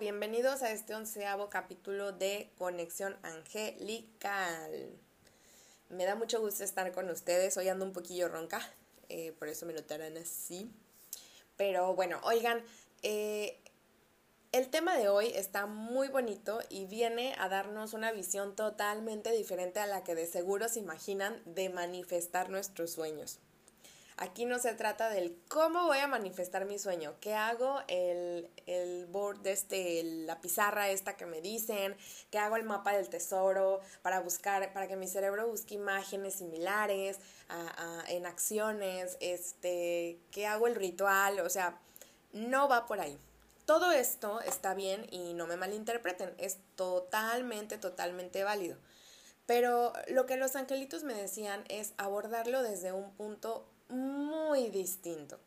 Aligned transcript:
Bienvenidos 0.00 0.62
a 0.62 0.72
este 0.72 0.92
onceavo 0.94 1.48
capítulo 1.50 2.10
de 2.10 2.50
Conexión 2.58 3.16
Angelical. 3.22 4.90
Me 5.88 6.04
da 6.04 6.16
mucho 6.16 6.40
gusto 6.40 6.64
estar 6.64 6.90
con 6.90 7.08
ustedes. 7.10 7.56
Hoy 7.56 7.68
ando 7.68 7.84
un 7.84 7.92
poquillo 7.92 8.28
ronca, 8.28 8.60
eh, 9.08 9.32
por 9.38 9.48
eso 9.48 9.66
me 9.66 9.72
notarán 9.72 10.16
así. 10.16 10.68
Pero 11.56 11.94
bueno, 11.94 12.18
oigan, 12.24 12.64
eh, 13.02 13.60
el 14.50 14.68
tema 14.68 14.96
de 14.96 15.08
hoy 15.08 15.28
está 15.28 15.66
muy 15.66 16.08
bonito 16.08 16.58
y 16.68 16.86
viene 16.86 17.36
a 17.38 17.48
darnos 17.48 17.92
una 17.92 18.10
visión 18.10 18.56
totalmente 18.56 19.30
diferente 19.30 19.78
a 19.78 19.86
la 19.86 20.02
que 20.02 20.16
de 20.16 20.26
seguro 20.26 20.68
se 20.68 20.80
imaginan 20.80 21.40
de 21.44 21.68
manifestar 21.68 22.50
nuestros 22.50 22.90
sueños. 22.90 23.38
Aquí 24.16 24.44
no 24.44 24.60
se 24.60 24.74
trata 24.74 25.10
del 25.10 25.36
cómo 25.48 25.86
voy 25.86 25.98
a 25.98 26.06
manifestar 26.06 26.66
mi 26.66 26.78
sueño, 26.78 27.14
qué 27.20 27.34
hago 27.34 27.82
el, 27.88 28.48
el 28.66 29.06
board 29.06 29.40
de 29.40 29.50
este, 29.50 30.04
la 30.04 30.40
pizarra 30.40 30.88
esta 30.88 31.16
que 31.16 31.26
me 31.26 31.40
dicen, 31.40 31.96
qué 32.30 32.38
hago 32.38 32.54
el 32.54 32.62
mapa 32.62 32.92
del 32.92 33.08
tesoro 33.08 33.80
para 34.02 34.20
buscar, 34.20 34.72
para 34.72 34.86
que 34.86 34.94
mi 34.94 35.08
cerebro 35.08 35.48
busque 35.48 35.74
imágenes 35.74 36.34
similares 36.34 37.18
en 38.08 38.26
acciones, 38.26 39.16
este, 39.20 40.20
qué 40.30 40.46
hago 40.46 40.68
el 40.68 40.76
ritual, 40.76 41.40
o 41.40 41.50
sea, 41.50 41.80
no 42.32 42.68
va 42.68 42.86
por 42.86 43.00
ahí. 43.00 43.18
Todo 43.64 43.90
esto 43.90 44.40
está 44.42 44.74
bien 44.74 45.06
y 45.10 45.34
no 45.34 45.48
me 45.48 45.56
malinterpreten, 45.56 46.34
es 46.38 46.58
totalmente, 46.76 47.78
totalmente 47.78 48.44
válido. 48.44 48.76
Pero 49.46 49.92
lo 50.08 50.24
que 50.26 50.36
los 50.36 50.54
angelitos 50.56 51.02
me 51.02 51.14
decían 51.14 51.64
es 51.68 51.94
abordarlo 51.96 52.62
desde 52.62 52.92
un 52.92 53.10
punto 53.12 53.66
muy 53.88 54.68
distinto. 54.70 55.38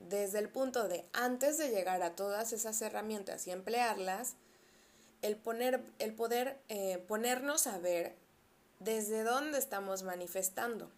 Desde 0.00 0.38
el 0.38 0.48
punto 0.48 0.88
de 0.88 1.04
antes 1.12 1.58
de 1.58 1.70
llegar 1.70 2.02
a 2.02 2.16
todas 2.16 2.52
esas 2.52 2.80
herramientas 2.80 3.46
y 3.46 3.50
emplearlas, 3.50 4.36
el, 5.22 5.36
poner, 5.36 5.82
el 5.98 6.14
poder 6.14 6.58
eh, 6.68 6.98
ponernos 7.06 7.66
a 7.66 7.78
ver 7.78 8.16
desde 8.78 9.22
dónde 9.22 9.58
estamos 9.58 10.02
manifestando, 10.02 10.90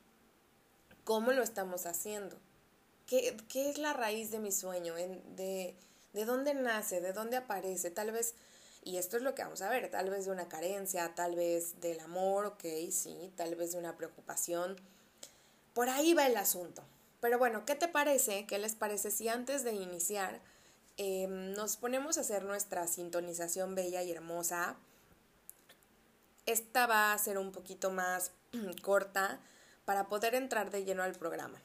cómo 1.05 1.33
lo 1.33 1.42
estamos 1.42 1.86
haciendo, 1.86 2.36
qué, 3.06 3.36
qué 3.48 3.69
es 3.69 3.78
la 3.78 3.92
raíz 3.92 4.30
de 4.30 4.39
mi 4.39 4.52
sueño, 4.52 4.94
de, 4.94 5.74
de 6.12 6.24
dónde 6.24 6.55
nace, 6.55 7.00
de 7.00 7.12
dónde 7.12 7.36
aparece, 7.36 7.91
tal 7.91 8.12
vez, 8.12 8.34
y 8.84 8.98
esto 8.98 9.17
es 9.17 9.22
lo 9.24 9.34
que 9.34 9.42
vamos 9.42 9.62
a 9.62 9.69
ver, 9.69 9.91
tal 9.91 10.11
vez 10.11 10.27
de 10.27 10.30
una 10.30 10.48
carencia, 10.48 11.12
tal 11.14 11.34
vez 11.34 11.80
del 11.80 11.98
amor, 12.00 12.46
ok, 12.46 12.64
sí, 12.91 13.33
tal 13.36 13.56
vez 13.56 13.72
de 13.72 13.78
una 13.78 13.96
preocupación, 13.96 14.77
por 15.75 15.89
ahí 15.89 16.15
va 16.15 16.27
el 16.27 16.37
asunto. 16.37 16.83
Pero 17.20 17.39
bueno, 17.39 17.65
¿qué 17.65 17.75
te 17.75 17.89
parece? 17.89 18.47
¿Qué 18.47 18.59
les 18.59 18.75
parece 18.75 19.11
si 19.11 19.28
antes 19.28 19.62
de 19.62 19.73
iniciar 19.73 20.41
em, 20.97 21.53
nos 21.53 21.77
ponemos 21.77 22.19
a 22.19 22.23
hacer 22.23 22.45
nuestra 22.45 22.87
sintonización 22.89 23.75
bella 23.75 24.03
y 24.03 24.11
hermosa? 24.11 24.77
Esta 26.47 26.87
va 26.87 27.12
a 27.12 27.19
ser 27.19 27.39
un 27.39 27.53
poquito 27.53 27.91
más 27.91 28.33
corta 28.83 29.41
para 29.84 30.09
poder 30.09 30.34
entrar 30.34 30.70
de 30.70 30.84
lleno 30.84 31.03
al 31.03 31.12
programa. 31.12 31.62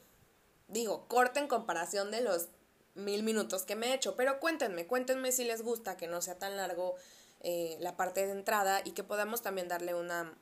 Digo, 0.67 1.07
corta 1.07 1.39
en 1.39 1.47
comparación 1.47 2.11
de 2.11 2.21
los 2.21 2.49
mil 2.93 3.23
minutos 3.23 3.63
que 3.63 3.75
me 3.75 3.87
he 3.87 3.93
hecho, 3.93 4.15
pero 4.15 4.39
cuéntenme, 4.39 4.85
cuéntenme 4.85 5.31
si 5.31 5.43
les 5.43 5.61
gusta 5.61 5.97
que 5.97 6.07
no 6.07 6.21
sea 6.21 6.37
tan 6.37 6.57
largo 6.57 6.95
eh, 7.41 7.77
la 7.79 7.95
parte 7.95 8.25
de 8.25 8.31
entrada 8.31 8.81
y 8.83 8.91
que 8.91 9.03
podamos 9.03 9.41
también 9.41 9.67
darle 9.67 9.93
una, 9.93 10.35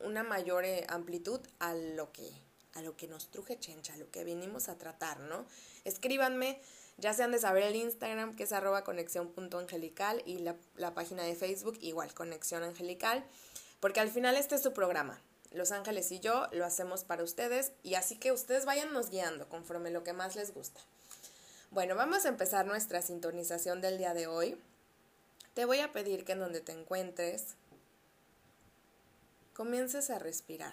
una 0.00 0.22
mayor 0.22 0.64
eh, 0.64 0.84
amplitud 0.88 1.40
a 1.58 1.74
lo 1.74 2.12
que 2.12 2.47
a 2.74 2.82
lo 2.82 2.96
que 2.96 3.08
nos 3.08 3.30
truje 3.30 3.58
chencha, 3.58 3.94
a 3.94 3.96
lo 3.96 4.10
que 4.10 4.24
vinimos 4.24 4.68
a 4.68 4.78
tratar, 4.78 5.20
¿no? 5.20 5.46
Escríbanme, 5.84 6.60
ya 6.98 7.12
sean 7.14 7.32
de 7.32 7.38
saber 7.38 7.62
el 7.62 7.76
Instagram, 7.76 8.34
que 8.36 8.44
es 8.44 8.52
arroba 8.52 8.84
conexión.angelical, 8.84 10.22
y 10.26 10.38
la, 10.38 10.56
la 10.76 10.94
página 10.94 11.22
de 11.22 11.34
Facebook, 11.34 11.78
igual, 11.80 12.12
conexión 12.14 12.62
angelical, 12.62 13.24
porque 13.80 14.00
al 14.00 14.10
final 14.10 14.36
este 14.36 14.56
es 14.56 14.62
su 14.62 14.72
programa. 14.72 15.20
Los 15.52 15.72
ángeles 15.72 16.12
y 16.12 16.20
yo 16.20 16.46
lo 16.52 16.66
hacemos 16.66 17.04
para 17.04 17.24
ustedes, 17.24 17.72
y 17.82 17.94
así 17.94 18.16
que 18.16 18.32
ustedes 18.32 18.64
váyannos 18.64 19.10
guiando 19.10 19.48
conforme 19.48 19.90
lo 19.90 20.04
que 20.04 20.12
más 20.12 20.36
les 20.36 20.52
gusta. 20.52 20.80
Bueno, 21.70 21.96
vamos 21.96 22.24
a 22.24 22.28
empezar 22.28 22.66
nuestra 22.66 23.02
sintonización 23.02 23.80
del 23.80 23.98
día 23.98 24.14
de 24.14 24.26
hoy. 24.26 24.58
Te 25.54 25.64
voy 25.64 25.80
a 25.80 25.92
pedir 25.92 26.24
que 26.24 26.32
en 26.32 26.40
donde 26.40 26.60
te 26.60 26.72
encuentres, 26.72 27.56
comiences 29.52 30.08
a 30.08 30.18
respirar. 30.18 30.72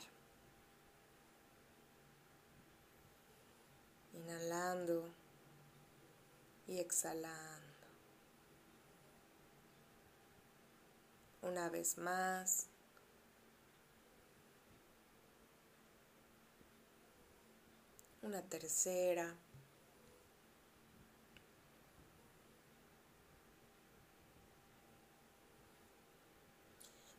Inhalando 4.16 5.10
y 6.68 6.80
exhalando. 6.80 7.66
Una 11.42 11.70
vez 11.70 11.98
más. 11.98 12.68
Una 18.22 18.42
tercera. 18.42 19.36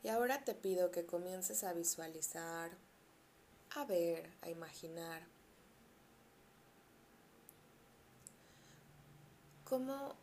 Y 0.03 0.09
ahora 0.09 0.45
te 0.45 0.55
pido 0.55 0.93
que 0.93 1.05
comiences 1.05 1.65
a 1.65 1.73
visualizar, 1.73 2.71
a 3.71 3.85
ver, 3.85 4.31
a 4.43 4.51
imaginar 4.51 5.36
¿Cómo 9.69 10.15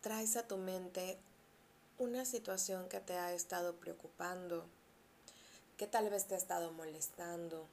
traes 0.00 0.38
a 0.38 0.48
tu 0.48 0.56
mente 0.56 1.18
una 1.98 2.24
situación 2.24 2.88
que 2.88 2.98
te 2.98 3.12
ha 3.18 3.34
estado 3.34 3.76
preocupando, 3.76 4.64
que 5.76 5.86
tal 5.86 6.08
vez 6.08 6.26
te 6.26 6.34
ha 6.34 6.38
estado 6.38 6.72
molestando, 6.72 7.66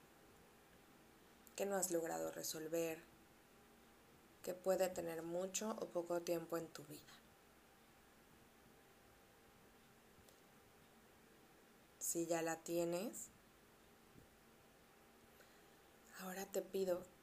que 1.56 1.66
no 1.66 1.78
has 1.78 1.92
logrado 1.92 2.30
resolver, 2.32 3.02
que 4.44 4.54
puede 4.54 4.90
tener 4.90 5.24
mucho 5.24 5.78
o 5.80 5.86
poco 5.86 6.22
tiempo 6.22 6.58
en 6.58 6.68
tu 6.68 6.84
vida? 6.84 7.14
Si 12.00 12.28
ya 12.28 12.42
la 12.42 12.58
tienes, 12.58 13.30
ahora 16.20 16.46
te 16.48 16.62
pido 16.62 17.15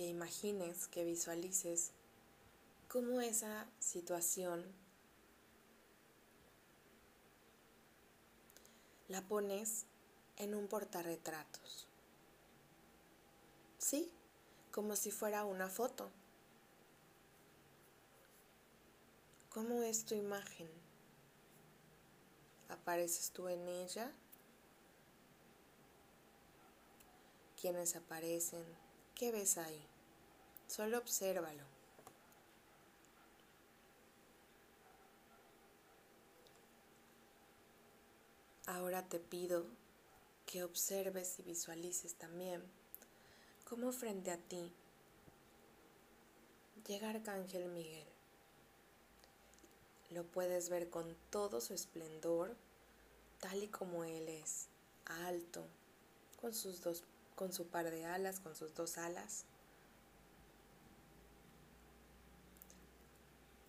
que 0.00 0.06
imagines, 0.06 0.86
que 0.86 1.04
visualices 1.04 1.90
cómo 2.88 3.20
esa 3.20 3.66
situación 3.80 4.64
la 9.08 9.20
pones 9.20 9.84
en 10.38 10.54
un 10.54 10.68
portarretratos. 10.68 11.86
¿Sí? 13.76 14.10
Como 14.72 14.96
si 14.96 15.10
fuera 15.10 15.44
una 15.44 15.68
foto. 15.68 16.08
¿Cómo 19.50 19.82
es 19.82 20.06
tu 20.06 20.14
imagen? 20.14 20.70
¿Apareces 22.70 23.32
tú 23.32 23.48
en 23.48 23.68
ella? 23.68 24.10
¿Quiénes 27.60 27.96
aparecen? 27.96 28.64
¿Qué 29.14 29.30
ves 29.30 29.58
ahí? 29.58 29.89
Solo 30.70 30.98
obsérvalo. 30.98 31.64
Ahora 38.66 39.02
te 39.08 39.18
pido 39.18 39.66
que 40.46 40.62
observes 40.62 41.40
y 41.40 41.42
visualices 41.42 42.14
también 42.14 42.62
cómo 43.68 43.90
frente 43.90 44.30
a 44.30 44.36
ti 44.36 44.72
llega 46.86 47.10
Arcángel 47.10 47.68
Miguel. 47.70 48.06
Lo 50.10 50.22
puedes 50.22 50.68
ver 50.68 50.88
con 50.88 51.16
todo 51.30 51.60
su 51.60 51.74
esplendor, 51.74 52.54
tal 53.40 53.60
y 53.64 53.66
como 53.66 54.04
él 54.04 54.28
es, 54.28 54.68
alto, 55.04 55.66
con 56.40 56.54
sus 56.54 56.80
dos 56.80 57.02
con 57.34 57.52
su 57.52 57.66
par 57.66 57.90
de 57.90 58.04
alas, 58.04 58.38
con 58.38 58.54
sus 58.54 58.74
dos 58.74 58.98
alas, 58.98 59.46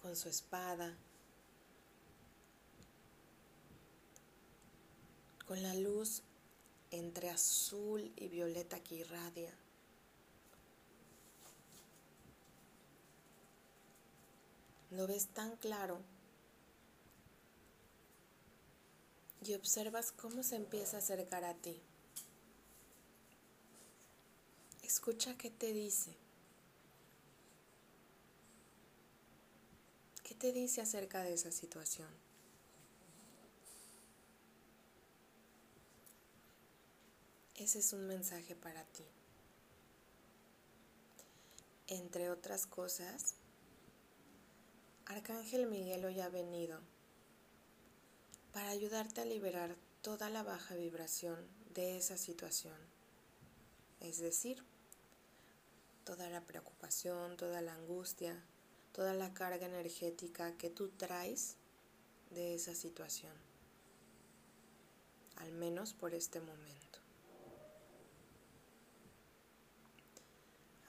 con 0.01 0.15
su 0.15 0.29
espada, 0.29 0.97
con 5.45 5.61
la 5.61 5.73
luz 5.75 6.23
entre 6.91 7.29
azul 7.29 8.11
y 8.15 8.27
violeta 8.27 8.79
que 8.81 8.95
irradia. 8.95 9.53
Lo 14.91 15.07
ves 15.07 15.27
tan 15.29 15.55
claro 15.55 16.01
y 19.43 19.53
observas 19.55 20.11
cómo 20.11 20.43
se 20.43 20.55
empieza 20.55 20.97
a 20.97 20.99
acercar 20.99 21.43
a 21.45 21.53
ti. 21.55 21.81
Escucha 24.83 25.37
qué 25.37 25.49
te 25.49 25.71
dice. 25.71 26.13
¿Qué 30.23 30.30
te 30.41 30.51
dice 30.51 30.81
acerca 30.81 31.21
de 31.21 31.35
esa 31.35 31.51
situación? 31.51 32.09
Ese 37.53 37.77
es 37.77 37.93
un 37.93 38.07
mensaje 38.07 38.55
para 38.55 38.83
ti. 38.85 39.03
Entre 41.85 42.31
otras 42.31 42.65
cosas, 42.65 43.35
Arcángel 45.05 45.67
Miguel 45.67 46.05
hoy 46.05 46.19
ha 46.21 46.29
venido 46.29 46.79
para 48.51 48.69
ayudarte 48.69 49.21
a 49.21 49.25
liberar 49.25 49.75
toda 50.01 50.31
la 50.31 50.41
baja 50.41 50.73
vibración 50.73 51.37
de 51.75 51.97
esa 51.97 52.17
situación. 52.17 52.79
Es 53.99 54.17
decir, 54.17 54.63
toda 56.03 56.31
la 56.31 56.41
preocupación, 56.41 57.37
toda 57.37 57.61
la 57.61 57.75
angustia, 57.75 58.43
toda 58.93 59.13
la 59.13 59.33
carga 59.33 59.65
energética 59.65 60.57
que 60.57 60.69
tú 60.69 60.89
traes 60.89 61.55
de 62.29 62.55
esa 62.55 62.75
situación. 62.75 63.33
Al 65.37 65.51
menos 65.53 65.93
por 65.93 66.13
este 66.13 66.39
momento. 66.39 66.99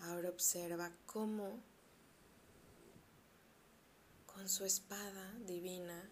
Ahora 0.01 0.31
observa 0.31 0.91
cómo 1.07 1.61
con 4.27 4.49
su 4.49 4.65
espada 4.65 5.33
divina 5.47 6.09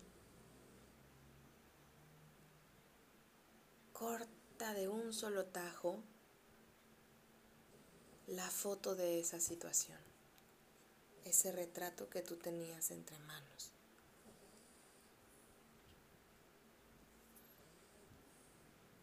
corta 3.93 4.73
de 4.75 4.89
un 4.89 5.13
solo 5.13 5.45
tajo 5.47 6.03
la 8.29 8.49
foto 8.49 8.95
de 8.95 9.19
esa 9.19 9.41
situación, 9.41 9.99
ese 11.25 11.53
retrato 11.53 12.09
que 12.09 12.23
tú 12.23 12.37
tenías 12.37 12.91
entre 12.91 13.19
manos. 13.21 13.73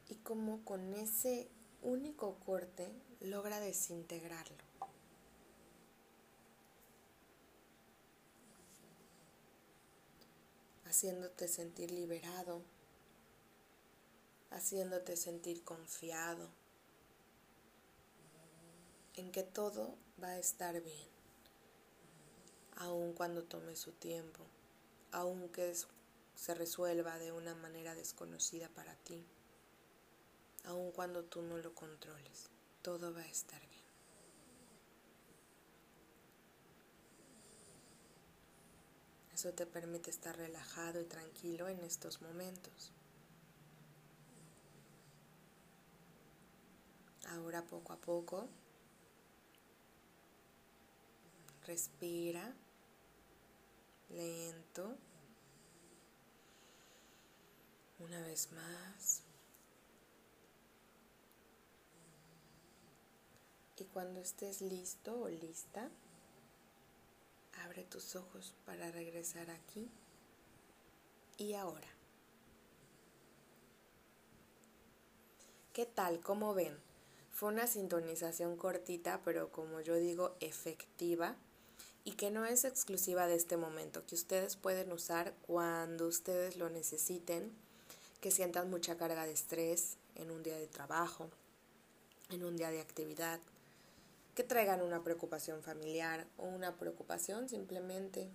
Y 0.10 0.16
como 0.16 0.64
con 0.64 0.94
ese 0.94 1.48
único 1.82 2.36
corte 2.46 2.92
logra 3.22 3.60
desintegrarlo. 3.60 4.68
haciéndote 10.98 11.48
sentir 11.48 11.92
liberado, 11.92 12.64
haciéndote 14.50 15.16
sentir 15.16 15.64
confiado 15.64 16.50
en 19.14 19.32
que 19.32 19.44
todo 19.44 19.96
va 20.24 20.30
a 20.30 20.40
estar 20.40 20.82
bien, 20.82 21.17
aun 22.78 23.14
cuando 23.14 23.44
tome 23.44 23.76
su 23.76 23.92
tiempo, 23.92 24.46
aunque 25.12 25.74
se 26.36 26.54
resuelva 26.54 27.18
de 27.18 27.32
una 27.32 27.56
manera 27.56 27.96
desconocida 27.96 28.70
para 28.70 28.96
ti, 28.96 29.26
aun 30.66 30.92
cuando 30.92 31.24
tú 31.24 31.42
no 31.42 31.58
lo 31.58 31.74
controles, 31.74 32.50
todo 32.82 33.14
va 33.14 33.22
a 33.22 33.28
estar 33.28 33.60
bien. 33.70 33.78
Eso 39.34 39.54
te 39.54 39.66
permite 39.66 40.10
estar 40.10 40.36
relajado 40.36 41.00
y 41.00 41.06
tranquilo 41.06 41.68
en 41.68 41.80
estos 41.82 42.22
momentos. 42.22 42.92
Ahora 47.30 47.64
poco 47.64 47.94
a 47.94 47.98
poco, 47.98 48.48
respira 51.66 52.56
lento. 54.10 54.96
Una 58.00 58.22
vez 58.22 58.52
más. 58.52 59.22
Y 63.78 63.84
cuando 63.86 64.20
estés 64.20 64.62
listo 64.62 65.22
o 65.22 65.30
lista, 65.30 65.90
Abre 67.66 67.84
tus 67.84 68.16
ojos 68.16 68.54
para 68.66 68.92
regresar 68.92 69.50
aquí 69.50 69.90
y 71.38 71.54
ahora. 71.54 71.88
¿Qué 75.74 75.86
tal? 75.86 76.20
¿Cómo 76.20 76.54
ven? 76.54 76.78
Fue 77.32 77.50
una 77.50 77.68
sintonización 77.68 78.58
cortita, 78.58 79.22
pero 79.24 79.52
como 79.52 79.82
yo 79.82 79.96
digo, 79.96 80.36
efectiva 80.40 81.36
y 82.08 82.14
que 82.14 82.32
no 82.32 82.46
es 82.46 82.64
exclusiva 82.64 83.28
de 83.28 83.36
este 83.36 83.58
momento, 83.58 84.06
que 84.06 84.16
ustedes 84.16 84.56
pueden 84.56 84.94
usar 84.94 85.34
cuando 85.46 86.08
ustedes 86.08 86.56
lo 86.56 86.70
necesiten, 86.70 87.52
que 88.22 88.32
sientan 88.32 88.70
mucha 88.70 88.96
carga 88.96 89.26
de 89.26 89.34
estrés 89.34 89.98
en 90.16 90.32
un 90.32 90.42
día 90.42 90.56
de 90.56 90.68
trabajo, 90.68 91.30
en 92.30 92.46
un 92.46 92.56
día 92.56 92.72
de 92.72 92.80
actividad, 92.80 93.42
que 94.36 94.46
traigan 94.46 94.84
una 94.84 95.04
preocupación 95.04 95.62
familiar 95.62 96.26
o 96.38 96.46
una 96.46 96.78
preocupación 96.78 97.50
simplemente. 97.50 98.30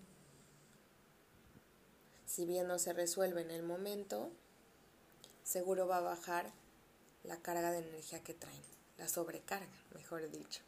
Si 2.27 2.45
bien 2.45 2.69
no 2.69 2.79
se 2.79 2.93
resuelve 2.93 3.41
en 3.41 3.51
el 3.51 3.63
momento, 3.63 4.31
seguro 5.45 5.87
va 5.87 5.97
a 5.97 6.01
bajar 6.03 6.53
la 7.25 7.39
carga 7.39 7.71
de 7.71 7.79
energía 7.79 8.23
que 8.23 8.35
traen, 8.35 8.61
la 8.99 9.09
sobrecarga, 9.09 9.73
mejor 9.95 10.31
dicho. 10.31 10.61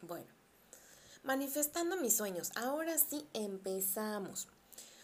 Bueno, 0.00 0.39
manifestando 1.22 1.96
mis 1.96 2.16
sueños, 2.16 2.50
ahora 2.56 2.96
sí 2.98 3.28
empezamos. 3.34 4.48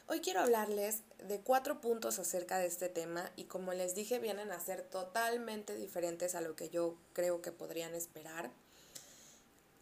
Hoy 0.09 0.21
quiero 0.21 0.41
hablarles 0.41 1.03
de 1.19 1.41
cuatro 1.41 1.81
puntos 1.81 2.19
acerca 2.19 2.59
de 2.59 2.67
este 2.67 2.89
tema 2.89 3.31
y 3.37 3.45
como 3.45 3.73
les 3.73 3.95
dije 3.95 4.19
vienen 4.19 4.53
a 4.53 4.61
ser 4.61 4.83
totalmente 4.83 5.75
diferentes 5.75 6.35
a 6.35 6.41
lo 6.41 6.55
que 6.55 6.69
yo 6.69 6.97
creo 7.13 7.43
que 7.43 7.53
podrían 7.53 7.95
esperar. 7.95 8.51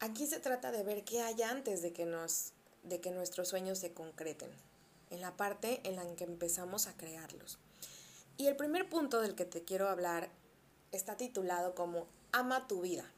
Aquí 0.00 0.26
se 0.26 0.40
trata 0.40 0.72
de 0.72 0.82
ver 0.82 1.04
qué 1.04 1.20
hay 1.22 1.42
antes 1.42 1.82
de 1.82 1.92
que, 1.92 2.06
nos, 2.06 2.52
de 2.82 3.00
que 3.00 3.10
nuestros 3.10 3.48
sueños 3.48 3.78
se 3.78 3.92
concreten, 3.92 4.50
en 5.10 5.20
la 5.20 5.36
parte 5.36 5.80
en 5.84 5.96
la 5.96 6.04
que 6.16 6.24
empezamos 6.24 6.86
a 6.86 6.96
crearlos. 6.96 7.58
Y 8.36 8.46
el 8.46 8.56
primer 8.56 8.88
punto 8.88 9.20
del 9.20 9.34
que 9.34 9.44
te 9.44 9.62
quiero 9.62 9.88
hablar 9.88 10.30
está 10.90 11.16
titulado 11.16 11.74
como 11.74 12.06
Ama 12.32 12.66
tu 12.66 12.80
vida. 12.80 13.10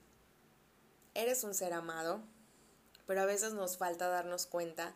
Eres 1.14 1.42
un 1.44 1.54
ser 1.54 1.73
amado, 1.73 2.20
pero 3.06 3.22
a 3.22 3.26
veces 3.26 3.54
nos 3.54 3.76
falta 3.78 4.08
darnos 4.08 4.46
cuenta 4.46 4.94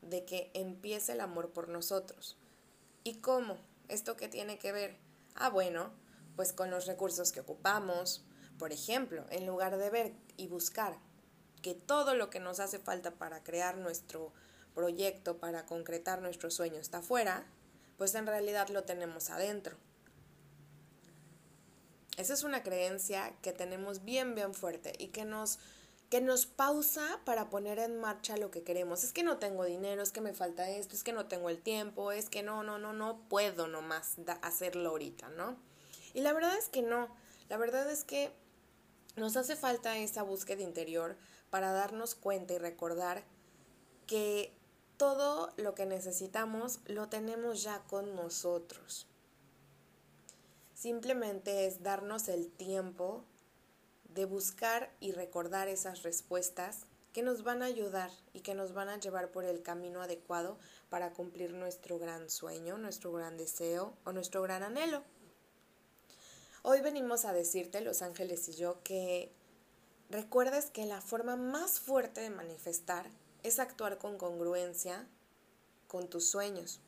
de 0.00 0.24
que 0.24 0.50
empiece 0.54 1.12
el 1.12 1.20
amor 1.20 1.50
por 1.50 1.68
nosotros. 1.68 2.36
¿Y 3.04 3.16
cómo? 3.16 3.58
¿Esto 3.88 4.16
qué 4.16 4.28
tiene 4.28 4.58
que 4.58 4.72
ver? 4.72 4.96
Ah, 5.34 5.50
bueno, 5.50 5.92
pues 6.36 6.52
con 6.52 6.70
los 6.70 6.86
recursos 6.86 7.32
que 7.32 7.40
ocupamos. 7.40 8.24
Por 8.58 8.72
ejemplo, 8.72 9.24
en 9.30 9.46
lugar 9.46 9.76
de 9.76 9.90
ver 9.90 10.14
y 10.36 10.48
buscar 10.48 10.96
que 11.62 11.74
todo 11.74 12.14
lo 12.14 12.30
que 12.30 12.40
nos 12.40 12.60
hace 12.60 12.78
falta 12.78 13.12
para 13.12 13.42
crear 13.42 13.76
nuestro 13.76 14.32
proyecto, 14.74 15.38
para 15.38 15.66
concretar 15.66 16.20
nuestro 16.20 16.50
sueño 16.50 16.78
está 16.78 16.98
afuera, 16.98 17.46
pues 17.98 18.14
en 18.14 18.26
realidad 18.26 18.68
lo 18.68 18.84
tenemos 18.84 19.30
adentro. 19.30 19.76
Esa 22.16 22.34
es 22.34 22.42
una 22.42 22.62
creencia 22.62 23.34
que 23.42 23.52
tenemos 23.52 24.04
bien, 24.04 24.34
bien 24.34 24.54
fuerte 24.54 24.92
y 24.98 25.08
que 25.08 25.24
nos, 25.24 25.58
que 26.12 26.20
nos 26.20 26.44
pausa 26.44 27.22
para 27.24 27.48
poner 27.48 27.78
en 27.78 27.98
marcha 27.98 28.36
lo 28.36 28.50
que 28.50 28.62
queremos. 28.62 29.02
Es 29.02 29.14
que 29.14 29.22
no 29.22 29.38
tengo 29.38 29.64
dinero, 29.64 30.02
es 30.02 30.12
que 30.12 30.20
me 30.20 30.34
falta 30.34 30.68
esto, 30.68 30.94
es 30.94 31.02
que 31.02 31.14
no 31.14 31.24
tengo 31.24 31.48
el 31.48 31.62
tiempo, 31.62 32.12
es 32.12 32.28
que 32.28 32.42
no, 32.42 32.62
no, 32.62 32.76
no, 32.76 32.92
no 32.92 33.26
puedo 33.30 33.66
nomás 33.66 34.16
hacerlo 34.42 34.90
ahorita, 34.90 35.30
¿no? 35.30 35.56
Y 36.12 36.20
la 36.20 36.34
verdad 36.34 36.54
es 36.58 36.68
que 36.68 36.82
no. 36.82 37.08
La 37.48 37.56
verdad 37.56 37.90
es 37.90 38.04
que 38.04 38.30
nos 39.16 39.38
hace 39.38 39.56
falta 39.56 39.96
esa 39.96 40.22
búsqueda 40.22 40.60
interior 40.60 41.16
para 41.48 41.72
darnos 41.72 42.14
cuenta 42.14 42.52
y 42.52 42.58
recordar 42.58 43.24
que 44.06 44.52
todo 44.98 45.54
lo 45.56 45.74
que 45.74 45.86
necesitamos 45.86 46.80
lo 46.84 47.08
tenemos 47.08 47.62
ya 47.62 47.84
con 47.84 48.14
nosotros. 48.14 49.06
Simplemente 50.74 51.64
es 51.66 51.82
darnos 51.82 52.28
el 52.28 52.50
tiempo 52.52 53.24
de 54.14 54.24
buscar 54.24 54.90
y 55.00 55.12
recordar 55.12 55.68
esas 55.68 56.02
respuestas 56.02 56.86
que 57.12 57.22
nos 57.22 57.42
van 57.42 57.62
a 57.62 57.66
ayudar 57.66 58.10
y 58.32 58.40
que 58.40 58.54
nos 58.54 58.72
van 58.72 58.88
a 58.88 58.98
llevar 58.98 59.30
por 59.30 59.44
el 59.44 59.62
camino 59.62 60.02
adecuado 60.02 60.58
para 60.88 61.12
cumplir 61.12 61.52
nuestro 61.52 61.98
gran 61.98 62.30
sueño, 62.30 62.78
nuestro 62.78 63.12
gran 63.12 63.36
deseo 63.36 63.94
o 64.04 64.12
nuestro 64.12 64.42
gran 64.42 64.62
anhelo. 64.62 65.02
Hoy 66.62 66.80
venimos 66.80 67.24
a 67.24 67.32
decirte, 67.32 67.80
los 67.80 68.02
ángeles 68.02 68.48
y 68.48 68.54
yo, 68.54 68.82
que 68.82 69.30
recuerdes 70.10 70.70
que 70.70 70.86
la 70.86 71.00
forma 71.00 71.36
más 71.36 71.80
fuerte 71.80 72.20
de 72.20 72.30
manifestar 72.30 73.10
es 73.42 73.58
actuar 73.58 73.98
con 73.98 74.16
congruencia 74.16 75.06
con 75.88 76.08
tus 76.08 76.28
sueños. 76.28 76.80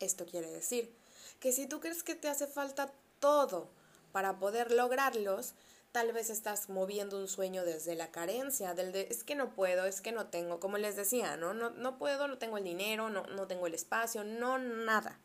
Esto 0.00 0.26
quiere 0.26 0.50
decir 0.50 0.92
que 1.38 1.52
si 1.52 1.66
tú 1.66 1.80
crees 1.80 2.02
que 2.02 2.14
te 2.14 2.28
hace 2.28 2.46
falta 2.46 2.92
todo 3.20 3.68
para 4.12 4.38
poder 4.38 4.72
lograrlos, 4.72 5.54
tal 5.94 6.12
vez 6.12 6.28
estás 6.28 6.68
moviendo 6.70 7.16
un 7.16 7.28
sueño 7.28 7.64
desde 7.64 7.94
la 7.94 8.10
carencia, 8.10 8.74
del 8.74 8.90
de 8.90 9.06
es 9.12 9.22
que 9.22 9.36
no 9.36 9.54
puedo, 9.54 9.84
es 9.84 10.00
que 10.00 10.10
no 10.10 10.26
tengo, 10.26 10.58
como 10.58 10.76
les 10.76 10.96
decía, 10.96 11.36
¿no? 11.36 11.54
No, 11.54 11.70
no 11.70 11.98
puedo, 11.98 12.26
no 12.26 12.36
tengo 12.36 12.58
el 12.58 12.64
dinero, 12.64 13.10
no, 13.10 13.24
no 13.28 13.46
tengo 13.46 13.68
el 13.68 13.74
espacio, 13.74 14.24
no 14.24 14.58
nada. 14.58 15.20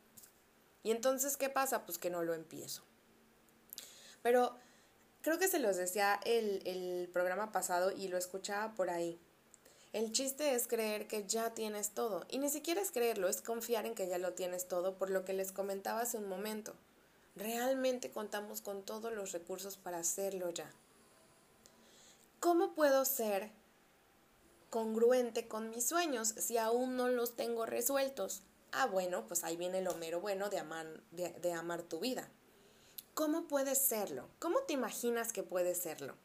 Y 0.83 0.91
entonces, 0.91 1.37
¿qué 1.37 1.49
pasa? 1.49 1.87
Pues 1.87 1.97
que 1.97 2.11
no 2.11 2.21
lo 2.21 2.35
empiezo. 2.35 2.83
Pero 4.21 4.55
creo 5.23 5.39
que 5.39 5.47
se 5.47 5.57
los 5.57 5.75
decía 5.75 6.19
el, 6.23 6.61
el 6.67 7.09
programa 7.11 7.51
pasado 7.51 7.91
y 7.91 8.07
lo 8.07 8.19
escuchaba 8.19 8.75
por 8.75 8.91
ahí. 8.91 9.19
El 9.91 10.11
chiste 10.11 10.53
es 10.53 10.67
creer 10.67 11.07
que 11.07 11.25
ya 11.25 11.55
tienes 11.55 11.95
todo. 11.95 12.27
Y 12.29 12.37
ni 12.37 12.49
siquiera 12.49 12.79
es 12.79 12.91
creerlo, 12.91 13.27
es 13.27 13.41
confiar 13.41 13.87
en 13.87 13.95
que 13.95 14.07
ya 14.07 14.19
lo 14.19 14.33
tienes 14.33 14.67
todo, 14.67 14.99
por 14.99 15.09
lo 15.09 15.25
que 15.25 15.33
les 15.33 15.51
comentaba 15.51 16.01
hace 16.01 16.19
un 16.19 16.29
momento. 16.29 16.75
Realmente 17.35 18.11
contamos 18.11 18.61
con 18.61 18.83
todos 18.83 19.13
los 19.13 19.31
recursos 19.31 19.77
para 19.77 19.99
hacerlo 19.99 20.49
ya. 20.49 20.71
¿Cómo 22.39 22.73
puedo 22.73 23.05
ser 23.05 23.51
congruente 24.69 25.47
con 25.47 25.69
mis 25.69 25.87
sueños 25.87 26.29
si 26.29 26.57
aún 26.57 26.95
no 26.95 27.09
los 27.09 27.35
tengo 27.35 27.65
resueltos? 27.65 28.43
Ah, 28.71 28.85
bueno, 28.85 29.27
pues 29.27 29.43
ahí 29.43 29.57
viene 29.57 29.81
lo 29.81 29.95
mero 29.95 30.21
bueno 30.21 30.49
de 30.49 30.59
amar, 30.59 31.01
de, 31.11 31.53
amar 31.53 31.83
tu 31.83 31.99
vida. 31.99 32.29
¿Cómo 33.13 33.47
puedes 33.47 33.79
serlo? 33.79 34.29
¿Cómo 34.39 34.61
te 34.61 34.73
imaginas 34.73 35.33
que 35.33 35.43
puedes 35.43 35.79
serlo? 35.79 36.15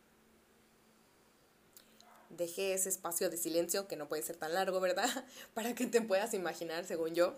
Dejé 2.28 2.74
ese 2.74 2.90
espacio 2.90 3.30
de 3.30 3.36
silencio, 3.36 3.88
que 3.88 3.96
no 3.96 4.08
puede 4.08 4.22
ser 4.22 4.36
tan 4.36 4.54
largo, 4.54 4.80
¿verdad? 4.80 5.08
Para 5.54 5.74
que 5.74 5.86
te 5.86 6.00
puedas 6.00 6.34
imaginar, 6.34 6.84
según 6.84 7.14
yo. 7.14 7.34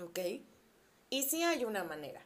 ¿Ok? 0.00 0.18
Y 1.08 1.22
sí 1.24 1.42
hay 1.42 1.64
una 1.64 1.82
manera. 1.82 2.24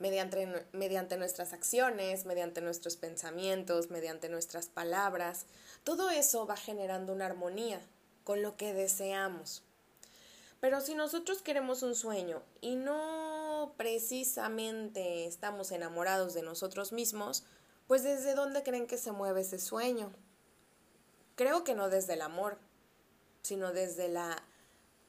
Mediante, 0.00 0.66
mediante 0.72 1.16
nuestras 1.16 1.52
acciones, 1.52 2.26
mediante 2.26 2.60
nuestros 2.60 2.96
pensamientos, 2.96 3.90
mediante 3.90 4.28
nuestras 4.28 4.66
palabras, 4.66 5.46
todo 5.84 6.10
eso 6.10 6.46
va 6.46 6.56
generando 6.56 7.12
una 7.12 7.26
armonía 7.26 7.80
con 8.24 8.42
lo 8.42 8.56
que 8.56 8.74
deseamos. 8.74 9.62
Pero 10.58 10.80
si 10.80 10.94
nosotros 10.94 11.42
queremos 11.42 11.82
un 11.82 11.94
sueño 11.94 12.42
y 12.60 12.76
no 12.76 13.74
precisamente 13.76 15.26
estamos 15.26 15.70
enamorados 15.70 16.34
de 16.34 16.42
nosotros 16.42 16.92
mismos, 16.92 17.44
pues 17.86 18.02
¿desde 18.02 18.34
dónde 18.34 18.62
creen 18.62 18.86
que 18.86 18.98
se 18.98 19.12
mueve 19.12 19.42
ese 19.42 19.58
sueño? 19.58 20.12
Creo 21.36 21.62
que 21.62 21.74
no 21.74 21.88
desde 21.88 22.14
el 22.14 22.22
amor, 22.22 22.58
sino 23.42 23.72
desde 23.72 24.08
la 24.08 24.42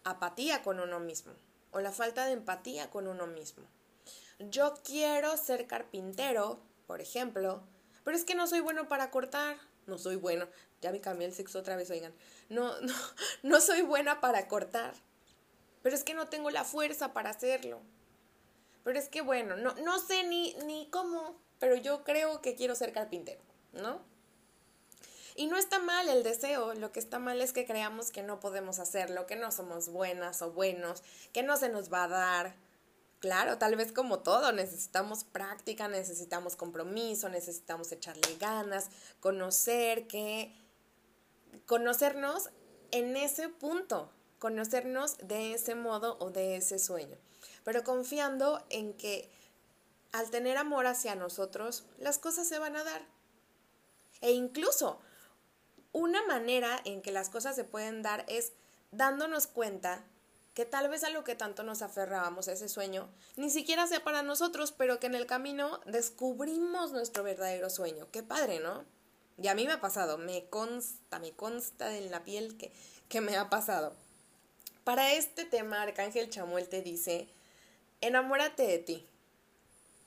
apatía 0.04 0.64
con 0.64 0.80
uno 0.80 1.00
mismo 1.00 1.34
o 1.72 1.80
la 1.80 1.92
falta 1.92 2.26
de 2.26 2.34
empatía 2.34 2.90
con 2.90 3.08
uno 3.08 3.28
mismo. 3.28 3.64
Yo 4.50 4.74
quiero 4.84 5.38
ser 5.38 5.68
carpintero, 5.68 6.60
por 6.88 7.02
ejemplo, 7.02 7.64
pero 8.04 8.18
es 8.18 8.24
que 8.24 8.36
no 8.36 8.48
soy 8.48 8.62
bueno 8.62 8.88
para 8.88 9.12
cortar. 9.12 9.58
No 9.88 9.98
soy 9.98 10.16
bueno. 10.16 10.48
Ya 10.82 10.92
me 10.92 11.02
cambié 11.02 11.28
el 11.28 11.34
sexo 11.34 11.60
otra 11.60 11.76
vez, 11.76 11.90
oigan. 11.92 12.14
No, 12.50 12.80
no, 12.82 12.94
no 13.44 13.62
soy 13.62 13.82
buena 13.82 14.22
para 14.22 14.48
cortar 14.48 14.94
pero 15.82 15.96
es 15.96 16.04
que 16.04 16.14
no 16.14 16.28
tengo 16.28 16.50
la 16.50 16.64
fuerza 16.64 17.14
para 17.14 17.32
hacerlo. 17.32 17.82
Pero 18.84 18.98
es 18.98 19.10
que 19.10 19.22
bueno, 19.22 19.56
no, 19.58 19.74
no 19.76 20.00
sé 20.00 20.24
ni, 20.24 20.54
ni 20.66 20.90
cómo, 20.90 21.40
pero 21.60 21.76
yo 21.76 22.04
creo 22.04 22.42
que 22.42 22.56
quiero 22.56 22.76
ser 22.76 22.94
carpintero, 22.94 23.42
¿no? 23.74 24.02
Y 25.36 25.48
no 25.48 25.58
está 25.58 25.80
mal 25.80 26.10
el 26.10 26.24
deseo, 26.24 26.74
lo 26.74 26.92
que 26.92 27.00
está 27.00 27.18
mal 27.18 27.42
es 27.42 27.54
que 27.54 27.66
creamos 27.66 28.12
que 28.12 28.22
no 28.22 28.40
podemos 28.40 28.80
hacerlo, 28.80 29.28
que 29.28 29.36
no 29.36 29.52
somos 29.52 29.90
buenas 29.90 30.42
o 30.42 30.52
buenos, 30.52 31.04
que 31.32 31.42
no 31.42 31.58
se 31.58 31.70
nos 31.70 31.92
va 31.92 32.04
a 32.04 32.08
dar. 32.10 32.56
Claro, 33.22 33.60
tal 33.60 33.76
vez 33.76 33.92
como 33.92 34.22
todo, 34.22 34.52
necesitamos 34.52 35.24
práctica, 35.24 35.88
necesitamos 35.88 36.56
compromiso, 36.56 37.30
necesitamos 37.30 37.92
echarle 37.92 38.36
ganas, 38.40 38.90
conocer 39.20 40.08
que 40.08 40.52
conocernos 41.68 42.50
en 42.90 43.16
ese 43.16 43.48
punto, 43.48 44.12
conocernos 44.40 45.20
de 45.20 45.54
ese 45.54 45.76
modo 45.76 46.18
o 46.20 46.32
de 46.32 46.56
ese 46.56 46.80
sueño, 46.80 47.16
pero 47.64 47.84
confiando 47.84 48.66
en 48.72 48.94
que 48.94 49.30
al 50.12 50.32
tener 50.32 50.58
amor 50.58 50.88
hacia 50.88 51.14
nosotros, 51.14 51.86
las 52.00 52.18
cosas 52.18 52.48
se 52.48 52.58
van 52.58 52.76
a 52.76 52.84
dar. 52.84 53.06
E 54.22 54.32
incluso 54.32 55.00
una 55.94 56.26
manera 56.26 56.82
en 56.86 57.04
que 57.04 57.12
las 57.12 57.30
cosas 57.30 57.56
se 57.56 57.66
pueden 57.66 58.02
dar 58.02 58.26
es 58.28 58.54
dándonos 58.90 59.46
cuenta 59.46 60.04
que 60.62 60.66
tal 60.68 60.90
vez 60.90 61.04
a 61.04 61.10
lo 61.10 61.24
que 61.24 61.34
tanto 61.34 61.64
nos 61.64 61.82
aferrábamos 61.82 62.48
ese 62.48 62.70
sueño, 62.70 63.10
ni 63.36 63.50
siquiera 63.50 63.88
sea 63.88 64.04
para 64.04 64.22
nosotros, 64.22 64.72
pero 64.72 65.00
que 65.00 65.08
en 65.08 65.16
el 65.16 65.26
camino 65.26 65.80
descubrimos 65.88 66.92
nuestro 66.92 67.24
verdadero 67.24 67.72
sueño. 67.72 68.08
Qué 68.12 68.22
padre, 68.22 68.60
¿no? 68.60 68.86
Y 69.42 69.48
a 69.48 69.56
mí 69.56 69.66
me 69.66 69.74
ha 69.74 69.82
pasado, 69.82 70.20
me 70.20 70.46
consta, 70.50 71.18
me 71.18 71.32
consta 71.32 71.98
en 71.98 72.12
la 72.12 72.24
piel 72.24 72.58
que, 72.60 72.72
que 73.10 73.22
me 73.22 73.38
ha 73.38 73.50
pasado. 73.50 73.96
Para 74.84 75.14
este 75.14 75.46
tema, 75.46 75.82
Arcángel 75.82 76.30
Chamuel 76.30 76.70
te 76.70 76.84
dice, 76.84 77.28
enamórate 78.00 78.62
de 78.62 78.78
ti, 78.78 79.08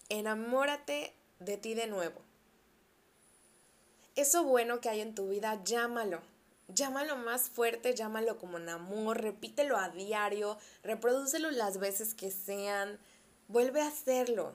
enamórate 0.09 1.15
de 1.41 1.57
ti 1.57 1.75
de 1.75 1.89
nuevo. 1.89 2.21
Eso 4.15 4.45
bueno 4.45 4.81
que 4.81 4.89
hay 4.89 5.01
en 5.01 5.17
tu 5.17 5.31
vida, 5.31 5.61
llámalo. 5.65 6.23
Llámalo 6.75 7.17
más 7.17 7.51
fuerte, 7.51 7.95
llámalo 7.95 8.39
como 8.39 8.57
amor, 8.57 9.21
repítelo 9.21 9.77
a 9.77 9.91
diario, 9.91 10.59
reprodúcelo 10.83 11.51
las 11.51 11.79
veces 11.79 12.15
que 12.15 12.31
sean, 12.31 12.99
vuelve 13.49 13.81
a 13.81 13.89
hacerlo. 13.89 14.55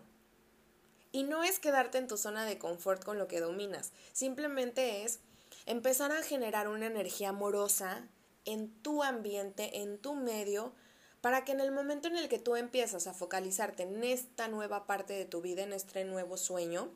Y 1.11 1.23
no 1.23 1.43
es 1.43 1.59
quedarte 1.59 1.97
en 1.97 2.07
tu 2.07 2.17
zona 2.17 2.45
de 2.45 2.57
confort 2.57 3.03
con 3.03 3.17
lo 3.17 3.27
que 3.27 3.39
dominas, 3.39 3.93
simplemente 4.11 5.03
es 5.03 5.19
empezar 5.65 6.11
a 6.11 6.21
generar 6.23 6.67
una 6.67 6.87
energía 6.87 7.29
amorosa 7.29 8.07
en 8.45 8.69
tu 8.81 9.03
ambiente, 9.03 9.81
en 9.81 9.97
tu 9.97 10.13
medio, 10.15 10.73
para 11.21 11.45
que 11.45 11.51
en 11.51 11.59
el 11.59 11.71
momento 11.71 12.07
en 12.07 12.17
el 12.17 12.29
que 12.29 12.39
tú 12.39 12.55
empiezas 12.55 13.07
a 13.07 13.13
focalizarte 13.13 13.83
en 13.83 14.03
esta 14.03 14.47
nueva 14.47 14.87
parte 14.87 15.13
de 15.13 15.25
tu 15.25 15.41
vida, 15.41 15.63
en 15.63 15.73
este 15.73 16.03
nuevo 16.05 16.37
sueño, 16.37 16.89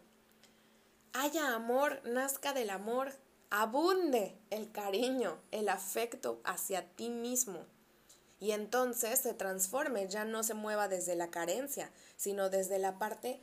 haya 1.14 1.54
amor, 1.54 2.02
nazca 2.06 2.54
del 2.54 2.70
amor, 2.70 3.14
abunde 3.54 4.36
el 4.50 4.72
cariño, 4.72 5.40
el 5.52 5.70
afecto 5.70 6.42
hacia 6.44 6.88
ti 6.96 7.12
mismo. 7.12 7.60
Y 8.40 8.52
entonces 8.52 9.20
se 9.20 9.36
transforme, 9.36 10.08
ya 10.08 10.26
no 10.26 10.42
se 10.42 10.56
mueva 10.56 10.88
desde 10.88 11.16
la 11.16 11.30
carencia, 11.30 11.92
sino 12.18 12.50
desde 12.50 12.80
la 12.80 12.98
parte 12.98 13.42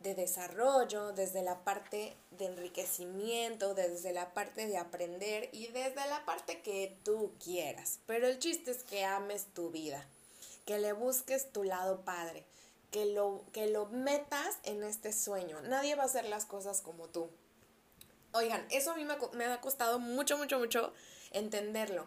de 0.00 0.16
desarrollo, 0.16 1.12
desde 1.12 1.42
la 1.42 1.62
parte 1.62 2.16
de 2.32 2.46
enriquecimiento, 2.46 3.74
desde 3.74 4.12
la 4.12 4.34
parte 4.34 4.66
de 4.66 4.78
aprender 4.78 5.48
y 5.52 5.68
desde 5.68 6.08
la 6.08 6.24
parte 6.24 6.60
que 6.60 6.98
tú 7.04 7.30
quieras. 7.42 8.00
Pero 8.06 8.26
el 8.26 8.40
chiste 8.40 8.72
es 8.72 8.82
que 8.82 9.04
ames 9.04 9.46
tu 9.54 9.70
vida, 9.70 10.04
que 10.66 10.80
le 10.80 10.92
busques 10.92 11.52
tu 11.52 11.62
lado 11.62 12.00
padre, 12.00 12.44
que 12.90 13.06
lo, 13.06 13.44
que 13.52 13.68
lo 13.68 13.86
metas 13.86 14.58
en 14.64 14.82
este 14.82 15.12
sueño. 15.12 15.62
Nadie 15.62 15.94
va 15.94 16.02
a 16.02 16.06
hacer 16.06 16.24
las 16.24 16.46
cosas 16.46 16.80
como 16.80 17.06
tú. 17.06 17.30
Oigan, 18.32 18.66
eso 18.70 18.92
a 18.92 18.96
mí 18.96 19.04
me, 19.04 19.44
ha 19.44 19.60
costado 19.60 19.98
mucho, 19.98 20.38
mucho, 20.38 20.58
mucho 20.58 20.92
entenderlo 21.32 22.06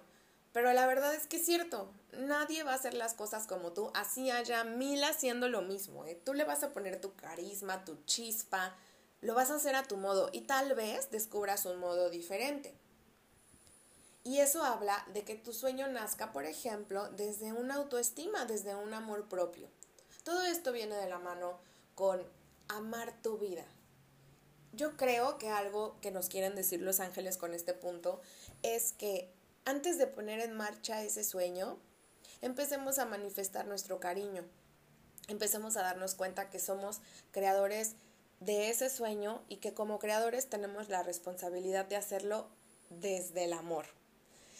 pero 0.55 0.71
la 0.71 0.87
verdad 0.87 1.13
es 1.13 1.27
que 1.27 1.35
es 1.35 1.45
cierto, 1.45 1.91
nadie 2.13 2.63
va 2.63 2.71
a 2.71 2.75
hacer 2.75 2.93
las 2.93 3.13
cosas 3.13 3.45
como 3.45 3.73
tú, 3.73 3.91
así 3.93 4.31
haya 4.31 4.63
mil 4.63 5.03
haciendo 5.03 5.49
lo 5.49 5.61
mismo. 5.61 6.05
¿eh? 6.05 6.17
Tú 6.23 6.33
le 6.33 6.45
vas 6.45 6.63
a 6.63 6.71
poner 6.71 7.01
tu 7.01 7.13
carisma, 7.13 7.83
tu 7.83 7.97
chispa, 8.05 8.73
lo 9.19 9.35
vas 9.35 9.51
a 9.51 9.55
hacer 9.55 9.75
a 9.75 9.83
tu 9.83 9.97
modo 9.97 10.29
y 10.31 10.43
tal 10.43 10.73
vez 10.73 11.11
descubras 11.11 11.65
un 11.65 11.77
modo 11.77 12.09
diferente. 12.09 12.73
Y 14.23 14.39
eso 14.39 14.63
habla 14.63 15.05
de 15.13 15.25
que 15.25 15.35
tu 15.35 15.51
sueño 15.51 15.89
nazca, 15.89 16.31
por 16.31 16.45
ejemplo, 16.45 17.09
desde 17.09 17.51
una 17.51 17.75
autoestima, 17.75 18.45
desde 18.45 18.75
un 18.75 18.93
amor 18.93 19.27
propio. 19.27 19.67
Todo 20.23 20.41
esto 20.43 20.71
viene 20.71 20.95
de 20.95 21.09
la 21.09 21.19
mano 21.19 21.59
con 21.95 22.23
amar 22.69 23.13
tu 23.21 23.37
vida. 23.37 23.65
Yo 24.75 24.97
creo 24.97 25.37
que 25.37 25.49
algo 25.49 25.97
que 26.01 26.11
nos 26.11 26.27
quieren 26.27 26.55
decir 26.55 26.81
los 26.81 26.99
ángeles 26.99 27.37
con 27.37 27.53
este 27.53 27.73
punto 27.73 28.21
es 28.61 28.91
que 28.91 29.31
antes 29.63 29.97
de 29.97 30.05
poner 30.05 30.41
en 30.41 30.53
marcha 30.53 31.01
ese 31.01 31.23
sueño, 31.23 31.79
empecemos 32.41 32.99
a 32.99 33.05
manifestar 33.05 33.67
nuestro 33.67 33.99
cariño. 33.99 34.43
Empecemos 35.27 35.77
a 35.77 35.81
darnos 35.81 36.13
cuenta 36.15 36.49
que 36.49 36.59
somos 36.59 36.99
creadores 37.31 37.95
de 38.41 38.69
ese 38.69 38.89
sueño 38.89 39.43
y 39.47 39.57
que 39.57 39.73
como 39.73 39.97
creadores 39.97 40.49
tenemos 40.49 40.89
la 40.89 41.03
responsabilidad 41.03 41.85
de 41.85 41.95
hacerlo 41.95 42.49
desde 42.89 43.45
el 43.45 43.53
amor. 43.53 43.85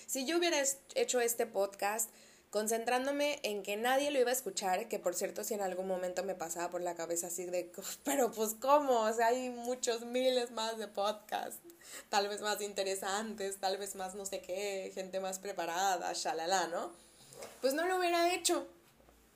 Si 0.08 0.26
yo 0.26 0.38
hubiera 0.38 0.58
hecho 0.96 1.20
este 1.20 1.46
podcast 1.46 2.10
concentrándome 2.56 3.42
en 3.44 3.64
que 3.64 3.76
nadie 3.76 4.12
lo 4.12 4.20
iba 4.22 4.30
a 4.30 4.34
escuchar, 4.34 4.88
que 4.88 4.98
por 4.98 5.14
cierto 5.14 5.44
si 5.44 5.54
en 5.54 5.60
algún 5.62 5.90
momento 5.90 6.24
me 6.24 6.36
pasaba 6.36 6.70
por 6.70 6.80
la 6.80 6.96
cabeza 6.96 7.28
así 7.28 7.44
de, 7.44 7.70
pero 8.06 8.32
pues 8.32 8.56
cómo, 8.62 9.02
o 9.02 9.12
sea, 9.12 9.28
hay 9.28 9.50
muchos 9.50 10.06
miles 10.06 10.52
más 10.52 10.78
de 10.78 10.88
podcasts 10.88 11.60
tal 12.08 12.30
vez 12.30 12.40
más 12.40 12.62
interesantes, 12.62 13.58
tal 13.58 13.78
vez 13.78 13.96
más 13.96 14.16
no 14.16 14.26
sé 14.26 14.40
qué, 14.40 14.90
gente 14.96 15.20
más 15.20 15.40
preparada, 15.40 16.14
shalala, 16.14 16.68
¿no? 16.68 16.94
Pues 17.60 17.74
no 17.74 17.86
lo 17.86 17.98
hubiera 17.98 18.34
hecho. 18.34 18.66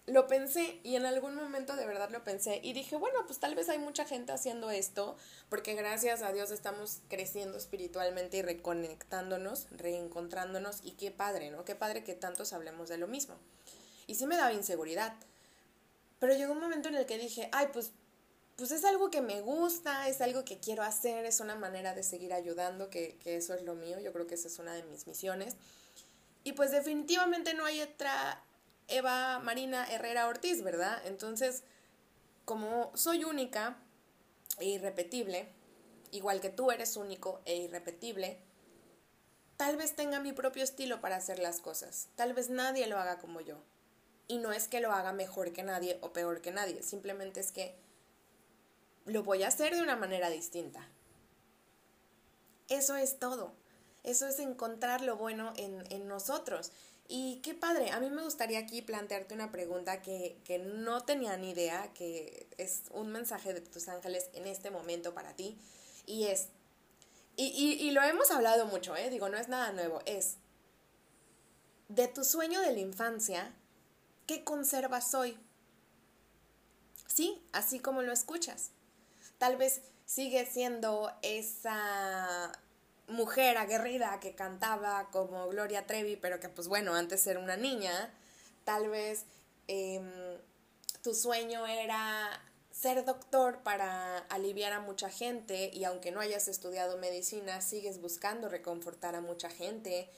Lo 0.10 0.28
pensé 0.28 0.80
y 0.84 0.96
en 0.96 1.06
algún 1.06 1.36
momento 1.36 1.76
de 1.76 1.86
verdad 1.86 2.10
lo 2.10 2.24
pensé 2.24 2.60
y 2.64 2.74
dije, 2.74 2.96
bueno, 2.96 3.26
pues 3.26 3.40
tal 3.40 3.56
vez 3.56 3.70
hay 3.70 3.80
mucha 3.80 4.06
gente 4.06 4.32
haciendo 4.32 4.72
esto 4.72 5.16
porque 5.50 5.74
gracias 5.76 6.22
a 6.22 6.32
Dios 6.32 6.52
estamos 6.52 7.00
creciendo 7.10 7.58
espiritualmente 7.58 8.38
y 8.38 8.42
reconectándonos, 8.42 9.68
reencontrándonos 9.72 10.80
y 10.84 10.92
qué 10.92 11.12
padre, 11.12 11.52
¿no? 11.52 11.66
Qué 11.66 11.76
padre 11.76 12.04
que 12.04 12.14
tantos 12.16 12.54
hablemos 12.54 12.90
de 12.90 12.98
lo 12.98 13.08
mismo. 13.08 13.36
Y 14.08 14.16
sí 14.16 14.26
me 14.26 14.38
daba 14.38 14.54
inseguridad. 14.54 15.14
Pero 16.20 16.34
llegó 16.34 16.54
un 16.54 16.60
momento 16.60 16.90
en 16.90 16.96
el 16.96 17.06
que 17.06 17.18
dije, 17.18 17.50
ay, 17.52 17.68
pues 17.72 17.92
pues 18.58 18.72
es 18.72 18.84
algo 18.84 19.10
que 19.10 19.22
me 19.22 19.40
gusta, 19.40 20.10
es 20.10 20.20
algo 20.20 20.44
que 20.44 20.60
quiero 20.60 20.84
hacer, 20.84 21.24
es 21.24 21.40
una 21.40 21.56
manera 21.56 21.96
de 21.96 22.04
seguir 22.04 22.34
ayudando, 22.34 22.90
que, 22.90 23.16
que 23.24 23.38
eso 23.38 23.54
es 23.54 23.64
lo 23.64 23.74
mío, 23.74 24.02
yo 24.02 24.12
creo 24.12 24.28
que 24.28 24.36
esa 24.36 24.50
es 24.50 24.60
una 24.60 24.74
de 24.74 24.84
mis 24.84 25.08
misiones. 25.08 25.56
Y 26.44 26.52
pues 26.52 26.72
definitivamente 26.72 27.54
no 27.54 27.64
hay 27.64 27.82
otra 27.82 28.44
Eva 28.90 29.40
Marina 29.40 29.86
Herrera 29.90 30.28
Ortiz, 30.28 30.64
¿verdad? 30.64 31.02
Entonces, 31.06 31.64
como 32.46 32.92
soy 32.96 33.24
única 33.24 33.78
e 34.58 34.66
irrepetible, 34.66 35.50
igual 36.12 36.42
que 36.42 36.50
tú 36.50 36.72
eres 36.72 36.98
único 36.98 37.42
e 37.46 37.56
irrepetible, 37.58 38.40
tal 39.58 39.78
vez 39.78 39.96
tenga 39.96 40.20
mi 40.20 40.34
propio 40.34 40.64
estilo 40.64 41.02
para 41.02 41.18
hacer 41.18 41.40
las 41.40 41.62
cosas. 41.62 42.10
Tal 42.16 42.34
vez 42.34 42.50
nadie 42.50 42.88
lo 42.88 42.98
haga 42.98 43.20
como 43.20 43.42
yo. 43.42 43.58
Y 44.28 44.38
no 44.38 44.52
es 44.52 44.68
que 44.68 44.82
lo 44.82 44.92
haga 44.92 45.14
mejor 45.14 45.54
que 45.54 45.64
nadie 45.64 45.98
o 46.02 46.14
peor 46.14 46.42
que 46.42 46.52
nadie, 46.52 46.84
simplemente 46.84 47.40
es 47.40 47.52
que 47.52 47.76
lo 49.06 49.24
voy 49.24 49.44
a 49.44 49.48
hacer 49.48 49.76
de 49.76 49.82
una 49.82 49.96
manera 49.96 50.30
distinta. 50.30 50.88
Eso 52.68 52.96
es 52.96 53.18
todo. 53.18 53.54
Eso 54.04 54.28
es 54.28 54.40
encontrar 54.40 55.02
lo 55.02 55.18
bueno 55.18 55.54
en, 55.58 56.08
nosotros. 56.08 56.72
Y 57.10 57.42
qué 57.42 57.54
padre, 57.54 57.90
a 57.92 58.00
mí 58.00 58.10
me 58.10 58.24
gustaría 58.24 58.60
aquí 58.60 58.82
plantearte 58.82 59.34
una 59.34 59.52
pregunta 59.52 60.02
que, 60.02 60.40
no 60.64 61.02
tenía 61.02 61.36
ni 61.36 61.50
idea, 61.52 61.92
que 61.94 62.48
es 62.58 62.84
un 62.92 63.12
mensaje 63.12 63.54
de 63.54 63.60
tus 63.60 63.90
ángeles 63.90 64.30
en 64.34 64.48
este 64.48 64.72
momento 64.72 65.14
para 65.14 65.36
ti. 65.36 65.58
Y 66.06 66.28
es, 66.28 66.50
y, 67.36 67.46
y 67.46 67.92
lo 67.92 68.02
hemos 68.04 68.32
hablado 68.32 68.68
mucho, 68.68 68.96
¿eh? 68.96 69.10
digo, 69.10 69.28
no 69.28 69.38
es 69.38 69.50
nada 69.50 69.72
nuevo, 69.72 70.02
es, 70.06 70.38
de 71.88 72.08
tu 72.08 72.24
sueño 72.24 72.62
de 72.62 72.72
la 72.72 72.80
infancia, 72.80 73.54
¿qué 74.26 74.44
conservas 74.44 75.14
hoy? 75.16 75.38
Sí, 77.08 77.42
así 77.52 77.80
como 77.80 78.04
lo 78.04 78.14
escuchas 78.14 78.72
tal 79.40 79.56
vez 79.56 79.82
sigue 80.06 80.46
siendo 80.46 81.12
esa 81.24 82.52
mujer 83.10 83.58
aguerrida 83.58 84.20
que 84.20 84.36
cantaba 84.36 85.10
como 85.12 85.48
Gloria 85.50 85.86
Trevi, 85.86 86.16
pero 86.16 86.40
que 86.40 86.50
pues 86.50 86.68
bueno, 86.68 86.96
antes 86.96 87.26
era 87.28 87.40
una 87.40 87.58
niña, 87.58 88.14
tal 88.64 88.90
vez 88.90 89.26
em, 89.68 90.38
tu 91.02 91.14
sueño 91.14 91.68
era 91.68 92.42
ser 92.72 93.04
doctor 93.04 93.62
para 93.64 94.20
aliviar 94.30 94.72
a 94.72 94.80
mucha 94.80 95.10
gente 95.10 95.70
y 95.74 95.84
aunque 95.84 96.12
no 96.12 96.22
hayas 96.22 96.48
estudiado 96.48 96.98
medicina, 96.98 97.62
sigues 97.62 98.00
buscando 98.00 98.48
reconfortar 98.48 99.16
a 99.16 99.22
mucha 99.22 99.50
gente. 99.50 100.10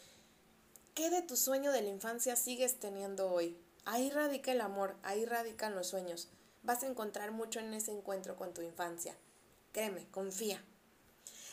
¿Qué 0.93 1.09
de 1.09 1.21
tu 1.21 1.37
sueño 1.37 1.71
de 1.71 1.81
la 1.81 1.89
infancia 1.89 2.35
sigues 2.35 2.79
teniendo 2.79 3.31
hoy? 3.31 3.57
Ahí 3.85 4.11
radica 4.11 4.51
el 4.51 4.61
amor, 4.61 4.95
ahí 5.01 5.25
radican 5.25 5.73
los 5.73 5.87
sueños 5.87 6.29
vas 6.63 6.83
a 6.83 6.87
encontrar 6.87 7.31
mucho 7.31 7.59
en 7.59 7.73
ese 7.73 7.91
encuentro 7.91 8.35
con 8.35 8.53
tu 8.53 8.61
infancia. 8.61 9.15
Créeme, 9.71 10.07
confía. 10.11 10.63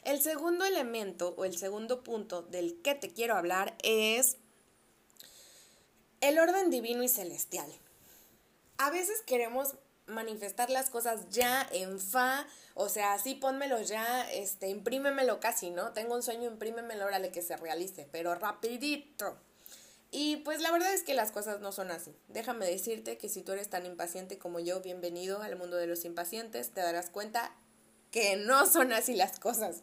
El 0.04 0.20
segundo 0.22 0.64
elemento 0.64 1.34
o 1.36 1.44
el 1.44 1.56
segundo 1.56 2.02
punto 2.02 2.42
del 2.42 2.80
que 2.82 2.94
te 2.94 3.12
quiero 3.12 3.36
hablar 3.36 3.76
es 3.82 4.36
el 6.20 6.38
orden 6.38 6.70
divino 6.70 7.02
y 7.02 7.08
celestial. 7.08 7.70
A 8.78 8.90
veces 8.90 9.20
queremos 9.26 9.74
manifestar 10.06 10.70
las 10.70 10.90
cosas 10.90 11.28
ya 11.30 11.68
en 11.72 12.00
fa, 12.00 12.46
o 12.74 12.88
sea, 12.88 13.12
así 13.12 13.34
pónmelo 13.34 13.80
ya, 13.82 14.30
este, 14.32 14.68
imprímemelo 14.68 15.40
casi, 15.40 15.70
¿no? 15.70 15.92
Tengo 15.92 16.14
un 16.14 16.22
sueño, 16.22 16.48
imprímemelo, 16.50 17.04
órale 17.04 17.30
que 17.30 17.42
se 17.42 17.56
realice, 17.56 18.08
pero 18.10 18.34
rapidito. 18.34 19.38
Y 20.10 20.36
pues 20.38 20.60
la 20.60 20.70
verdad 20.70 20.94
es 20.94 21.02
que 21.02 21.12
las 21.12 21.32
cosas 21.32 21.60
no 21.60 21.70
son 21.70 21.90
así. 21.90 22.16
Déjame 22.28 22.64
decirte 22.64 23.18
que 23.18 23.28
si 23.28 23.42
tú 23.42 23.52
eres 23.52 23.68
tan 23.68 23.84
impaciente 23.84 24.38
como 24.38 24.58
yo, 24.58 24.80
bienvenido 24.80 25.42
al 25.42 25.56
mundo 25.56 25.76
de 25.76 25.86
los 25.86 26.04
impacientes, 26.06 26.70
te 26.70 26.80
darás 26.80 27.10
cuenta 27.10 27.54
que 28.10 28.36
no 28.36 28.66
son 28.66 28.92
así 28.92 29.14
las 29.14 29.38
cosas. 29.38 29.82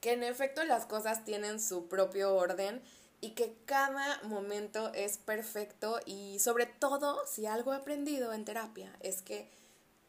Que 0.00 0.12
en 0.12 0.22
efecto 0.22 0.64
las 0.64 0.86
cosas 0.86 1.24
tienen 1.24 1.60
su 1.60 1.88
propio 1.88 2.34
orden 2.34 2.82
y 3.20 3.30
que 3.30 3.56
cada 3.66 4.22
momento 4.22 4.92
es 4.94 5.18
perfecto 5.18 5.98
y 6.06 6.38
sobre 6.38 6.66
todo 6.66 7.26
si 7.26 7.46
algo 7.46 7.72
he 7.72 7.76
aprendido 7.76 8.32
en 8.32 8.44
terapia 8.44 8.94
es 9.00 9.22
que 9.22 9.50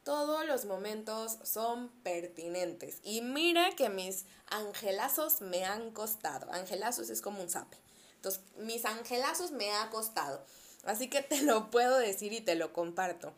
todos 0.03 0.45
los 0.45 0.65
momentos 0.65 1.37
son 1.43 1.89
pertinentes. 2.03 2.99
Y 3.03 3.21
mira 3.21 3.75
que 3.75 3.89
mis 3.89 4.25
angelazos 4.47 5.41
me 5.41 5.65
han 5.65 5.91
costado. 5.91 6.51
Angelazos 6.51 7.09
es 7.09 7.21
como 7.21 7.41
un 7.41 7.49
zape. 7.49 7.77
Entonces, 8.15 8.41
mis 8.57 8.85
angelazos 8.85 9.51
me 9.51 9.71
ha 9.71 9.89
costado. 9.89 10.43
Así 10.83 11.09
que 11.09 11.21
te 11.21 11.41
lo 11.41 11.69
puedo 11.69 11.97
decir 11.97 12.33
y 12.33 12.41
te 12.41 12.55
lo 12.55 12.73
comparto. 12.73 13.33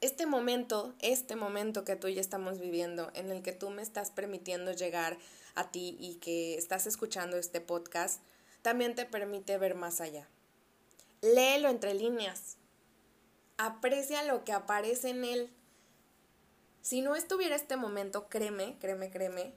Este 0.00 0.26
momento, 0.26 0.94
este 1.00 1.34
momento 1.34 1.84
que 1.84 1.96
tú 1.96 2.06
y 2.06 2.20
estamos 2.20 2.60
viviendo, 2.60 3.10
en 3.14 3.32
el 3.32 3.42
que 3.42 3.52
tú 3.52 3.70
me 3.70 3.82
estás 3.82 4.12
permitiendo 4.12 4.70
llegar 4.70 5.18
a 5.56 5.72
ti 5.72 5.96
y 5.98 6.16
que 6.16 6.56
estás 6.56 6.86
escuchando 6.86 7.36
este 7.36 7.60
podcast, 7.60 8.22
también 8.62 8.94
te 8.94 9.06
permite 9.06 9.58
ver 9.58 9.74
más 9.74 10.00
allá. 10.00 10.28
Léelo 11.20 11.68
entre 11.68 11.94
líneas. 11.94 12.58
Aprecia 13.56 14.22
lo 14.22 14.44
que 14.44 14.52
aparece 14.52 15.10
en 15.10 15.24
él. 15.24 15.50
Si 16.80 17.00
no 17.00 17.16
estuviera 17.16 17.56
este 17.56 17.76
momento, 17.76 18.28
créeme, 18.28 18.78
créeme, 18.78 19.10
créeme, 19.10 19.52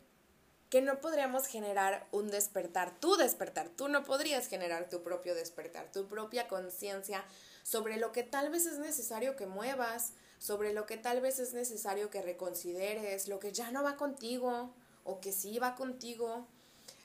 que 0.72 0.82
no 0.82 1.02
podríamos 1.02 1.46
generar 1.46 2.08
un 2.12 2.30
despertar, 2.30 3.00
tu 3.00 3.16
despertar, 3.16 3.70
tú 3.70 3.90
no 3.90 4.04
podrías 4.06 4.48
generar 4.48 4.90
tu 4.90 5.04
propio 5.04 5.36
despertar, 5.36 5.92
tu 5.92 6.08
propia 6.08 6.48
conciencia 6.48 7.24
sobre 7.62 7.98
lo 7.98 8.12
que 8.12 8.24
tal 8.24 8.50
vez 8.50 8.66
es 8.66 8.80
necesario 8.80 9.36
que 9.36 9.46
muevas, 9.46 10.14
sobre 10.42 10.74
lo 10.74 10.88
que 10.88 10.98
tal 10.98 11.22
vez 11.22 11.38
es 11.38 11.54
necesario 11.54 12.10
que 12.10 12.24
reconsideres, 12.24 13.28
lo 13.28 13.40
que 13.40 13.52
ya 13.52 13.70
no 13.70 13.84
va 13.84 13.96
contigo 13.96 14.74
o 15.04 15.22
que 15.22 15.32
sí 15.32 15.60
va 15.60 15.76
contigo, 15.76 16.48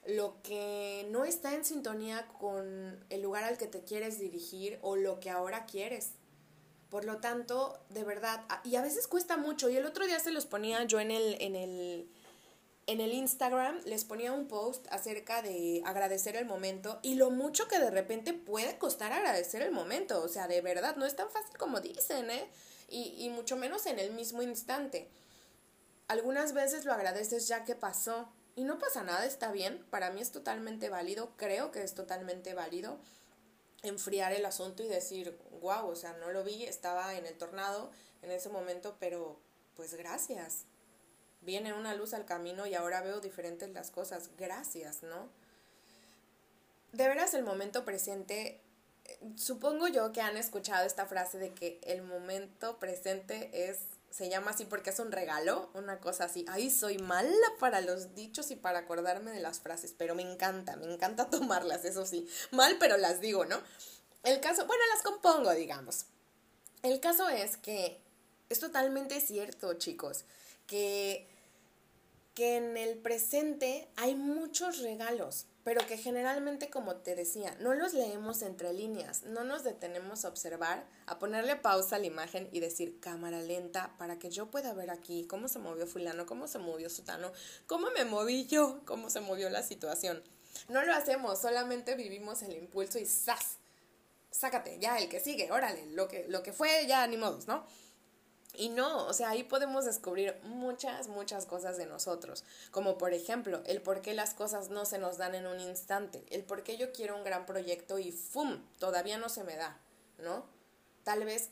lo 0.07 0.41
que 0.43 1.07
no 1.11 1.27
está 1.27 1.55
en 1.55 1.63
sintonía 1.63 2.27
con 2.41 3.05
el 3.11 3.21
lugar 3.21 3.45
al 3.45 3.59
que 3.59 3.67
te 3.67 3.85
quieres 3.85 4.19
dirigir 4.19 4.79
o 4.81 4.97
lo 4.97 5.21
que 5.21 5.29
ahora 5.29 5.67
quieres. 5.67 6.13
Por 6.89 7.05
lo 7.05 7.19
tanto, 7.19 7.79
de 7.91 8.05
verdad, 8.05 8.43
y 8.65 8.77
a 8.77 8.81
veces 8.83 9.07
cuesta 9.07 9.37
mucho, 9.37 9.69
y 9.69 9.77
el 9.77 9.85
otro 9.85 10.07
día 10.07 10.19
se 10.19 10.31
los 10.31 10.47
ponía 10.47 10.85
yo 10.85 10.99
en 10.99 11.11
el, 11.11 11.37
en 11.39 11.57
el, 11.57 12.09
en 12.87 13.03
el 13.03 13.13
Instagram 13.13 13.83
les 13.85 14.07
ponía 14.07 14.33
un 14.33 14.49
post 14.49 14.87
acerca 14.91 15.43
de 15.43 15.83
agradecer 15.85 16.37
el 16.37 16.47
momento 16.47 17.01
y 17.03 17.17
lo 17.17 17.31
mucho 17.31 17.69
que 17.69 17.81
de 17.81 17.91
repente 17.91 18.33
puede 18.33 18.79
costar 18.79 19.13
agradecer 19.13 19.61
el 19.61 19.73
momento. 19.73 20.23
O 20.23 20.29
sea, 20.29 20.49
de 20.49 20.63
verdad, 20.63 20.97
no 20.97 21.05
es 21.05 21.17
tan 21.17 21.29
fácil 21.29 21.59
como 21.59 21.81
dicen, 21.81 22.31
¿eh? 22.31 22.49
Y, 22.89 23.15
y 23.19 23.31
mucho 23.31 23.57
menos 23.57 23.87
en 23.87 23.99
el 23.99 24.13
mismo 24.13 24.43
instante. 24.43 25.09
Algunas 26.09 26.53
veces 26.53 26.85
lo 26.85 26.93
agradeces 26.93 27.49
ya 27.49 27.65
que 27.65 27.75
pasó 27.75 28.29
y 28.55 28.65
no 28.65 28.79
pasa 28.79 29.03
nada, 29.03 29.27
está 29.27 29.53
bien. 29.53 29.85
Para 29.91 30.11
mí 30.11 30.21
es 30.21 30.31
totalmente 30.31 30.89
válido, 30.89 31.33
creo 31.37 31.73
que 31.73 31.83
es 31.83 31.95
totalmente 31.95 32.55
válido 32.55 32.99
enfriar 33.83 34.33
el 34.33 34.45
asunto 34.45 34.83
y 34.83 34.89
decir, 34.89 35.39
wow, 35.61 35.89
o 35.89 35.97
sea, 35.97 36.15
no 36.15 36.31
lo 36.31 36.45
vi, 36.45 36.65
estaba 36.65 37.15
en 37.15 37.27
el 37.27 37.37
tornado 37.37 37.91
en 38.23 38.31
ese 38.31 38.49
momento, 38.49 38.97
pero 38.99 39.39
pues 39.77 39.95
gracias, 39.95 40.65
viene 41.43 41.73
una 41.73 41.95
luz 41.95 42.15
al 42.15 42.25
camino 42.25 42.67
y 42.67 42.75
ahora 42.75 43.03
veo 43.03 43.21
diferentes 43.21 43.71
las 43.71 43.91
cosas. 43.91 44.31
Gracias, 44.37 45.03
¿no? 45.03 45.29
De 46.93 47.09
veras 47.09 47.35
el 47.35 47.45
momento 47.45 47.85
presente, 47.85 48.61
supongo 49.37 49.89
yo 49.89 50.13
que 50.13 50.21
han 50.21 50.37
escuchado 50.37 50.87
esta 50.87 51.07
frase 51.07 51.39
de 51.39 51.53
que 51.53 51.81
el 51.83 52.03
momento 52.03 52.79
presente 52.79 53.69
es, 53.69 53.79
se 54.11 54.29
llama 54.29 54.53
así 54.53 54.65
porque 54.65 54.91
es 54.91 54.99
un 54.99 55.13
regalo, 55.13 55.71
una 55.75 56.01
cosa 56.01 56.25
así. 56.25 56.45
Ay, 56.49 56.71
soy 56.71 56.99
mala 56.99 57.47
para 57.61 57.81
los 57.81 58.15
dichos 58.15 58.51
y 58.51 58.57
para 58.57 58.81
acordarme 58.81 59.31
de 59.31 59.41
las 59.41 59.61
frases, 59.61 59.95
pero 59.97 60.15
me 60.15 60.23
encanta, 60.23 60.77
me 60.77 60.93
encanta 60.93 61.31
tomarlas, 61.31 61.85
eso 61.85 62.07
sí. 62.07 62.29
Mal, 62.51 62.77
pero 62.79 62.97
las 62.97 63.21
digo, 63.21 63.45
¿no? 63.45 63.61
El 64.23 64.41
caso, 64.41 64.67
bueno, 64.67 64.83
las 64.93 65.03
compongo, 65.03 65.53
digamos. 65.53 66.07
El 66.83 67.01
caso 67.01 67.29
es 67.29 67.57
que 67.57 68.01
es 68.49 68.61
totalmente 68.61 69.21
cierto, 69.21 69.75
chicos, 69.75 70.25
que 70.67 71.29
que 72.37 72.59
en 72.59 72.77
el 72.77 72.99
presente 72.99 73.89
hay 73.97 74.15
muchos 74.15 74.81
regalos, 74.81 75.47
pero 75.67 75.85
que 75.85 75.99
generalmente, 75.99 76.71
como 76.71 76.95
te 76.95 77.17
decía, 77.17 77.57
no 77.59 77.75
los 77.75 77.93
leemos 77.93 78.43
entre 78.43 78.73
líneas, 78.73 79.25
no 79.25 79.43
nos 79.43 79.65
detenemos 79.65 80.25
a 80.25 80.29
observar, 80.29 80.87
a 81.07 81.19
ponerle 81.19 81.57
pausa 81.57 81.97
a 81.97 81.99
la 81.99 82.07
imagen 82.07 82.49
y 82.53 82.61
decir 82.61 83.01
cámara 83.01 83.41
lenta 83.41 83.93
para 83.99 84.17
que 84.17 84.31
yo 84.31 84.49
pueda 84.49 84.73
ver 84.75 84.93
aquí 84.93 85.27
cómo 85.27 85.49
se 85.49 85.59
movió 85.59 85.89
fulano, 85.89 86.25
cómo 86.25 86.47
se 86.47 86.61
movió 86.61 86.89
sutano, 86.89 87.33
cómo 87.67 87.91
me 87.91 88.05
moví 88.05 88.47
yo, 88.47 88.81
cómo 88.85 89.11
se 89.11 89.19
movió 89.19 89.51
la 89.51 89.65
situación. 89.65 90.23
No 90.69 90.85
lo 90.85 90.95
hacemos, 90.95 91.41
solamente 91.41 91.97
vivimos 91.97 92.43
el 92.43 92.53
impulso 92.53 93.01
y 93.01 93.05
¡zas! 93.05 93.59
sácate, 94.31 94.79
ya 94.79 94.99
el 94.99 95.09
que 95.09 95.19
sigue, 95.19 95.51
órale, 95.51 95.85
lo 95.95 96.07
que, 96.07 96.27
lo 96.29 96.45
que 96.45 96.53
fue, 96.53 96.87
ya 96.87 97.05
ni 97.09 97.17
modos, 97.17 97.49
¿no? 97.49 97.67
Y 98.59 98.71
no, 98.71 99.07
o 99.07 99.13
sea, 99.13 99.31
ahí 99.31 99.43
podemos 99.43 99.85
descubrir 99.85 100.37
muchas, 100.43 101.09
muchas 101.09 101.45
cosas 101.45 101.77
de 101.77 101.87
nosotros, 101.87 102.45
como 102.71 102.97
por 102.97 103.13
ejemplo, 103.13 103.63
el 103.67 103.83
por 103.83 104.01
qué 104.01 104.15
las 104.15 104.33
cosas 104.35 104.71
no 104.71 104.85
se 104.87 104.99
nos 104.99 105.19
dan 105.19 105.35
en 105.35 105.47
un 105.47 105.61
instante, 105.61 106.25
el 106.31 106.43
por 106.43 106.63
qué 106.63 106.77
yo 106.77 106.93
quiero 106.93 107.17
un 107.17 107.25
gran 107.25 107.45
proyecto 107.45 107.99
y 107.99 108.13
¡fum! 108.13 108.63
todavía 108.79 109.19
no 109.19 109.29
se 109.29 109.45
me 109.45 109.57
da, 109.57 109.79
¿no? 110.19 110.47
Tal 111.05 111.25
vez 111.25 111.51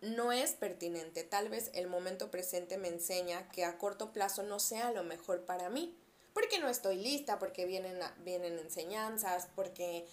no 0.00 0.32
es 0.32 0.52
pertinente, 0.52 1.22
tal 1.22 1.48
vez 1.48 1.70
el 1.74 1.86
momento 1.86 2.30
presente 2.30 2.78
me 2.78 2.88
enseña 2.88 3.48
que 3.50 3.64
a 3.64 3.78
corto 3.78 4.12
plazo 4.12 4.42
no 4.42 4.58
sea 4.58 4.92
lo 4.92 5.04
mejor 5.04 5.44
para 5.44 5.68
mí, 5.68 5.94
porque 6.32 6.58
no 6.58 6.68
estoy 6.68 6.96
lista, 6.96 7.38
porque 7.38 7.66
vienen, 7.66 7.98
vienen 8.24 8.58
enseñanzas, 8.58 9.48
porque, 9.54 10.06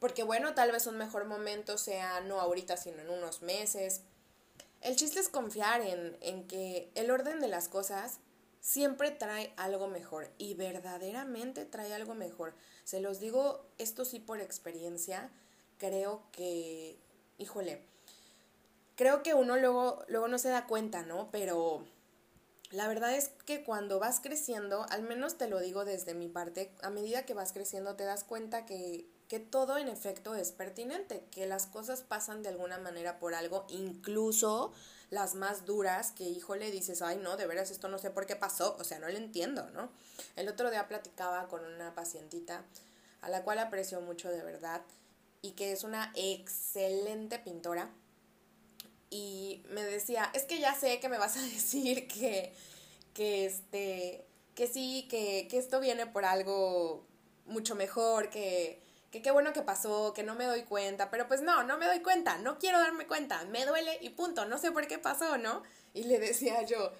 porque 0.00 0.22
bueno, 0.22 0.54
tal 0.54 0.72
vez 0.72 0.86
un 0.86 0.96
mejor 0.96 1.26
momento 1.26 1.78
sea 1.78 2.20
no 2.20 2.40
ahorita, 2.40 2.76
sino 2.76 3.02
en 3.02 3.10
unos 3.10 3.42
meses, 3.42 4.02
el 4.86 4.94
chiste 4.94 5.18
es 5.18 5.28
confiar 5.28 5.80
en, 5.80 6.16
en 6.20 6.46
que 6.46 6.90
el 6.94 7.10
orden 7.10 7.40
de 7.40 7.48
las 7.48 7.68
cosas 7.68 8.20
siempre 8.60 9.10
trae 9.10 9.52
algo 9.56 9.88
mejor 9.88 10.30
y 10.38 10.54
verdaderamente 10.54 11.64
trae 11.64 11.92
algo 11.92 12.14
mejor. 12.14 12.54
Se 12.84 13.00
los 13.00 13.18
digo, 13.18 13.66
esto 13.78 14.04
sí 14.04 14.20
por 14.20 14.40
experiencia, 14.40 15.28
creo 15.78 16.22
que, 16.30 16.96
híjole, 17.38 17.82
creo 18.94 19.24
que 19.24 19.34
uno 19.34 19.56
luego, 19.56 20.04
luego 20.06 20.28
no 20.28 20.38
se 20.38 20.50
da 20.50 20.68
cuenta, 20.68 21.02
¿no? 21.02 21.30
Pero 21.32 21.84
la 22.70 22.86
verdad 22.86 23.12
es 23.14 23.30
que 23.44 23.64
cuando 23.64 23.98
vas 23.98 24.20
creciendo, 24.20 24.86
al 24.90 25.02
menos 25.02 25.36
te 25.36 25.48
lo 25.48 25.58
digo 25.58 25.84
desde 25.84 26.14
mi 26.14 26.28
parte, 26.28 26.72
a 26.80 26.90
medida 26.90 27.26
que 27.26 27.34
vas 27.34 27.52
creciendo 27.52 27.96
te 27.96 28.04
das 28.04 28.22
cuenta 28.22 28.66
que 28.66 29.08
que 29.28 29.40
todo 29.40 29.78
en 29.78 29.88
efecto 29.88 30.34
es 30.34 30.52
pertinente, 30.52 31.24
que 31.30 31.46
las 31.46 31.66
cosas 31.66 32.02
pasan 32.02 32.42
de 32.42 32.50
alguna 32.50 32.78
manera 32.78 33.18
por 33.18 33.34
algo, 33.34 33.66
incluso 33.68 34.72
las 35.10 35.34
más 35.34 35.64
duras, 35.64 36.12
que 36.12 36.24
híjole 36.24 36.70
dices, 36.70 37.02
ay 37.02 37.18
no, 37.18 37.36
de 37.36 37.46
veras 37.46 37.70
esto 37.70 37.88
no 37.88 37.98
sé 37.98 38.10
por 38.10 38.26
qué 38.26 38.36
pasó, 38.36 38.76
o 38.78 38.84
sea, 38.84 38.98
no 38.98 39.08
lo 39.08 39.16
entiendo, 39.16 39.68
¿no? 39.70 39.90
El 40.36 40.48
otro 40.48 40.70
día 40.70 40.88
platicaba 40.88 41.48
con 41.48 41.64
una 41.64 41.94
pacientita 41.94 42.64
a 43.20 43.28
la 43.28 43.42
cual 43.42 43.58
aprecio 43.58 44.00
mucho 44.00 44.30
de 44.30 44.42
verdad 44.42 44.82
y 45.42 45.52
que 45.52 45.72
es 45.72 45.84
una 45.84 46.12
excelente 46.14 47.38
pintora 47.38 47.90
y 49.10 49.62
me 49.70 49.82
decía, 49.82 50.30
es 50.34 50.44
que 50.44 50.60
ya 50.60 50.74
sé 50.74 51.00
que 51.00 51.08
me 51.08 51.18
vas 51.18 51.36
a 51.36 51.42
decir 51.42 52.06
que, 52.08 52.52
que 53.14 53.46
este, 53.46 54.24
que 54.54 54.66
sí, 54.66 55.06
que, 55.10 55.46
que 55.50 55.58
esto 55.58 55.80
viene 55.80 56.06
por 56.06 56.24
algo 56.24 57.04
mucho 57.46 57.74
mejor, 57.74 58.30
que, 58.30 58.85
que 59.16 59.22
qué 59.22 59.30
bueno 59.30 59.54
que 59.54 59.62
pasó, 59.62 60.12
que 60.12 60.22
no 60.22 60.34
me 60.34 60.44
doy 60.44 60.64
cuenta, 60.64 61.10
pero 61.10 61.26
pues 61.26 61.40
no, 61.40 61.62
no 61.62 61.78
me 61.78 61.86
doy 61.86 62.00
cuenta, 62.00 62.36
no 62.36 62.58
quiero 62.58 62.78
darme 62.78 63.06
cuenta, 63.06 63.42
me 63.46 63.64
duele 63.64 63.98
y 64.02 64.10
punto, 64.10 64.44
no 64.44 64.58
sé 64.58 64.72
por 64.72 64.86
qué 64.86 64.98
pasó, 64.98 65.38
¿no? 65.38 65.62
Y 65.94 66.04
le 66.04 66.18
decía 66.18 66.62
yo, 66.62 66.92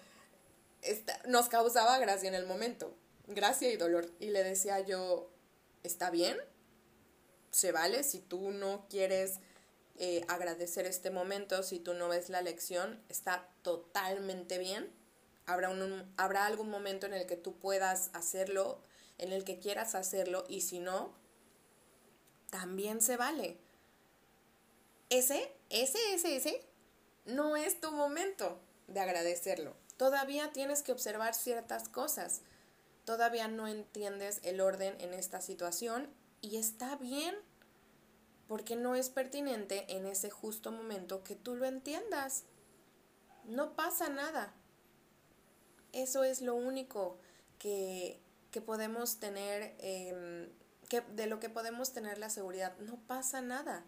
nos 1.27 1.51
causaba 1.51 1.99
gracia 1.99 2.29
en 2.29 2.35
el 2.35 2.47
momento, 2.47 2.95
gracia 3.27 3.71
y 3.71 3.77
dolor, 3.77 4.09
y 4.19 4.31
le 4.31 4.43
decía 4.45 4.81
yo, 4.81 5.31
¿está 5.83 6.09
bien? 6.09 6.39
¿Se 7.51 7.71
vale 7.71 8.03
si 8.03 8.21
tú 8.21 8.51
no 8.51 8.87
quieres 8.89 9.39
eh, 9.99 10.25
agradecer 10.29 10.87
este 10.87 11.11
momento, 11.11 11.63
si 11.63 11.81
tú 11.81 11.93
no 11.93 12.09
ves 12.09 12.31
la 12.31 12.41
lección, 12.41 13.03
está 13.11 13.47
totalmente 13.61 14.57
bien? 14.57 14.91
Habrá, 15.45 15.69
un, 15.69 16.11
habrá 16.17 16.47
algún 16.47 16.71
momento 16.71 17.05
en 17.05 17.13
el 17.13 17.27
que 17.27 17.37
tú 17.37 17.59
puedas 17.59 18.09
hacerlo, 18.15 18.81
en 19.19 19.33
el 19.33 19.45
que 19.45 19.59
quieras 19.59 19.95
hacerlo, 19.95 20.45
y 20.49 20.63
si 20.63 20.79
no, 20.79 21.13
también 22.57 23.03
se 23.03 23.19
vale. 23.19 23.59
Ese, 25.11 25.53
ese, 25.69 25.99
ese, 26.15 26.37
ese, 26.37 26.65
no 27.27 27.55
es 27.55 27.83
tu 27.83 27.93
momento 27.93 28.59
de 28.89 29.01
agradecerlo. 29.01 29.77
Todavía 29.99 30.53
tienes 30.53 30.83
que 30.83 30.93
observar 30.93 31.35
ciertas 31.35 31.91
cosas. 31.91 32.41
Todavía 33.05 33.47
no 33.47 33.69
entiendes 33.69 34.41
el 34.43 34.63
orden 34.63 34.99
en 35.01 35.13
esta 35.13 35.43
situación 35.43 36.09
y 36.41 36.57
está 36.57 36.97
bien 36.97 37.37
porque 38.49 38.75
no 38.75 38.95
es 38.95 39.11
pertinente 39.11 39.85
en 39.95 40.07
ese 40.07 40.31
justo 40.31 40.73
momento 40.73 41.23
que 41.25 41.37
tú 41.37 41.57
lo 41.57 41.67
entiendas. 41.67 42.45
No 43.45 43.77
pasa 43.77 44.09
nada. 44.09 44.55
Eso 45.93 46.25
es 46.25 46.41
lo 46.41 46.55
único 46.55 47.19
que, 47.59 48.19
que 48.51 48.63
podemos 48.63 49.19
tener 49.19 49.75
eh, 49.79 50.49
que, 50.89 51.01
de 51.01 51.27
lo 51.27 51.41
que 51.41 51.49
podemos 51.49 51.93
tener 51.93 52.19
la 52.19 52.31
seguridad. 52.31 52.77
No 52.79 52.97
pasa 53.07 53.41
nada. 53.41 53.85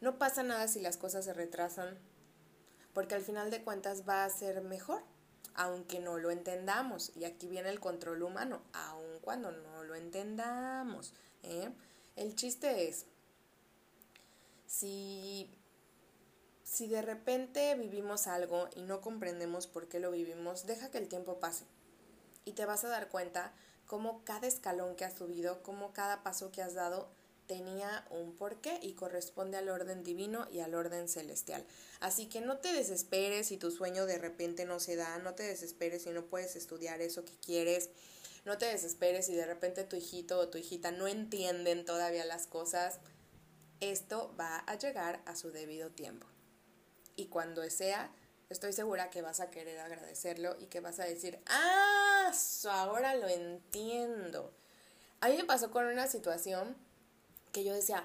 No 0.00 0.18
pasa 0.18 0.42
nada 0.42 0.68
si 0.68 0.80
las 0.80 0.96
cosas 0.96 1.24
se 1.24 1.32
retrasan, 1.32 1.96
porque 2.92 3.14
al 3.14 3.22
final 3.22 3.50
de 3.50 3.62
cuentas 3.62 4.06
va 4.06 4.24
a 4.24 4.30
ser 4.30 4.60
mejor, 4.60 5.02
aunque 5.54 5.98
no 6.00 6.18
lo 6.18 6.30
entendamos. 6.30 7.12
Y 7.16 7.24
aquí 7.24 7.48
viene 7.48 7.70
el 7.70 7.80
control 7.80 8.22
humano, 8.22 8.60
aun 8.72 9.18
cuando 9.22 9.50
no 9.50 9.82
lo 9.84 9.94
entendamos. 9.94 11.14
¿eh? 11.42 11.70
El 12.16 12.34
chiste 12.34 12.88
es, 12.88 13.06
si, 14.66 15.50
si 16.62 16.86
de 16.88 17.00
repente 17.00 17.74
vivimos 17.76 18.26
algo 18.26 18.68
y 18.74 18.82
no 18.82 19.00
comprendemos 19.00 19.66
por 19.66 19.88
qué 19.88 20.00
lo 20.00 20.10
vivimos, 20.10 20.66
deja 20.66 20.90
que 20.90 20.98
el 20.98 21.08
tiempo 21.08 21.40
pase. 21.40 21.64
Y 22.44 22.52
te 22.52 22.66
vas 22.66 22.84
a 22.84 22.88
dar 22.88 23.08
cuenta 23.08 23.54
cómo 23.86 24.24
cada 24.24 24.46
escalón 24.46 24.96
que 24.96 25.04
has 25.04 25.14
subido, 25.14 25.62
cómo 25.62 25.92
cada 25.92 26.22
paso 26.22 26.50
que 26.50 26.62
has 26.62 26.74
dado 26.74 27.08
tenía 27.46 28.06
un 28.10 28.34
porqué 28.34 28.78
y 28.82 28.94
corresponde 28.94 29.56
al 29.56 29.68
orden 29.68 30.02
divino 30.02 30.46
y 30.50 30.60
al 30.60 30.74
orden 30.74 31.08
celestial. 31.08 31.64
Así 32.00 32.26
que 32.26 32.40
no 32.40 32.58
te 32.58 32.72
desesperes 32.72 33.48
si 33.48 33.56
tu 33.56 33.70
sueño 33.70 34.06
de 34.06 34.18
repente 34.18 34.64
no 34.64 34.80
se 34.80 34.96
da, 34.96 35.18
no 35.18 35.34
te 35.34 35.42
desesperes 35.42 36.02
si 36.02 36.10
no 36.10 36.24
puedes 36.26 36.56
estudiar 36.56 37.02
eso 37.02 37.24
que 37.24 37.36
quieres, 37.44 37.90
no 38.44 38.58
te 38.58 38.66
desesperes 38.66 39.26
si 39.26 39.34
de 39.34 39.46
repente 39.46 39.84
tu 39.84 39.96
hijito 39.96 40.38
o 40.38 40.48
tu 40.48 40.58
hijita 40.58 40.90
no 40.90 41.06
entienden 41.06 41.84
todavía 41.84 42.24
las 42.24 42.46
cosas. 42.46 43.00
Esto 43.80 44.34
va 44.38 44.58
a 44.58 44.76
llegar 44.76 45.22
a 45.26 45.36
su 45.36 45.50
debido 45.50 45.90
tiempo. 45.90 46.26
Y 47.16 47.26
cuando 47.26 47.68
sea, 47.70 48.10
estoy 48.54 48.72
segura 48.72 49.10
que 49.10 49.20
vas 49.20 49.40
a 49.40 49.50
querer 49.50 49.78
agradecerlo 49.78 50.56
y 50.58 50.66
que 50.66 50.80
vas 50.80 50.98
a 51.00 51.04
decir, 51.04 51.38
ah, 51.46 52.32
ahora 52.70 53.14
lo 53.14 53.28
entiendo. 53.28 54.50
A 55.20 55.28
mí 55.28 55.36
me 55.36 55.44
pasó 55.44 55.70
con 55.70 55.86
una 55.86 56.06
situación 56.06 56.76
que 57.52 57.64
yo 57.64 57.74
decía, 57.74 58.04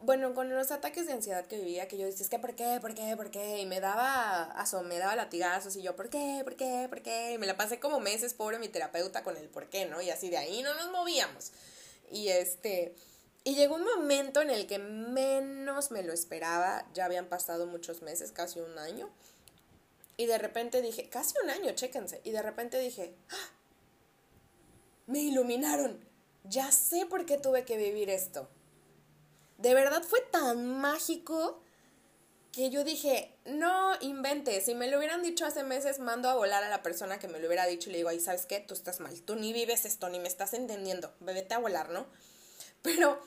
bueno, 0.00 0.34
con 0.34 0.50
los 0.50 0.70
ataques 0.72 1.06
de 1.06 1.12
ansiedad 1.12 1.46
que 1.46 1.58
vivía, 1.58 1.86
que 1.86 1.96
yo 1.96 2.06
decía, 2.06 2.24
es 2.24 2.30
que 2.30 2.38
¿por 2.38 2.54
qué? 2.56 2.78
¿Por 2.80 2.94
qué? 2.94 3.16
¿Por 3.16 3.30
qué? 3.30 3.60
Y 3.60 3.66
me 3.66 3.80
daba, 3.80 4.44
aso, 4.52 4.82
me 4.82 4.98
daba 4.98 5.14
latigazos 5.14 5.76
y 5.76 5.82
yo, 5.82 5.94
¿por 5.94 6.10
qué? 6.10 6.40
¿Por 6.42 6.56
qué? 6.56 6.86
¿Por 6.88 7.02
qué? 7.02 7.34
Y 7.34 7.38
me 7.38 7.46
la 7.46 7.56
pasé 7.56 7.78
como 7.78 8.00
meses, 8.00 8.34
pobre 8.34 8.58
mi 8.58 8.68
terapeuta, 8.68 9.22
con 9.22 9.36
el 9.36 9.48
por 9.48 9.68
qué, 9.68 9.86
¿no? 9.86 10.02
Y 10.02 10.10
así 10.10 10.28
de 10.28 10.38
ahí 10.38 10.62
no 10.62 10.74
nos 10.74 10.90
movíamos. 10.90 11.52
Y 12.10 12.28
este, 12.28 12.94
y 13.44 13.54
llegó 13.56 13.74
un 13.74 13.84
momento 13.84 14.40
en 14.40 14.50
el 14.50 14.66
que 14.66 14.78
menos 14.78 15.90
me 15.90 16.02
lo 16.02 16.12
esperaba, 16.12 16.84
ya 16.94 17.06
habían 17.06 17.26
pasado 17.26 17.66
muchos 17.66 18.02
meses, 18.02 18.30
casi 18.30 18.60
un 18.60 18.78
año, 18.78 19.10
y 20.16 20.26
de 20.26 20.38
repente 20.38 20.82
dije, 20.82 21.08
casi 21.08 21.34
un 21.42 21.50
año, 21.50 21.72
chéquense. 21.72 22.20
Y 22.24 22.30
de 22.30 22.42
repente 22.42 22.78
dije, 22.78 23.14
¡Ah! 23.30 23.50
me 25.06 25.20
iluminaron. 25.20 25.98
Ya 26.44 26.72
sé 26.72 27.06
por 27.06 27.26
qué 27.26 27.38
tuve 27.38 27.64
que 27.64 27.76
vivir 27.76 28.10
esto. 28.10 28.48
De 29.58 29.74
verdad 29.74 30.02
fue 30.02 30.20
tan 30.30 30.80
mágico 30.80 31.62
que 32.52 32.68
yo 32.68 32.84
dije, 32.84 33.34
no 33.46 33.92
invente, 34.00 34.60
si 34.60 34.74
me 34.74 34.90
lo 34.90 34.98
hubieran 34.98 35.22
dicho 35.22 35.46
hace 35.46 35.62
meses, 35.62 36.00
mando 36.00 36.28
a 36.28 36.34
volar 36.34 36.62
a 36.62 36.68
la 36.68 36.82
persona 36.82 37.18
que 37.18 37.26
me 37.26 37.38
lo 37.38 37.46
hubiera 37.46 37.64
dicho 37.66 37.88
y 37.88 37.92
le 37.92 37.98
digo, 37.98 38.10
ay, 38.10 38.20
¿sabes 38.20 38.44
qué? 38.44 38.60
Tú 38.60 38.74
estás 38.74 39.00
mal, 39.00 39.22
tú 39.22 39.36
ni 39.36 39.54
vives 39.54 39.86
esto, 39.86 40.10
ni 40.10 40.20
me 40.20 40.28
estás 40.28 40.52
entendiendo, 40.52 41.14
vete 41.20 41.54
a 41.54 41.58
volar, 41.58 41.88
¿no? 41.88 42.06
Pero 42.82 43.18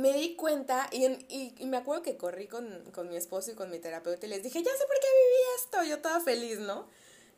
me 0.00 0.12
di 0.12 0.34
cuenta 0.34 0.88
y, 0.90 1.04
y, 1.28 1.66
me 1.66 1.76
acuerdo 1.76 2.02
que 2.02 2.16
corrí 2.16 2.46
con, 2.46 2.90
con, 2.92 3.08
mi 3.08 3.16
esposo 3.16 3.50
y 3.50 3.54
con 3.54 3.70
mi 3.70 3.78
terapeuta 3.78 4.26
y 4.26 4.30
les 4.30 4.42
dije, 4.42 4.62
ya 4.62 4.70
sé 4.72 4.86
por 4.86 4.98
qué 4.98 5.06
viví 5.06 5.42
esto, 5.58 5.82
yo 5.84 5.96
estaba 5.96 6.20
feliz, 6.20 6.58
¿no? 6.58 6.86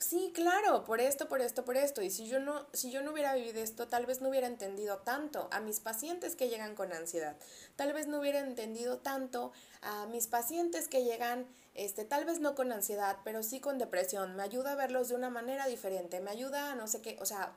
Sí, 0.02 0.32
claro, 0.34 0.84
por 0.84 1.00
esto, 1.00 1.28
por 1.28 1.40
esto, 1.40 1.64
por 1.64 1.76
esto. 1.76 2.02
Y 2.02 2.10
si 2.10 2.26
yo 2.26 2.40
no, 2.40 2.66
si 2.72 2.90
yo 2.90 3.02
no 3.02 3.12
hubiera 3.12 3.34
vivido 3.34 3.60
esto, 3.60 3.86
tal 3.86 4.04
vez 4.04 4.20
no 4.20 4.30
hubiera 4.30 4.48
entendido 4.48 4.98
tanto 4.98 5.48
a 5.52 5.60
mis 5.60 5.78
pacientes 5.78 6.34
que 6.34 6.48
llegan 6.48 6.74
con 6.74 6.92
ansiedad. 6.92 7.36
Tal 7.76 7.92
vez 7.92 8.08
no 8.08 8.18
hubiera 8.18 8.40
entendido 8.40 8.98
tanto 8.98 9.52
a 9.80 10.06
mis 10.06 10.26
pacientes 10.26 10.88
que 10.88 11.04
llegan, 11.04 11.46
este, 11.74 12.04
tal 12.04 12.24
vez 12.24 12.40
no 12.40 12.56
con 12.56 12.72
ansiedad, 12.72 13.18
pero 13.22 13.44
sí 13.44 13.60
con 13.60 13.78
depresión. 13.78 14.34
Me 14.34 14.42
ayuda 14.42 14.72
a 14.72 14.76
verlos 14.76 15.08
de 15.08 15.14
una 15.14 15.30
manera 15.30 15.68
diferente, 15.68 16.20
me 16.20 16.32
ayuda 16.32 16.72
a 16.72 16.74
no 16.74 16.88
sé 16.88 17.00
qué, 17.00 17.16
o 17.20 17.24
sea, 17.24 17.52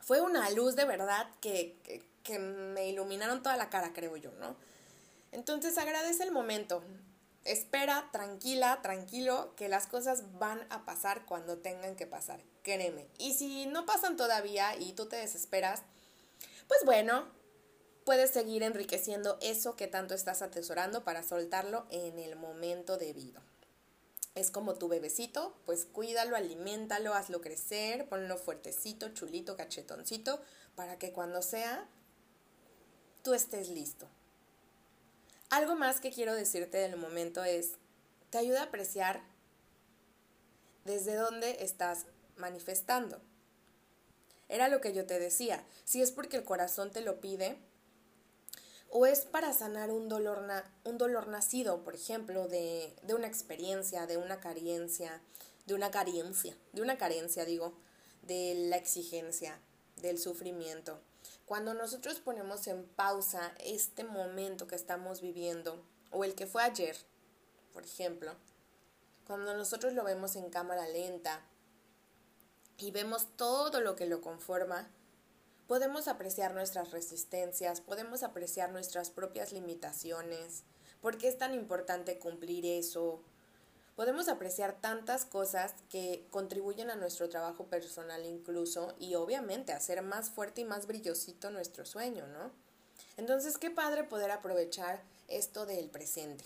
fue 0.00 0.22
una 0.22 0.48
luz 0.50 0.74
de 0.74 0.86
verdad 0.86 1.28
que, 1.42 1.76
que 1.82 2.02
me 2.38 2.88
iluminaron 2.88 3.42
toda 3.42 3.56
la 3.56 3.70
cara, 3.70 3.92
creo 3.92 4.16
yo, 4.16 4.32
¿no? 4.32 4.56
Entonces 5.32 5.78
agradece 5.78 6.22
el 6.24 6.32
momento. 6.32 6.82
Espera, 7.44 8.08
tranquila, 8.12 8.80
tranquilo, 8.82 9.54
que 9.56 9.68
las 9.68 9.86
cosas 9.86 10.38
van 10.38 10.66
a 10.70 10.84
pasar 10.84 11.24
cuando 11.24 11.58
tengan 11.58 11.96
que 11.96 12.06
pasar, 12.06 12.42
créeme. 12.62 13.08
Y 13.18 13.34
si 13.34 13.66
no 13.66 13.86
pasan 13.86 14.16
todavía 14.16 14.76
y 14.76 14.92
tú 14.92 15.06
te 15.06 15.16
desesperas, 15.16 15.82
pues 16.66 16.80
bueno, 16.84 17.26
puedes 18.04 18.30
seguir 18.30 18.62
enriqueciendo 18.62 19.38
eso 19.40 19.76
que 19.76 19.86
tanto 19.86 20.14
estás 20.14 20.42
atesorando 20.42 21.04
para 21.04 21.22
soltarlo 21.22 21.86
en 21.90 22.18
el 22.18 22.36
momento 22.36 22.98
debido. 22.98 23.40
Es 24.34 24.50
como 24.50 24.74
tu 24.74 24.88
bebecito, 24.88 25.54
pues 25.66 25.84
cuídalo, 25.84 26.36
aliméntalo, 26.36 27.14
hazlo 27.14 27.40
crecer, 27.40 28.08
ponlo 28.08 28.36
fuertecito, 28.36 29.08
chulito, 29.08 29.56
cachetoncito, 29.56 30.40
para 30.74 30.98
que 30.98 31.12
cuando 31.12 31.42
sea, 31.42 31.88
tú 33.22 33.34
estés 33.34 33.68
listo. 33.68 34.06
Algo 35.50 35.76
más 35.76 36.00
que 36.00 36.12
quiero 36.12 36.34
decirte 36.34 36.78
del 36.78 36.96
momento 36.96 37.42
es, 37.44 37.72
te 38.30 38.38
ayuda 38.38 38.60
a 38.60 38.64
apreciar 38.64 39.22
desde 40.84 41.14
dónde 41.14 41.62
estás 41.64 42.06
manifestando. 42.36 43.20
Era 44.48 44.68
lo 44.68 44.80
que 44.80 44.92
yo 44.92 45.06
te 45.06 45.18
decía, 45.18 45.64
si 45.84 46.02
es 46.02 46.10
porque 46.10 46.36
el 46.36 46.44
corazón 46.44 46.90
te 46.90 47.00
lo 47.00 47.20
pide, 47.20 47.58
o 48.90 49.06
es 49.06 49.20
para 49.20 49.52
sanar 49.52 49.90
un 49.90 50.08
dolor, 50.08 50.46
un 50.84 50.96
dolor 50.96 51.28
nacido, 51.28 51.84
por 51.84 51.94
ejemplo, 51.94 52.48
de, 52.48 52.96
de 53.02 53.14
una 53.14 53.26
experiencia, 53.26 54.06
de 54.06 54.16
una 54.16 54.40
carencia, 54.40 55.20
de 55.66 55.74
una 55.74 55.90
carencia, 55.90 56.56
de 56.72 56.82
una 56.82 56.96
carencia, 56.96 57.44
digo, 57.44 57.74
de 58.22 58.54
la 58.68 58.76
exigencia, 58.76 59.60
del 59.96 60.18
sufrimiento. 60.18 61.00
Cuando 61.48 61.72
nosotros 61.72 62.20
ponemos 62.20 62.66
en 62.66 62.84
pausa 62.84 63.54
este 63.64 64.04
momento 64.04 64.66
que 64.66 64.74
estamos 64.74 65.22
viviendo, 65.22 65.82
o 66.10 66.24
el 66.24 66.34
que 66.34 66.46
fue 66.46 66.62
ayer, 66.62 66.94
por 67.72 67.84
ejemplo, 67.84 68.34
cuando 69.26 69.54
nosotros 69.54 69.94
lo 69.94 70.04
vemos 70.04 70.36
en 70.36 70.50
cámara 70.50 70.86
lenta 70.86 71.40
y 72.76 72.90
vemos 72.90 73.28
todo 73.36 73.80
lo 73.80 73.96
que 73.96 74.04
lo 74.04 74.20
conforma, 74.20 74.90
podemos 75.66 76.06
apreciar 76.06 76.52
nuestras 76.52 76.90
resistencias, 76.90 77.80
podemos 77.80 78.22
apreciar 78.22 78.70
nuestras 78.70 79.08
propias 79.08 79.50
limitaciones, 79.50 80.64
por 81.00 81.16
qué 81.16 81.28
es 81.28 81.38
tan 81.38 81.54
importante 81.54 82.18
cumplir 82.18 82.66
eso. 82.66 83.22
Podemos 83.98 84.28
apreciar 84.28 84.80
tantas 84.80 85.24
cosas 85.24 85.74
que 85.90 86.24
contribuyen 86.30 86.88
a 86.88 86.94
nuestro 86.94 87.28
trabajo 87.28 87.66
personal 87.66 88.24
incluso 88.24 88.94
y 89.00 89.16
obviamente 89.16 89.72
hacer 89.72 90.02
más 90.02 90.30
fuerte 90.30 90.60
y 90.60 90.64
más 90.64 90.86
brillosito 90.86 91.50
nuestro 91.50 91.84
sueño, 91.84 92.28
¿no? 92.28 92.52
Entonces, 93.16 93.58
qué 93.58 93.72
padre 93.72 94.04
poder 94.04 94.30
aprovechar 94.30 95.02
esto 95.26 95.66
del 95.66 95.90
presente. 95.90 96.44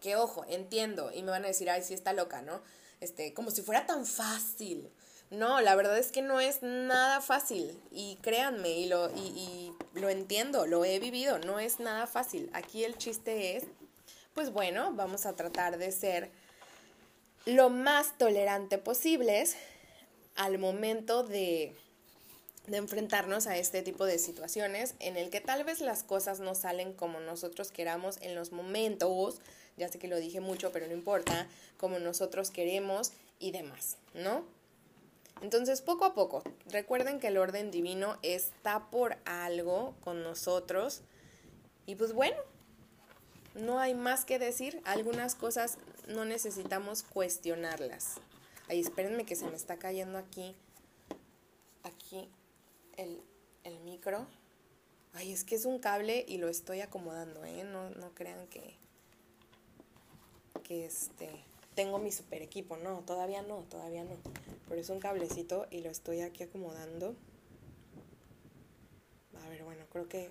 Que 0.00 0.14
ojo, 0.14 0.44
entiendo 0.46 1.10
y 1.12 1.24
me 1.24 1.32
van 1.32 1.42
a 1.42 1.48
decir, 1.48 1.68
ay, 1.68 1.82
sí 1.82 1.94
está 1.94 2.12
loca, 2.12 2.42
¿no? 2.42 2.62
Este, 3.00 3.34
como 3.34 3.50
si 3.50 3.62
fuera 3.62 3.86
tan 3.86 4.06
fácil. 4.06 4.88
No, 5.30 5.60
la 5.60 5.74
verdad 5.74 5.98
es 5.98 6.12
que 6.12 6.22
no 6.22 6.38
es 6.38 6.62
nada 6.62 7.20
fácil 7.20 7.76
y 7.90 8.20
créanme 8.22 8.70
y 8.70 8.86
lo, 8.86 9.10
y, 9.16 9.74
lo 9.94 10.10
entiendo, 10.10 10.64
lo 10.64 10.84
he 10.84 11.00
vivido, 11.00 11.40
no 11.40 11.58
es 11.58 11.80
nada 11.80 12.06
fácil. 12.06 12.50
Aquí 12.52 12.84
el 12.84 12.96
chiste 12.98 13.56
es, 13.56 13.64
pues 14.32 14.52
bueno, 14.52 14.92
vamos 14.94 15.26
a 15.26 15.34
tratar 15.34 15.76
de 15.76 15.90
ser 15.90 16.43
lo 17.46 17.70
más 17.70 18.16
tolerante 18.18 18.78
posibles 18.78 19.56
al 20.34 20.58
momento 20.58 21.22
de, 21.22 21.74
de 22.66 22.76
enfrentarnos 22.76 23.46
a 23.46 23.56
este 23.56 23.82
tipo 23.82 24.06
de 24.06 24.18
situaciones 24.18 24.94
en 24.98 25.16
el 25.16 25.30
que 25.30 25.40
tal 25.40 25.64
vez 25.64 25.80
las 25.80 26.02
cosas 26.02 26.40
no 26.40 26.54
salen 26.54 26.92
como 26.92 27.20
nosotros 27.20 27.70
queramos 27.70 28.18
en 28.22 28.34
los 28.34 28.52
momentos, 28.52 29.40
ya 29.76 29.88
sé 29.88 29.98
que 29.98 30.08
lo 30.08 30.18
dije 30.18 30.40
mucho, 30.40 30.72
pero 30.72 30.86
no 30.86 30.92
importa, 30.92 31.46
como 31.76 31.98
nosotros 31.98 32.50
queremos 32.50 33.12
y 33.38 33.50
demás, 33.50 33.96
¿no? 34.14 34.44
Entonces, 35.42 35.82
poco 35.82 36.04
a 36.04 36.14
poco, 36.14 36.42
recuerden 36.70 37.20
que 37.20 37.26
el 37.26 37.36
orden 37.36 37.70
divino 37.70 38.18
está 38.22 38.88
por 38.90 39.18
algo 39.24 39.94
con 40.02 40.22
nosotros. 40.22 41.02
Y 41.86 41.96
pues 41.96 42.12
bueno, 42.12 42.36
no 43.54 43.78
hay 43.78 43.94
más 43.94 44.24
que 44.24 44.38
decir. 44.38 44.80
Algunas 44.84 45.34
cosas 45.34 45.76
no 46.08 46.24
necesitamos 46.24 47.02
cuestionarlas. 47.02 48.16
Ay, 48.68 48.80
espérenme 48.80 49.26
que 49.26 49.36
se 49.36 49.46
me 49.46 49.56
está 49.56 49.78
cayendo 49.78 50.18
aquí, 50.18 50.54
aquí 51.82 52.28
el, 52.96 53.20
el 53.64 53.78
micro. 53.80 54.26
Ay, 55.12 55.32
es 55.32 55.44
que 55.44 55.54
es 55.54 55.64
un 55.64 55.78
cable 55.78 56.24
y 56.26 56.38
lo 56.38 56.48
estoy 56.48 56.80
acomodando, 56.80 57.44
¿eh? 57.44 57.64
No, 57.64 57.90
no 57.90 58.14
crean 58.14 58.46
que, 58.48 58.76
que 60.62 60.86
este 60.86 61.30
tengo 61.74 61.98
mi 61.98 62.12
super 62.12 62.42
equipo. 62.42 62.76
No, 62.76 63.00
todavía 63.00 63.42
no, 63.42 63.58
todavía 63.68 64.04
no. 64.04 64.16
Pero 64.68 64.80
es 64.80 64.88
un 64.90 65.00
cablecito 65.00 65.66
y 65.70 65.80
lo 65.80 65.90
estoy 65.90 66.20
aquí 66.20 66.42
acomodando. 66.42 67.14
A 69.44 69.48
ver, 69.48 69.64
bueno, 69.64 69.84
creo 69.90 70.08
que 70.08 70.30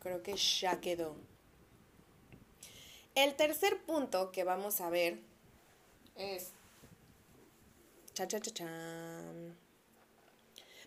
creo 0.00 0.22
que 0.22 0.36
ya 0.36 0.80
quedó. 0.80 1.14
El 3.20 3.34
tercer 3.34 3.82
punto 3.82 4.32
que 4.32 4.44
vamos 4.44 4.80
a 4.80 4.88
ver 4.88 5.18
es 6.16 6.52
cha 8.14 8.26
cha 8.26 8.40
cha 8.40 8.66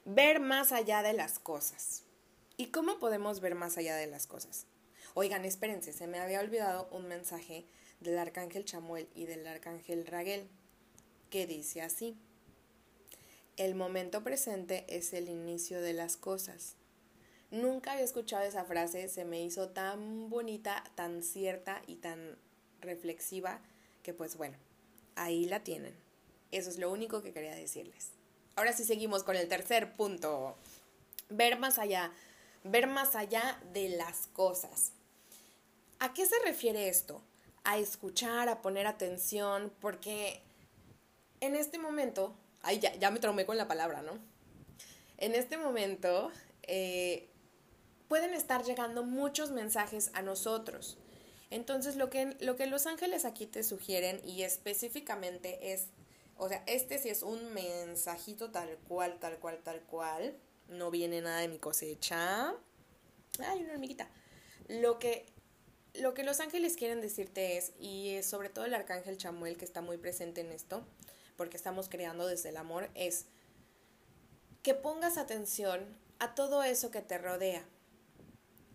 ver 0.03 0.39
más 0.39 0.71
allá 0.71 1.03
de 1.03 1.13
las 1.13 1.37
cosas. 1.37 2.01
¿Y 2.57 2.71
cómo 2.71 2.97
podemos 2.97 3.39
ver 3.39 3.53
más 3.53 3.77
allá 3.77 3.95
de 3.97 4.07
las 4.07 4.25
cosas? 4.25 4.65
Oigan, 5.13 5.45
espérense, 5.45 5.93
se 5.93 6.07
me 6.07 6.17
había 6.17 6.39
olvidado 6.39 6.87
un 6.89 7.07
mensaje 7.07 7.65
del 7.99 8.17
arcángel 8.17 8.65
Chamuel 8.65 9.07
y 9.13 9.27
del 9.27 9.45
arcángel 9.45 10.07
Raguel, 10.07 10.49
que 11.29 11.45
dice 11.45 11.83
así, 11.83 12.17
el 13.57 13.75
momento 13.75 14.23
presente 14.23 14.85
es 14.87 15.13
el 15.13 15.29
inicio 15.29 15.81
de 15.81 15.93
las 15.93 16.17
cosas. 16.17 16.77
Nunca 17.53 17.93
había 17.93 18.03
escuchado 18.03 18.43
esa 18.43 18.65
frase, 18.65 19.07
se 19.07 19.23
me 19.23 19.41
hizo 19.41 19.69
tan 19.69 20.29
bonita, 20.29 20.83
tan 20.95 21.21
cierta 21.21 21.81
y 21.87 21.95
tan 21.95 22.37
reflexiva 22.81 23.61
que 24.01 24.13
pues 24.13 24.35
bueno, 24.35 24.57
ahí 25.15 25.45
la 25.45 25.63
tienen. 25.63 25.95
Eso 26.51 26.69
es 26.69 26.79
lo 26.79 26.91
único 26.91 27.21
que 27.21 27.31
quería 27.31 27.55
decirles. 27.55 28.09
Ahora 28.55 28.73
sí 28.73 28.83
seguimos 28.83 29.23
con 29.23 29.35
el 29.35 29.47
tercer 29.47 29.95
punto. 29.95 30.57
Ver 31.29 31.57
más 31.59 31.77
allá, 31.77 32.11
ver 32.63 32.87
más 32.87 33.15
allá 33.15 33.61
de 33.71 33.89
las 33.89 34.27
cosas. 34.27 34.91
¿A 35.99 36.13
qué 36.13 36.25
se 36.25 36.35
refiere 36.43 36.89
esto? 36.89 37.21
a 37.63 37.77
escuchar, 37.77 38.49
a 38.49 38.61
poner 38.61 38.87
atención, 38.87 39.71
porque 39.79 40.41
en 41.39 41.55
este 41.55 41.79
momento, 41.79 42.35
ay, 42.61 42.79
ya, 42.79 42.93
ya 42.95 43.11
me 43.11 43.19
traumé 43.19 43.45
con 43.45 43.57
la 43.57 43.67
palabra, 43.67 44.01
¿no? 44.01 44.13
En 45.17 45.35
este 45.35 45.57
momento 45.57 46.31
eh, 46.63 47.29
pueden 48.13 48.35
estar 48.35 48.63
llegando 48.63 49.01
muchos 49.01 49.49
mensajes 49.49 50.11
a 50.13 50.21
nosotros. 50.21 50.99
Entonces, 51.49 51.95
lo 51.95 52.11
que, 52.11 52.37
lo 52.41 52.55
que 52.55 52.67
los 52.67 52.85
ángeles 52.85 53.25
aquí 53.25 53.47
te 53.47 53.63
sugieren 53.63 54.21
y 54.23 54.43
específicamente 54.43 55.73
es, 55.73 55.87
o 56.37 56.47
sea, 56.47 56.61
este 56.67 56.99
sí 56.99 57.09
es 57.09 57.23
un 57.23 57.55
mensajito 57.55 58.51
tal 58.51 58.77
cual, 58.87 59.17
tal 59.19 59.39
cual, 59.39 59.63
tal 59.63 59.81
cual. 59.81 60.37
No 60.67 60.91
viene 60.91 61.21
nada 61.21 61.39
de 61.39 61.47
mi 61.47 61.57
cosecha. 61.57 62.53
Ay, 63.39 63.63
una 63.63 63.73
hormiguita. 63.73 64.07
Lo 64.67 64.99
que 64.99 65.25
lo 65.95 66.13
que 66.13 66.23
los 66.23 66.39
ángeles 66.39 66.75
quieren 66.75 67.01
decirte 67.01 67.57
es, 67.57 67.71
y 67.79 68.21
sobre 68.21 68.49
todo 68.49 68.65
el 68.65 68.75
arcángel 68.75 69.17
Chamuel 69.17 69.57
que 69.57 69.65
está 69.65 69.81
muy 69.81 69.97
presente 69.97 70.41
en 70.41 70.51
esto, 70.51 70.85
porque 71.35 71.57
estamos 71.57 71.89
creando 71.89 72.27
desde 72.27 72.49
el 72.49 72.57
amor, 72.57 72.91
es 72.93 73.25
que 74.61 74.75
pongas 74.75 75.17
atención 75.17 75.97
a 76.19 76.35
todo 76.35 76.61
eso 76.61 76.91
que 76.91 77.01
te 77.01 77.17
rodea, 77.17 77.65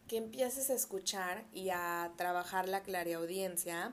que 0.08 0.16
empieces 0.16 0.70
a 0.70 0.74
escuchar 0.74 1.44
y 1.52 1.68
a 1.70 2.12
trabajar 2.16 2.68
la 2.68 2.82
clareaudiencia 2.82 3.92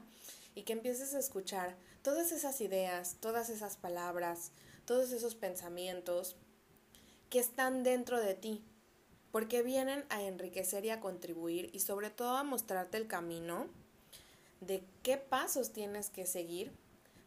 y 0.56 0.64
que 0.64 0.74
empieces 0.74 1.14
a 1.14 1.20
escuchar 1.20 1.76
todas 2.02 2.32
esas 2.32 2.62
ideas, 2.62 3.18
todas 3.20 3.50
esas 3.50 3.76
palabras, 3.76 4.52
todos 4.86 5.12
esos 5.12 5.36
pensamientos 5.36 6.38
que 7.30 7.40
están 7.40 7.84
dentro 7.84 8.22
de 8.22 8.34
ti, 8.34 8.64
porque 9.32 9.62
vienen 9.62 10.06
a 10.10 10.24
enriquecer 10.24 10.86
y 10.86 10.90
a 10.90 11.02
contribuir 11.02 11.70
y 11.74 11.82
sobre 11.82 12.10
todo 12.10 12.38
a 12.38 12.44
mostrarte 12.44 12.98
el 12.98 13.08
camino 13.08 13.68
de 14.62 14.84
qué 15.04 15.18
pasos 15.18 15.74
tienes 15.74 16.10
que 16.10 16.26
seguir 16.26 16.72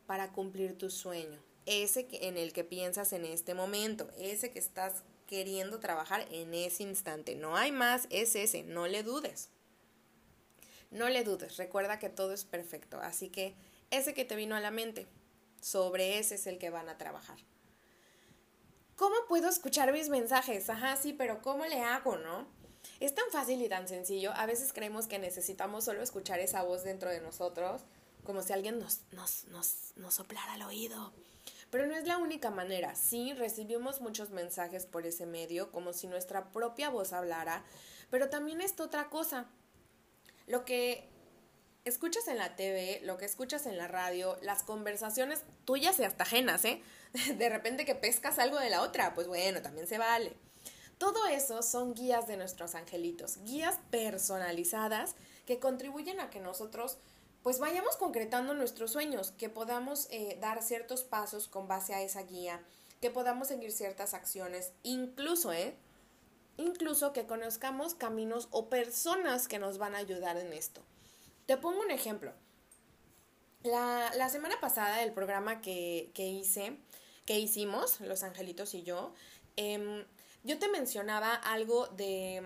para 0.06 0.32
cumplir 0.32 0.78
tu 0.78 0.88
sueño, 0.88 1.38
ese 1.66 2.08
en 2.12 2.38
el 2.38 2.54
que 2.54 2.64
piensas 2.64 3.12
en 3.12 3.26
este 3.26 3.52
momento, 3.52 4.08
ese 4.16 4.50
que 4.50 4.58
estás 4.58 5.02
queriendo 5.28 5.78
trabajar 5.78 6.26
en 6.32 6.54
ese 6.54 6.82
instante. 6.82 7.36
No 7.36 7.56
hay 7.56 7.70
más, 7.70 8.08
es 8.10 8.34
ese, 8.34 8.64
no 8.64 8.88
le 8.88 9.04
dudes. 9.04 9.50
No 10.90 11.08
le 11.08 11.22
dudes, 11.22 11.58
recuerda 11.58 11.98
que 11.98 12.08
todo 12.08 12.32
es 12.32 12.44
perfecto, 12.44 12.98
así 13.00 13.28
que 13.28 13.54
ese 13.90 14.14
que 14.14 14.24
te 14.24 14.36
vino 14.36 14.56
a 14.56 14.60
la 14.60 14.70
mente, 14.70 15.06
sobre 15.60 16.18
ese 16.18 16.36
es 16.36 16.46
el 16.46 16.58
que 16.58 16.70
van 16.70 16.88
a 16.88 16.96
trabajar. 16.96 17.38
¿Cómo 18.96 19.14
puedo 19.28 19.48
escuchar 19.48 19.92
mis 19.92 20.08
mensajes? 20.08 20.68
Ajá, 20.70 20.96
sí, 20.96 21.12
pero 21.12 21.42
¿cómo 21.42 21.66
le 21.66 21.82
hago, 21.82 22.16
no? 22.16 22.48
Es 23.00 23.14
tan 23.14 23.30
fácil 23.30 23.62
y 23.62 23.68
tan 23.68 23.86
sencillo. 23.86 24.32
A 24.32 24.46
veces 24.46 24.72
creemos 24.72 25.06
que 25.06 25.18
necesitamos 25.18 25.84
solo 25.84 26.02
escuchar 26.02 26.40
esa 26.40 26.62
voz 26.62 26.84
dentro 26.84 27.10
de 27.10 27.20
nosotros, 27.20 27.82
como 28.24 28.42
si 28.42 28.54
alguien 28.54 28.78
nos, 28.78 29.02
nos, 29.12 29.44
nos, 29.44 29.92
nos 29.96 30.14
soplara 30.14 30.54
al 30.54 30.62
oído. 30.62 31.12
Pero 31.70 31.86
no 31.86 31.94
es 31.94 32.06
la 32.06 32.16
única 32.16 32.50
manera. 32.50 32.94
Sí, 32.94 33.34
recibimos 33.34 34.00
muchos 34.00 34.30
mensajes 34.30 34.86
por 34.86 35.06
ese 35.06 35.26
medio, 35.26 35.70
como 35.70 35.92
si 35.92 36.06
nuestra 36.06 36.50
propia 36.50 36.90
voz 36.90 37.12
hablara, 37.12 37.64
Pero 38.10 38.30
también 38.30 38.60
es 38.62 38.78
otra 38.80 39.10
cosa. 39.10 39.46
Lo 40.46 40.64
que 40.64 41.08
escuchas 41.84 42.26
en 42.28 42.38
la 42.38 42.56
TV, 42.56 43.00
lo 43.04 43.18
que 43.18 43.26
escuchas 43.26 43.66
en 43.66 43.76
la 43.76 43.88
radio, 43.88 44.38
las 44.42 44.62
conversaciones 44.62 45.44
tuyas 45.64 45.98
y 45.98 46.04
hasta 46.04 46.24
ajenas, 46.24 46.64
¿eh? 46.64 46.82
De 47.36 47.48
repente 47.48 47.84
que 47.84 47.94
pescas 47.94 48.38
algo 48.38 48.58
de 48.58 48.70
la 48.70 48.82
otra, 48.82 49.14
pues 49.14 49.26
bueno, 49.26 49.60
también 49.62 49.86
se 49.86 49.98
vale. 49.98 50.36
Todo 50.98 51.26
eso 51.26 51.62
son 51.62 51.94
guías 51.94 52.26
de 52.26 52.36
nuestros 52.36 52.74
angelitos, 52.74 53.38
guías 53.44 53.78
personalizadas 53.90 55.14
que 55.46 55.60
contribuyen 55.60 56.18
a 56.18 56.28
que 56.28 56.40
nosotros 56.40 56.98
pues 57.42 57.58
vayamos 57.58 57.96
concretando 57.96 58.54
nuestros 58.54 58.92
sueños, 58.92 59.32
que 59.32 59.48
podamos 59.48 60.08
eh, 60.10 60.36
dar 60.40 60.62
ciertos 60.62 61.02
pasos 61.02 61.48
con 61.48 61.68
base 61.68 61.94
a 61.94 62.02
esa 62.02 62.22
guía, 62.22 62.62
que 63.00 63.10
podamos 63.10 63.48
seguir 63.48 63.72
ciertas 63.72 64.14
acciones, 64.14 64.72
incluso, 64.82 65.52
¿eh? 65.52 65.76
Incluso 66.56 67.12
que 67.12 67.26
conozcamos 67.26 67.94
caminos 67.94 68.48
o 68.50 68.68
personas 68.68 69.46
que 69.46 69.60
nos 69.60 69.78
van 69.78 69.94
a 69.94 69.98
ayudar 69.98 70.36
en 70.36 70.52
esto. 70.52 70.82
Te 71.46 71.56
pongo 71.56 71.80
un 71.80 71.92
ejemplo. 71.92 72.32
La, 73.62 74.28
semana 74.28 74.56
pasada, 74.60 75.02
el 75.02 75.12
programa 75.12 75.60
que, 75.60 76.10
hice, 76.16 76.76
que 77.24 77.38
hicimos, 77.38 78.00
Los 78.00 78.22
Angelitos 78.22 78.74
y 78.74 78.82
yo, 78.82 79.14
em, 79.56 80.04
yo 80.42 80.58
te 80.58 80.68
mencionaba 80.68 81.34
algo 81.34 81.86
de... 81.88 82.42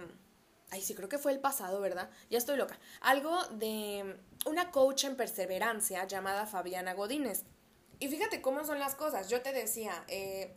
Ay, 0.72 0.80
sí, 0.80 0.94
creo 0.94 1.10
que 1.10 1.18
fue 1.18 1.32
el 1.32 1.38
pasado, 1.38 1.82
¿verdad? 1.82 2.08
Ya 2.30 2.38
estoy 2.38 2.56
loca. 2.56 2.78
Algo 3.02 3.44
de 3.48 4.16
una 4.46 4.70
coach 4.70 5.04
en 5.04 5.16
perseverancia 5.16 6.06
llamada 6.06 6.46
Fabiana 6.46 6.94
Godínez. 6.94 7.44
Y 7.98 8.08
fíjate 8.08 8.40
cómo 8.40 8.64
son 8.64 8.78
las 8.78 8.94
cosas. 8.94 9.28
Yo 9.28 9.42
te 9.42 9.52
decía, 9.52 10.02
eh, 10.08 10.56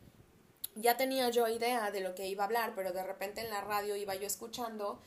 ya 0.76 0.96
tenía 0.96 1.30
yo 1.32 1.50
idea 1.50 1.92
de 1.92 2.00
lo 2.00 2.16
que 2.16 2.28
iba 2.28 2.44
a 2.44 2.48
hablar, 2.48 2.76
pero 2.76 2.94
de 2.94 3.04
repente 3.04 3.42
en 3.42 3.50
la 3.50 3.60
radio 3.60 3.98
iba 3.98 4.16
yo 4.16 4.26
escuchando 4.26 5.02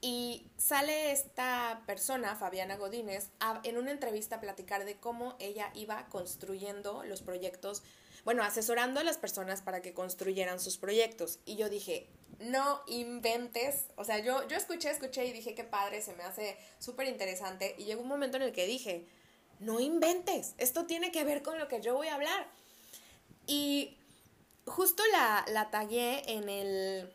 y 0.00 0.50
sale 0.56 1.12
esta 1.12 1.84
persona, 1.86 2.34
Fabiana 2.34 2.76
Godínez, 2.76 3.28
en 3.62 3.78
una 3.78 3.92
entrevista 3.92 4.36
a 4.36 4.40
platicar 4.40 4.84
de 4.84 4.98
cómo 4.98 5.36
ella 5.38 5.70
iba 5.74 6.08
construyendo 6.08 7.04
los 7.04 7.22
proyectos, 7.22 7.84
bueno, 8.24 8.42
asesorando 8.42 8.98
a 8.98 9.04
las 9.04 9.16
personas 9.16 9.62
para 9.62 9.80
que 9.80 9.94
construyeran 9.94 10.58
sus 10.58 10.76
proyectos. 10.76 11.38
Y 11.44 11.54
yo 11.54 11.68
dije, 11.68 12.08
no 12.40 12.82
inventes. 12.86 13.86
O 13.96 14.04
sea, 14.04 14.18
yo, 14.18 14.46
yo 14.48 14.56
escuché, 14.56 14.90
escuché 14.90 15.24
y 15.26 15.32
dije, 15.32 15.54
qué 15.54 15.64
padre, 15.64 16.02
se 16.02 16.14
me 16.14 16.24
hace 16.24 16.56
súper 16.78 17.06
interesante. 17.06 17.74
Y 17.78 17.84
llegó 17.84 18.02
un 18.02 18.08
momento 18.08 18.36
en 18.36 18.42
el 18.42 18.52
que 18.52 18.66
dije, 18.66 19.06
no 19.60 19.78
inventes, 19.78 20.54
esto 20.58 20.86
tiene 20.86 21.12
que 21.12 21.24
ver 21.24 21.42
con 21.42 21.58
lo 21.58 21.68
que 21.68 21.80
yo 21.80 21.94
voy 21.94 22.08
a 22.08 22.14
hablar. 22.14 22.46
Y 23.46 23.96
justo 24.66 25.02
la, 25.12 25.44
la 25.48 25.70
tagué 25.70 26.22
en 26.26 26.48
el 26.48 27.12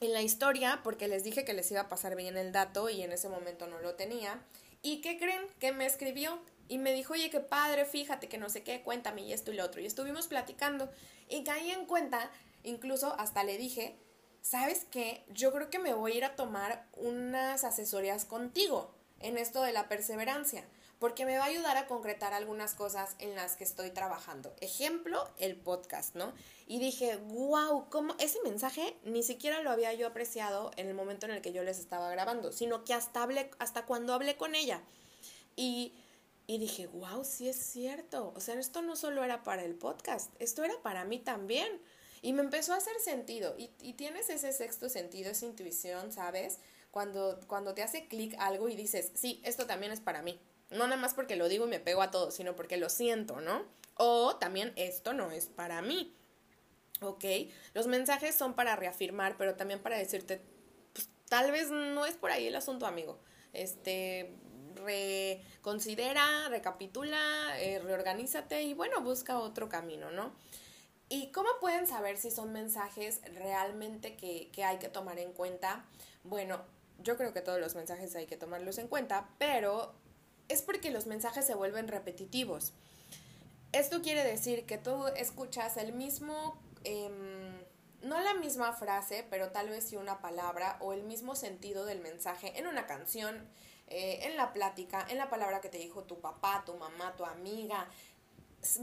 en 0.00 0.14
la 0.14 0.22
historia 0.22 0.80
porque 0.82 1.08
les 1.08 1.24
dije 1.24 1.44
que 1.44 1.52
les 1.52 1.70
iba 1.70 1.82
a 1.82 1.88
pasar 1.88 2.16
bien 2.16 2.36
el 2.36 2.52
dato 2.52 2.88
y 2.88 3.02
en 3.02 3.12
ese 3.12 3.28
momento 3.28 3.66
no 3.66 3.78
lo 3.80 3.94
tenía. 3.94 4.42
¿Y 4.82 5.02
qué 5.02 5.18
creen? 5.18 5.42
Que 5.58 5.72
me 5.72 5.84
escribió 5.84 6.40
y 6.68 6.78
me 6.78 6.94
dijo, 6.94 7.12
oye, 7.12 7.30
qué 7.30 7.40
padre, 7.40 7.84
fíjate 7.84 8.28
que 8.28 8.38
no 8.38 8.48
sé 8.48 8.62
qué, 8.62 8.80
cuéntame 8.80 9.22
y 9.22 9.32
esto 9.32 9.52
y 9.52 9.56
lo 9.56 9.64
otro. 9.64 9.80
Y 9.80 9.86
estuvimos 9.86 10.26
platicando 10.26 10.90
y 11.28 11.44
caí 11.44 11.70
en 11.70 11.84
cuenta, 11.84 12.30
incluso 12.64 13.14
hasta 13.18 13.44
le 13.44 13.58
dije, 13.58 13.94
¿sabes 14.42 14.86
qué? 14.90 15.24
Yo 15.28 15.52
creo 15.52 15.70
que 15.70 15.78
me 15.78 15.94
voy 15.94 16.12
a 16.12 16.16
ir 16.16 16.24
a 16.24 16.36
tomar 16.36 16.86
unas 16.96 17.64
asesorías 17.64 18.24
contigo 18.24 18.90
en 19.20 19.38
esto 19.38 19.62
de 19.62 19.72
la 19.72 19.88
perseverancia 19.88 20.64
porque 21.00 21.24
me 21.24 21.38
va 21.38 21.44
a 21.44 21.48
ayudar 21.48 21.78
a 21.78 21.86
concretar 21.86 22.34
algunas 22.34 22.74
cosas 22.74 23.16
en 23.18 23.34
las 23.34 23.56
que 23.56 23.64
estoy 23.64 23.90
trabajando. 23.90 24.54
Ejemplo, 24.60 25.26
el 25.38 25.56
podcast, 25.56 26.14
¿no? 26.14 26.34
Y 26.66 26.78
dije, 26.78 27.16
wow, 27.16 27.88
¿cómo 27.88 28.14
ese 28.18 28.38
mensaje 28.44 28.94
ni 29.02 29.22
siquiera 29.22 29.62
lo 29.62 29.70
había 29.70 29.94
yo 29.94 30.06
apreciado 30.06 30.70
en 30.76 30.88
el 30.88 30.94
momento 30.94 31.24
en 31.24 31.32
el 31.32 31.40
que 31.40 31.54
yo 31.54 31.64
les 31.64 31.78
estaba 31.78 32.10
grabando, 32.10 32.52
sino 32.52 32.84
que 32.84 32.92
hasta, 32.92 33.22
hablé, 33.22 33.50
hasta 33.58 33.86
cuando 33.86 34.12
hablé 34.12 34.36
con 34.36 34.54
ella. 34.54 34.82
Y, 35.56 35.94
y 36.46 36.58
dije, 36.58 36.86
wow, 36.88 37.24
sí 37.24 37.48
es 37.48 37.56
cierto. 37.56 38.34
O 38.36 38.40
sea, 38.40 38.56
esto 38.56 38.82
no 38.82 38.94
solo 38.94 39.24
era 39.24 39.42
para 39.42 39.64
el 39.64 39.74
podcast, 39.74 40.30
esto 40.38 40.64
era 40.64 40.74
para 40.82 41.06
mí 41.06 41.18
también. 41.18 41.80
Y 42.22 42.32
me 42.32 42.42
empezó 42.42 42.72
a 42.72 42.76
hacer 42.76 42.94
sentido. 43.02 43.54
Y, 43.56 43.94
tienes 43.94 44.28
ese 44.30 44.52
sexto 44.52 44.88
sentido, 44.88 45.30
esa 45.30 45.46
intuición, 45.46 46.12
¿sabes? 46.12 46.58
Cuando, 46.90 47.40
cuando 47.46 47.74
te 47.74 47.82
hace 47.82 48.08
clic 48.08 48.34
algo 48.38 48.68
y 48.68 48.76
dices, 48.76 49.12
sí, 49.14 49.40
esto 49.44 49.66
también 49.66 49.92
es 49.92 50.00
para 50.00 50.22
mí. 50.22 50.40
No 50.70 50.86
nada 50.86 51.00
más 51.00 51.14
porque 51.14 51.36
lo 51.36 51.48
digo 51.48 51.66
y 51.66 51.70
me 51.70 51.80
pego 51.80 52.02
a 52.02 52.10
todo, 52.10 52.30
sino 52.30 52.54
porque 52.54 52.76
lo 52.76 52.88
siento, 52.88 53.40
¿no? 53.40 53.64
O 53.96 54.36
también 54.36 54.72
esto 54.76 55.12
no 55.12 55.30
es 55.30 55.46
para 55.46 55.82
mí. 55.82 56.14
¿Ok? 57.00 57.24
Los 57.74 57.86
mensajes 57.86 58.34
son 58.34 58.54
para 58.54 58.76
reafirmar, 58.76 59.36
pero 59.38 59.54
también 59.54 59.80
para 59.80 59.96
decirte, 59.96 60.42
pues, 60.92 61.08
tal 61.28 61.50
vez 61.50 61.70
no 61.70 62.04
es 62.06 62.14
por 62.14 62.30
ahí 62.30 62.46
el 62.46 62.56
asunto, 62.56 62.86
amigo. 62.86 63.18
Este, 63.52 64.36
reconsidera, 64.76 66.48
recapitula, 66.48 67.60
eh, 67.60 67.78
reorganízate 67.78 68.62
y 68.62 68.74
bueno, 68.74 69.00
busca 69.00 69.38
otro 69.38 69.68
camino, 69.68 70.10
¿no? 70.10 70.32
¿Y 71.10 71.32
cómo 71.32 71.48
pueden 71.60 71.88
saber 71.88 72.16
si 72.16 72.30
son 72.30 72.52
mensajes 72.52 73.20
realmente 73.34 74.16
que, 74.16 74.48
que 74.52 74.62
hay 74.64 74.78
que 74.78 74.88
tomar 74.88 75.18
en 75.18 75.32
cuenta? 75.32 75.84
Bueno, 76.22 76.60
yo 77.02 77.16
creo 77.16 77.34
que 77.34 77.40
todos 77.40 77.60
los 77.60 77.74
mensajes 77.74 78.14
hay 78.14 78.26
que 78.26 78.36
tomarlos 78.36 78.78
en 78.78 78.86
cuenta, 78.86 79.28
pero 79.36 79.92
es 80.48 80.62
porque 80.62 80.92
los 80.92 81.06
mensajes 81.06 81.44
se 81.44 81.54
vuelven 81.54 81.88
repetitivos. 81.88 82.72
Esto 83.72 84.02
quiere 84.02 84.24
decir 84.24 84.66
que 84.66 84.78
tú 84.78 85.06
escuchas 85.16 85.76
el 85.76 85.92
mismo, 85.92 86.56
em, 86.84 87.58
no 88.02 88.20
la 88.20 88.34
misma 88.34 88.72
frase, 88.72 89.26
pero 89.30 89.50
tal 89.50 89.68
vez 89.68 89.84
sí 89.84 89.96
una 89.96 90.20
palabra 90.20 90.76
o 90.80 90.92
el 90.92 91.02
mismo 91.02 91.34
sentido 91.34 91.84
del 91.86 92.00
mensaje 92.00 92.58
en 92.58 92.66
una 92.66 92.86
canción, 92.86 93.48
eh, 93.86 94.26
en 94.28 94.36
la 94.36 94.52
plática, 94.52 95.04
en 95.08 95.18
la 95.18 95.28
palabra 95.28 95.60
que 95.60 95.68
te 95.68 95.78
dijo 95.78 96.04
tu 96.04 96.20
papá, 96.20 96.62
tu 96.64 96.74
mamá, 96.74 97.14
tu 97.16 97.24
amiga. 97.24 97.88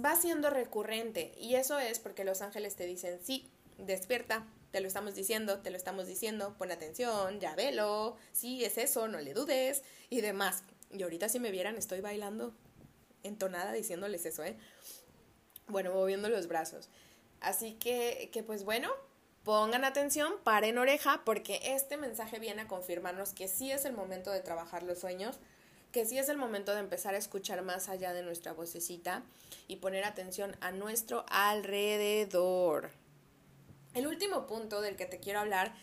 Va 0.04 0.16
siendo 0.16 0.50
recurrente 0.50 1.34
y 1.40 1.56
eso 1.56 1.78
es 1.78 2.00
porque 2.00 2.24
los 2.24 2.42
ángeles 2.42 2.76
te 2.76 2.86
dicen, 2.86 3.20
sí, 3.24 3.50
despierta, 3.78 4.46
te 4.72 4.82
lo 4.82 4.88
estamos 4.88 5.16
diciendo, 5.16 5.60
te 5.60 5.70
lo 5.70 5.78
estamos 5.78 6.08
diciendo, 6.08 6.56
pon 6.58 6.72
atención, 6.72 7.40
ya 7.40 7.56
velo, 7.56 8.18
sí, 8.32 8.64
es 8.64 8.78
eso, 8.78 9.08
no 9.08 9.20
le 9.20 9.34
dudes 9.34 9.84
y 10.10 10.22
demás. 10.22 10.64
Y 10.92 11.04
ahorita 11.04 11.30
si 11.30 11.40
me 11.40 11.52
vieran 11.52 11.78
estoy 11.78 12.02
bailando 12.02 12.54
entonada 13.24 13.72
diciéndoles 13.72 14.26
eso, 14.26 14.44
¿eh? 14.44 14.58
Bueno, 15.68 15.94
moviendo 15.94 16.30
los 16.30 16.48
brazos. 16.48 16.90
Así 17.40 17.74
que, 17.74 18.30
que 18.34 18.42
pues 18.42 18.64
bueno, 18.64 18.90
pongan 19.44 19.86
atención, 19.86 20.34
paren 20.44 20.78
oreja, 20.78 21.22
porque 21.26 21.60
este 21.64 21.98
mensaje 21.98 22.40
viene 22.40 22.64
a 22.64 22.68
confirmarnos 22.68 23.34
que 23.34 23.48
sí 23.48 23.72
es 23.72 23.86
el 23.86 23.94
momento 23.94 24.32
de 24.32 24.42
trabajar 24.42 24.84
los 24.84 25.00
sueños, 25.00 25.40
que 25.98 26.06
sí 26.06 26.20
es 26.20 26.30
el 26.30 26.38
momento 26.38 26.76
de 26.76 26.80
empezar 26.80 27.16
a 27.16 27.18
escuchar 27.18 27.64
más 27.64 27.90
allá 27.90 28.14
de 28.14 28.22
nuestra 28.22 28.54
vocecita 28.54 29.24
y 29.68 29.78
poner 29.78 30.04
atención 30.04 30.56
a 30.62 30.72
nuestro 30.72 31.26
alrededor. 31.28 32.92
El 33.96 34.06
último 34.06 34.46
punto 34.46 34.82
del 34.82 34.96
que 34.96 35.08
te 35.08 35.20
quiero 35.20 35.40
hablar, 35.40 35.74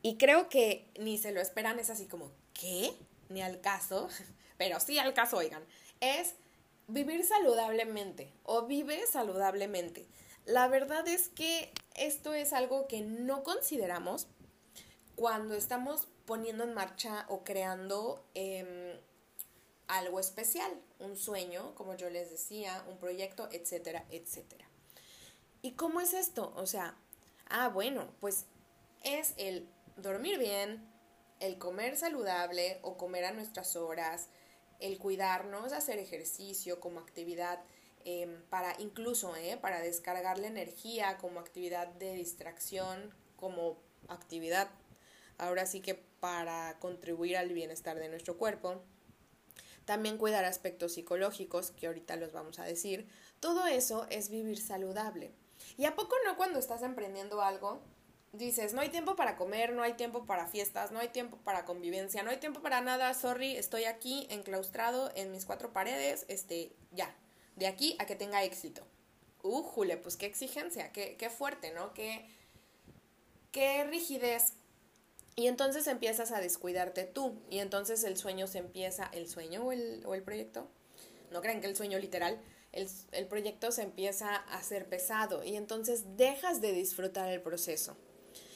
y 0.00 0.16
creo 0.16 0.48
que 0.48 0.88
ni 0.96 1.18
se 1.18 1.32
lo 1.32 1.40
esperan, 1.40 1.80
es 1.80 1.90
así 1.90 2.06
como, 2.06 2.30
¿qué? 2.54 2.94
ni 3.30 3.42
al 3.42 3.60
caso, 3.60 4.08
pero 4.58 4.78
sí 4.78 5.00
al 5.00 5.12
caso, 5.12 5.38
oigan, 5.38 5.64
es 5.98 6.36
vivir 6.86 7.24
saludablemente 7.24 8.32
o 8.44 8.68
vive 8.68 9.08
saludablemente. 9.08 10.06
La 10.44 10.68
verdad 10.68 11.08
es 11.08 11.28
que 11.30 11.72
esto 11.96 12.32
es 12.32 12.52
algo 12.52 12.86
que 12.86 13.00
no 13.00 13.42
consideramos 13.42 14.28
cuando 15.16 15.56
estamos 15.56 16.06
poniendo 16.26 16.62
en 16.62 16.74
marcha 16.74 17.26
o 17.28 17.42
creando 17.42 18.24
em, 18.34 19.00
algo 19.98 20.20
especial, 20.20 20.72
un 20.98 21.16
sueño, 21.16 21.74
como 21.74 21.94
yo 21.94 22.08
les 22.10 22.30
decía, 22.30 22.84
un 22.88 22.98
proyecto, 22.98 23.48
etcétera, 23.52 24.04
etcétera. 24.10 24.66
¿Y 25.60 25.72
cómo 25.72 26.00
es 26.00 26.14
esto? 26.14 26.52
O 26.56 26.66
sea, 26.66 26.96
ah, 27.46 27.68
bueno, 27.68 28.12
pues 28.20 28.46
es 29.04 29.34
el 29.36 29.68
dormir 29.96 30.38
bien, 30.38 30.88
el 31.40 31.58
comer 31.58 31.96
saludable 31.96 32.78
o 32.82 32.96
comer 32.96 33.24
a 33.24 33.32
nuestras 33.32 33.76
horas, 33.76 34.28
el 34.80 34.98
cuidarnos, 34.98 35.72
hacer 35.72 35.98
ejercicio 35.98 36.80
como 36.80 37.00
actividad 37.00 37.62
em, 38.04 38.42
para 38.48 38.74
incluso 38.80 39.36
eh, 39.36 39.56
para 39.60 39.80
descargar 39.80 40.38
la 40.38 40.48
energía, 40.48 41.18
como 41.18 41.38
actividad 41.38 41.86
de 41.88 42.14
distracción, 42.14 43.14
como 43.36 43.78
actividad 44.08 44.70
ahora 45.38 45.66
sí 45.66 45.80
que 45.80 45.94
para 46.20 46.78
contribuir 46.78 47.36
al 47.36 47.52
bienestar 47.52 47.98
de 47.98 48.08
nuestro 48.08 48.38
cuerpo. 48.38 48.80
También 49.84 50.18
cuidar 50.18 50.44
aspectos 50.44 50.94
psicológicos, 50.94 51.70
que 51.72 51.86
ahorita 51.86 52.16
los 52.16 52.32
vamos 52.32 52.58
a 52.58 52.64
decir. 52.64 53.08
Todo 53.40 53.66
eso 53.66 54.06
es 54.10 54.28
vivir 54.28 54.60
saludable. 54.60 55.32
¿Y 55.76 55.84
a 55.84 55.94
poco 55.94 56.14
no 56.24 56.36
cuando 56.36 56.58
estás 56.58 56.82
emprendiendo 56.82 57.42
algo? 57.42 57.80
dices, 58.32 58.72
no 58.72 58.80
hay 58.80 58.88
tiempo 58.88 59.14
para 59.14 59.36
comer, 59.36 59.72
no 59.72 59.82
hay 59.82 59.92
tiempo 59.94 60.24
para 60.24 60.46
fiestas, 60.46 60.90
no 60.90 60.98
hay 60.98 61.08
tiempo 61.08 61.36
para 61.44 61.64
convivencia, 61.64 62.22
no 62.22 62.30
hay 62.30 62.38
tiempo 62.38 62.62
para 62.62 62.80
nada, 62.80 63.12
sorry, 63.14 63.56
estoy 63.56 63.84
aquí 63.84 64.26
enclaustrado 64.30 65.12
en 65.14 65.30
mis 65.30 65.44
cuatro 65.44 65.72
paredes, 65.72 66.24
este, 66.28 66.72
ya, 66.92 67.14
de 67.56 67.66
aquí 67.66 67.94
a 67.98 68.06
que 68.06 68.16
tenga 68.16 68.42
éxito. 68.42 68.86
Uh, 69.42 69.62
Jule, 69.62 69.96
pues 69.98 70.16
qué 70.16 70.26
exigencia, 70.26 70.92
qué, 70.92 71.16
qué 71.18 71.28
fuerte, 71.28 71.72
¿no? 71.72 71.92
Qué, 71.92 72.26
qué 73.50 73.84
rigidez. 73.84 74.54
Y 75.34 75.46
entonces 75.46 75.86
empiezas 75.86 76.30
a 76.32 76.40
descuidarte 76.40 77.04
tú 77.04 77.40
y 77.50 77.58
entonces 77.58 78.04
el 78.04 78.16
sueño 78.16 78.46
se 78.46 78.58
empieza, 78.58 79.08
el 79.12 79.28
sueño 79.28 79.64
o 79.64 79.72
el, 79.72 80.02
o 80.04 80.14
el 80.14 80.22
proyecto, 80.22 80.68
no 81.30 81.40
crean 81.40 81.60
que 81.60 81.68
el 81.68 81.76
sueño 81.76 81.98
literal, 81.98 82.38
el, 82.72 82.88
el 83.12 83.26
proyecto 83.26 83.72
se 83.72 83.82
empieza 83.82 84.36
a 84.36 84.58
hacer 84.58 84.88
pesado 84.88 85.42
y 85.42 85.56
entonces 85.56 86.16
dejas 86.16 86.60
de 86.60 86.72
disfrutar 86.72 87.30
el 87.30 87.40
proceso. 87.40 87.96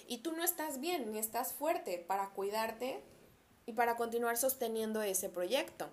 Y 0.07 0.19
tú 0.19 0.33
no 0.33 0.45
estás 0.45 0.79
bien 0.79 1.11
ni 1.11 1.19
estás 1.19 1.53
fuerte 1.53 2.05
para 2.07 2.31
cuidarte 2.31 3.01
y 3.65 3.73
para 3.73 3.97
continuar 3.97 4.37
sosteniendo 4.37 5.03
ese 5.03 5.29
proyecto. 5.29 5.89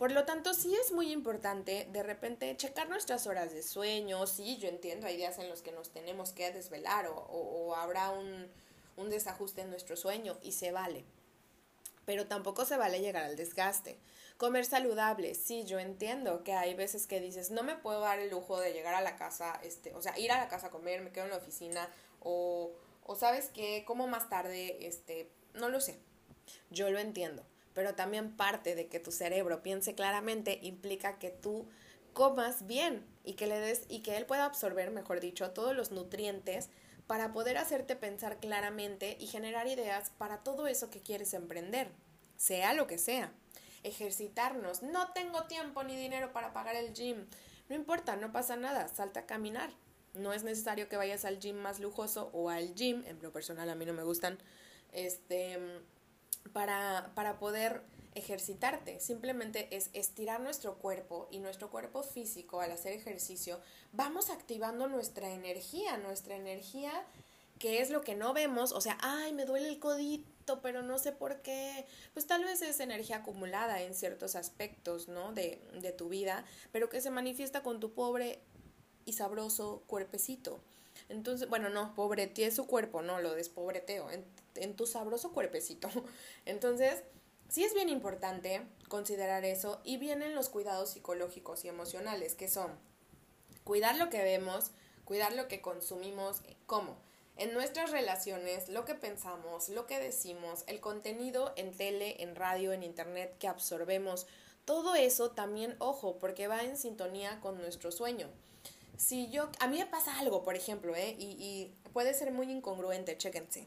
Por 0.00 0.12
lo 0.12 0.24
tanto, 0.24 0.54
sí 0.54 0.74
es 0.74 0.92
muy 0.92 1.12
importante 1.12 1.86
de 1.92 2.02
repente 2.02 2.56
checar 2.56 2.88
nuestras 2.88 3.26
horas 3.26 3.52
de 3.52 3.62
sueño. 3.62 4.26
Sí, 4.26 4.56
yo 4.56 4.66
entiendo, 4.68 5.06
hay 5.06 5.18
días 5.18 5.38
en 5.38 5.50
los 5.50 5.60
que 5.60 5.72
nos 5.72 5.90
tenemos 5.90 6.32
que 6.32 6.50
desvelar 6.52 7.06
o, 7.06 7.14
o, 7.14 7.74
habrá 7.76 8.10
un, 8.10 8.48
un 9.00 9.10
desajuste 9.10 9.62
en 9.62 9.70
nuestro 9.70 9.96
sueño 9.96 10.38
y 10.42 10.52
se 10.52 10.72
vale. 10.72 11.04
Pero 12.04 12.26
tampoco 12.26 12.64
se 12.64 12.76
vale 12.76 13.00
llegar 13.00 13.24
al 13.24 13.36
desgaste. 13.36 13.98
Comer 14.36 14.64
saludable, 14.64 15.34
sí, 15.34 15.64
yo 15.64 15.78
entiendo 15.78 16.44
que 16.44 16.54
hay 16.54 16.74
veces 16.74 17.06
que 17.06 17.20
dices, 17.20 17.50
no 17.50 17.62
me 17.62 17.76
puedo 17.76 18.00
dar 18.00 18.18
el 18.18 18.30
lujo 18.30 18.58
de 18.58 18.72
llegar 18.72 18.94
a 18.94 19.02
la 19.02 19.16
casa, 19.16 19.60
este, 19.62 19.94
o 19.94 20.02
sea, 20.02 20.18
ir 20.18 20.32
a 20.32 20.38
la 20.38 20.48
casa 20.48 20.68
a 20.68 20.70
comer, 20.70 21.02
me 21.02 21.12
quedo 21.12 21.24
en 21.24 21.30
la 21.30 21.36
oficina, 21.36 21.88
o, 22.20 22.72
o 23.04 23.16
sabes 23.16 23.48
que 23.48 23.84
como 23.84 24.06
más 24.06 24.30
tarde, 24.30 24.86
este, 24.86 25.30
no 25.54 25.68
lo 25.68 25.80
sé. 25.80 25.98
Yo 26.70 26.90
lo 26.90 26.98
entiendo 26.98 27.44
pero 27.74 27.94
también 27.94 28.36
parte 28.36 28.74
de 28.74 28.88
que 28.88 29.00
tu 29.00 29.12
cerebro 29.12 29.62
piense 29.62 29.94
claramente 29.94 30.58
implica 30.62 31.18
que 31.18 31.30
tú 31.30 31.66
comas 32.12 32.66
bien 32.66 33.06
y 33.24 33.34
que 33.34 33.46
le 33.46 33.58
des 33.60 33.84
y 33.88 34.00
que 34.00 34.16
él 34.16 34.26
pueda 34.26 34.44
absorber, 34.44 34.90
mejor 34.90 35.20
dicho, 35.20 35.50
todos 35.52 35.76
los 35.76 35.90
nutrientes 35.90 36.68
para 37.10 37.32
poder 37.32 37.58
hacerte 37.58 37.96
pensar 37.96 38.38
claramente 38.38 39.16
y 39.18 39.26
generar 39.26 39.66
ideas 39.66 40.12
para 40.16 40.44
todo 40.44 40.68
eso 40.68 40.90
que 40.90 41.00
quieres 41.00 41.34
emprender, 41.34 41.90
sea 42.36 42.72
lo 42.72 42.86
que 42.86 42.98
sea. 42.98 43.32
Ejercitarnos, 43.82 44.84
no 44.84 45.12
tengo 45.12 45.42
tiempo 45.48 45.82
ni 45.82 45.96
dinero 45.96 46.32
para 46.32 46.52
pagar 46.52 46.76
el 46.76 46.94
gym. 46.94 47.26
No 47.68 47.74
importa, 47.74 48.14
no 48.14 48.30
pasa 48.30 48.54
nada, 48.54 48.86
salta 48.86 49.18
a 49.18 49.26
caminar. 49.26 49.70
No 50.14 50.32
es 50.32 50.44
necesario 50.44 50.88
que 50.88 50.96
vayas 50.96 51.24
al 51.24 51.40
gym 51.40 51.56
más 51.56 51.80
lujoso 51.80 52.30
o 52.32 52.48
al 52.48 52.76
gym, 52.76 53.02
en 53.04 53.20
lo 53.20 53.32
personal 53.32 53.68
a 53.68 53.74
mí 53.74 53.84
no 53.84 53.92
me 53.92 54.04
gustan, 54.04 54.38
este 54.92 55.58
para, 56.52 57.10
para 57.16 57.40
poder 57.40 57.82
ejercitarte. 58.14 59.00
Simplemente 59.00 59.68
es 59.70 59.90
estirar 59.92 60.40
nuestro 60.40 60.78
cuerpo 60.78 61.28
y 61.30 61.38
nuestro 61.38 61.70
cuerpo 61.70 62.02
físico 62.02 62.60
al 62.60 62.72
hacer 62.72 62.92
ejercicio, 62.92 63.60
vamos 63.92 64.30
activando 64.30 64.88
nuestra 64.88 65.30
energía, 65.30 65.96
nuestra 65.98 66.36
energía 66.36 66.92
que 67.60 67.82
es 67.82 67.90
lo 67.90 68.00
que 68.00 68.14
no 68.14 68.32
vemos, 68.32 68.72
o 68.72 68.80
sea, 68.80 68.96
ay, 69.02 69.34
me 69.34 69.44
duele 69.44 69.68
el 69.68 69.78
codito, 69.78 70.62
pero 70.62 70.82
no 70.82 70.98
sé 70.98 71.12
por 71.12 71.42
qué. 71.42 71.84
Pues 72.14 72.26
tal 72.26 72.42
vez 72.42 72.62
es 72.62 72.80
energía 72.80 73.16
acumulada 73.16 73.82
en 73.82 73.94
ciertos 73.94 74.34
aspectos, 74.34 75.08
¿no? 75.08 75.34
De, 75.34 75.60
de 75.74 75.92
tu 75.92 76.08
vida, 76.08 76.46
pero 76.72 76.88
que 76.88 77.02
se 77.02 77.10
manifiesta 77.10 77.62
con 77.62 77.78
tu 77.78 77.92
pobre 77.92 78.40
y 79.04 79.12
sabroso 79.12 79.82
cuerpecito. 79.86 80.62
Entonces, 81.10 81.50
bueno, 81.50 81.68
no, 81.68 81.94
pobreteé 81.94 82.50
su 82.50 82.66
cuerpo, 82.66 83.02
no, 83.02 83.20
lo 83.20 83.34
despobreteo, 83.34 84.10
en, 84.10 84.24
en 84.54 84.74
tu 84.74 84.86
sabroso 84.86 85.32
cuerpecito. 85.32 85.90
Entonces, 86.46 87.02
sí 87.50 87.62
es 87.64 87.74
bien 87.74 87.90
importante 87.90 88.62
considerar 88.88 89.44
eso 89.44 89.82
y 89.84 89.98
vienen 89.98 90.34
los 90.34 90.48
cuidados 90.48 90.92
psicológicos 90.92 91.66
y 91.66 91.68
emocionales, 91.68 92.34
que 92.34 92.48
son 92.48 92.70
cuidar 93.64 93.96
lo 93.96 94.08
que 94.08 94.22
vemos, 94.22 94.70
cuidar 95.04 95.34
lo 95.34 95.48
que 95.48 95.60
consumimos, 95.60 96.40
¿cómo? 96.64 96.96
En 97.36 97.52
nuestras 97.52 97.90
relaciones, 97.90 98.70
lo 98.70 98.86
que 98.86 98.94
pensamos, 98.94 99.68
lo 99.68 99.86
que 99.86 99.98
decimos, 99.98 100.64
el 100.66 100.80
contenido 100.80 101.52
en 101.56 101.76
tele, 101.76 102.22
en 102.22 102.34
radio, 102.34 102.72
en 102.72 102.82
internet 102.82 103.36
que 103.38 103.48
absorbemos, 103.48 104.26
todo 104.64 104.94
eso 104.94 105.32
también, 105.32 105.76
ojo, 105.78 106.18
porque 106.18 106.48
va 106.48 106.62
en 106.62 106.78
sintonía 106.78 107.40
con 107.40 107.58
nuestro 107.58 107.92
sueño 107.92 108.30
si 109.00 109.30
yo, 109.30 109.48
a 109.60 109.66
mí 109.66 109.78
me 109.78 109.86
pasa 109.86 110.18
algo, 110.18 110.42
por 110.42 110.56
ejemplo, 110.56 110.94
¿eh? 110.94 111.16
y, 111.18 111.24
y 111.40 111.74
puede 111.94 112.12
ser 112.12 112.32
muy 112.32 112.52
incongruente, 112.52 113.16
chéquense, 113.16 113.66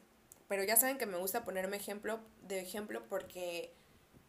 pero 0.54 0.66
ya 0.66 0.76
saben 0.76 0.99
que 0.99 1.08
me 1.08 1.18
gusta 1.18 1.43
ponerme 1.43 1.78
ejemplo 1.78 2.20
de 2.43 2.60
ejemplo 2.60 3.01
porque 3.10 3.74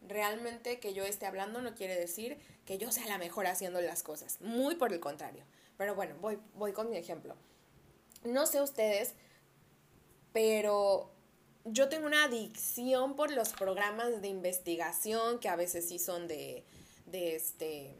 realmente 0.08 0.80
que 0.80 0.94
yo 0.94 1.04
esté 1.04 1.26
hablando 1.26 1.60
no 1.60 1.74
quiere 1.74 2.00
decir 2.00 2.38
que 2.64 2.78
yo 2.78 2.90
sea 2.90 3.06
la 3.08 3.18
mejor 3.18 3.46
haciendo 3.46 3.82
las 3.82 4.02
cosas, 4.02 4.40
muy 4.40 4.76
por 4.76 4.94
el 4.94 5.00
contrario. 5.00 5.44
Pero 5.76 5.94
bueno, 5.94 6.14
voy, 6.22 6.38
voy 6.54 6.72
con 6.72 6.88
mi 6.88 6.96
ejemplo. 6.96 7.36
No 8.24 8.46
sé 8.46 8.62
ustedes, 8.62 9.12
pero 10.32 11.12
yo 11.66 11.90
tengo 11.90 12.06
una 12.06 12.24
adicción 12.24 13.16
por 13.16 13.30
los 13.30 13.50
programas 13.50 14.22
de 14.22 14.28
investigación 14.28 15.38
que 15.40 15.50
a 15.50 15.56
veces 15.56 15.86
sí 15.86 15.98
son 15.98 16.26
de, 16.26 16.64
de 17.04 17.36
este, 17.36 17.98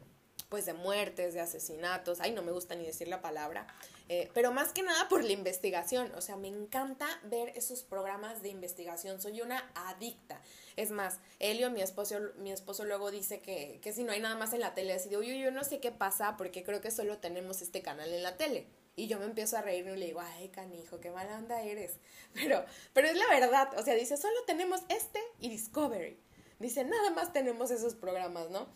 pues 0.49 0.65
de 0.65 0.73
muertes, 0.73 1.35
de 1.35 1.41
asesinatos, 1.41 2.19
ay 2.21 2.31
no 2.31 2.41
me 2.41 2.51
gusta 2.51 2.73
ni 2.73 2.87
decir 2.87 3.07
la 3.07 3.21
palabra, 3.21 3.67
eh, 4.07 4.29
pero 4.33 4.51
más 4.51 4.71
que 4.71 4.83
nada 4.83 5.09
por 5.09 5.23
la 5.23 5.31
investigación, 5.31 6.11
o 6.15 6.21
sea, 6.21 6.35
me 6.35 6.47
encanta 6.47 7.07
ver 7.23 7.49
esos 7.55 7.83
programas 7.83 8.41
de 8.41 8.49
investigación, 8.49 9.19
soy 9.19 9.41
una 9.41 9.71
adicta. 9.73 10.41
Es 10.75 10.91
más, 10.91 11.19
Elio, 11.39 11.71
mi 11.71 11.81
esposo, 11.81 12.17
mi 12.37 12.51
esposo 12.51 12.85
luego 12.85 13.09
dice 13.09 13.41
que, 13.41 13.79
que 13.81 13.93
si 13.93 14.03
no 14.03 14.11
hay 14.11 14.19
nada 14.19 14.35
más 14.35 14.53
en 14.53 14.59
la 14.59 14.73
tele, 14.73 14.93
así 14.93 15.09
de, 15.09 15.17
uy, 15.17 15.39
yo 15.39 15.51
no 15.51 15.63
sé 15.63 15.79
qué 15.79 15.91
pasa 15.91 16.37
porque 16.37 16.63
creo 16.63 16.81
que 16.81 16.91
solo 16.91 17.17
tenemos 17.17 17.61
este 17.61 17.81
canal 17.81 18.13
en 18.13 18.23
la 18.23 18.37
tele. 18.37 18.67
Y 18.97 19.07
yo 19.07 19.19
me 19.19 19.25
empiezo 19.25 19.57
a 19.57 19.61
reír 19.61 19.85
y 19.87 19.97
le 19.97 20.05
digo, 20.05 20.21
ay, 20.21 20.49
canijo, 20.49 20.99
qué 20.99 21.11
mala 21.11 21.37
onda 21.37 21.61
eres. 21.61 21.99
Pero, 22.33 22.65
pero 22.93 23.07
es 23.07 23.17
la 23.17 23.27
verdad, 23.29 23.69
o 23.77 23.83
sea, 23.83 23.93
dice, 23.93 24.17
solo 24.17 24.35
tenemos 24.45 24.81
este 24.89 25.21
y 25.39 25.49
Discovery. 25.49 26.17
Dice, 26.59 26.83
nada 26.83 27.11
más 27.11 27.31
tenemos 27.31 27.71
esos 27.71 27.95
programas, 27.95 28.49
¿no? 28.49 28.67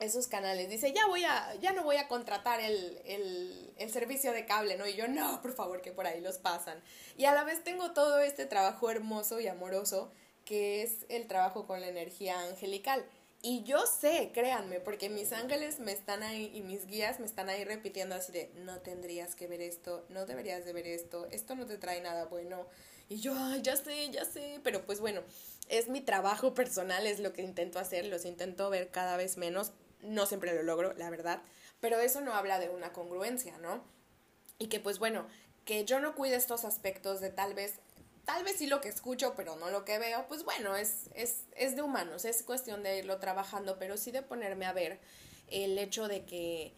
Esos 0.00 0.26
canales. 0.26 0.68
Dice, 0.68 0.92
ya 0.92 1.06
voy 1.06 1.24
a, 1.24 1.54
ya 1.56 1.72
no 1.72 1.84
voy 1.84 1.96
a 1.96 2.08
contratar 2.08 2.60
el, 2.60 3.00
el, 3.04 3.72
el, 3.78 3.90
servicio 3.90 4.32
de 4.32 4.46
cable, 4.46 4.76
¿no? 4.76 4.86
Y 4.86 4.94
yo, 4.94 5.06
no, 5.08 5.40
por 5.42 5.52
favor, 5.52 5.80
que 5.82 5.92
por 5.92 6.06
ahí 6.06 6.20
los 6.20 6.38
pasan. 6.38 6.82
Y 7.16 7.26
a 7.26 7.34
la 7.34 7.44
vez 7.44 7.62
tengo 7.62 7.92
todo 7.92 8.18
este 8.20 8.46
trabajo 8.46 8.90
hermoso 8.90 9.40
y 9.40 9.46
amoroso 9.46 10.10
que 10.44 10.82
es 10.82 11.06
el 11.08 11.28
trabajo 11.28 11.66
con 11.66 11.80
la 11.80 11.88
energía 11.88 12.40
angelical. 12.40 13.04
Y 13.42 13.62
yo 13.62 13.86
sé, 13.86 14.32
créanme, 14.34 14.80
porque 14.80 15.08
mis 15.08 15.32
ángeles 15.32 15.78
me 15.78 15.92
están 15.92 16.22
ahí 16.22 16.50
y 16.52 16.60
mis 16.60 16.86
guías 16.86 17.20
me 17.20 17.26
están 17.26 17.48
ahí 17.48 17.64
repitiendo 17.64 18.14
así 18.14 18.32
de, 18.32 18.50
no 18.56 18.80
tendrías 18.80 19.34
que 19.34 19.46
ver 19.46 19.62
esto, 19.62 20.04
no 20.08 20.26
deberías 20.26 20.64
de 20.64 20.72
ver 20.72 20.86
esto, 20.86 21.26
esto 21.30 21.54
no 21.54 21.66
te 21.66 21.78
trae 21.78 22.02
nada 22.02 22.24
bueno. 22.26 22.66
Y 23.08 23.20
yo, 23.20 23.32
ya 23.62 23.76
sé, 23.76 24.10
ya 24.10 24.24
sé, 24.24 24.60
pero 24.62 24.84
pues 24.84 25.00
bueno, 25.00 25.22
es 25.68 25.88
mi 25.88 26.00
trabajo 26.00 26.52
personal, 26.52 27.06
es 27.06 27.20
lo 27.20 27.32
que 27.32 27.42
intento 27.42 27.78
hacer, 27.78 28.06
los 28.06 28.24
intento 28.24 28.68
ver 28.70 28.90
cada 28.90 29.16
vez 29.16 29.36
menos 29.36 29.72
no 30.02 30.26
siempre 30.26 30.54
lo 30.54 30.62
logro, 30.62 30.94
la 30.94 31.10
verdad, 31.10 31.42
pero 31.80 32.00
eso 32.00 32.20
no 32.20 32.34
habla 32.34 32.58
de 32.58 32.68
una 32.68 32.92
congruencia, 32.92 33.58
¿no? 33.58 33.82
Y 34.58 34.68
que 34.68 34.80
pues 34.80 34.98
bueno, 34.98 35.26
que 35.64 35.84
yo 35.84 36.00
no 36.00 36.14
cuide 36.14 36.36
estos 36.36 36.64
aspectos 36.64 37.20
de 37.20 37.30
tal 37.30 37.54
vez, 37.54 37.74
tal 38.24 38.44
vez 38.44 38.56
sí 38.56 38.66
lo 38.66 38.80
que 38.80 38.88
escucho, 38.88 39.34
pero 39.36 39.56
no 39.56 39.70
lo 39.70 39.84
que 39.84 39.98
veo, 39.98 40.26
pues 40.28 40.44
bueno, 40.44 40.76
es, 40.76 41.10
es, 41.14 41.44
es 41.56 41.76
de 41.76 41.82
humanos, 41.82 42.24
es 42.24 42.42
cuestión 42.42 42.82
de 42.82 42.98
irlo 42.98 43.18
trabajando, 43.18 43.78
pero 43.78 43.96
sí 43.96 44.10
de 44.10 44.22
ponerme 44.22 44.66
a 44.66 44.72
ver 44.72 44.98
el 45.48 45.78
hecho 45.78 46.08
de 46.08 46.24
que, 46.24 46.74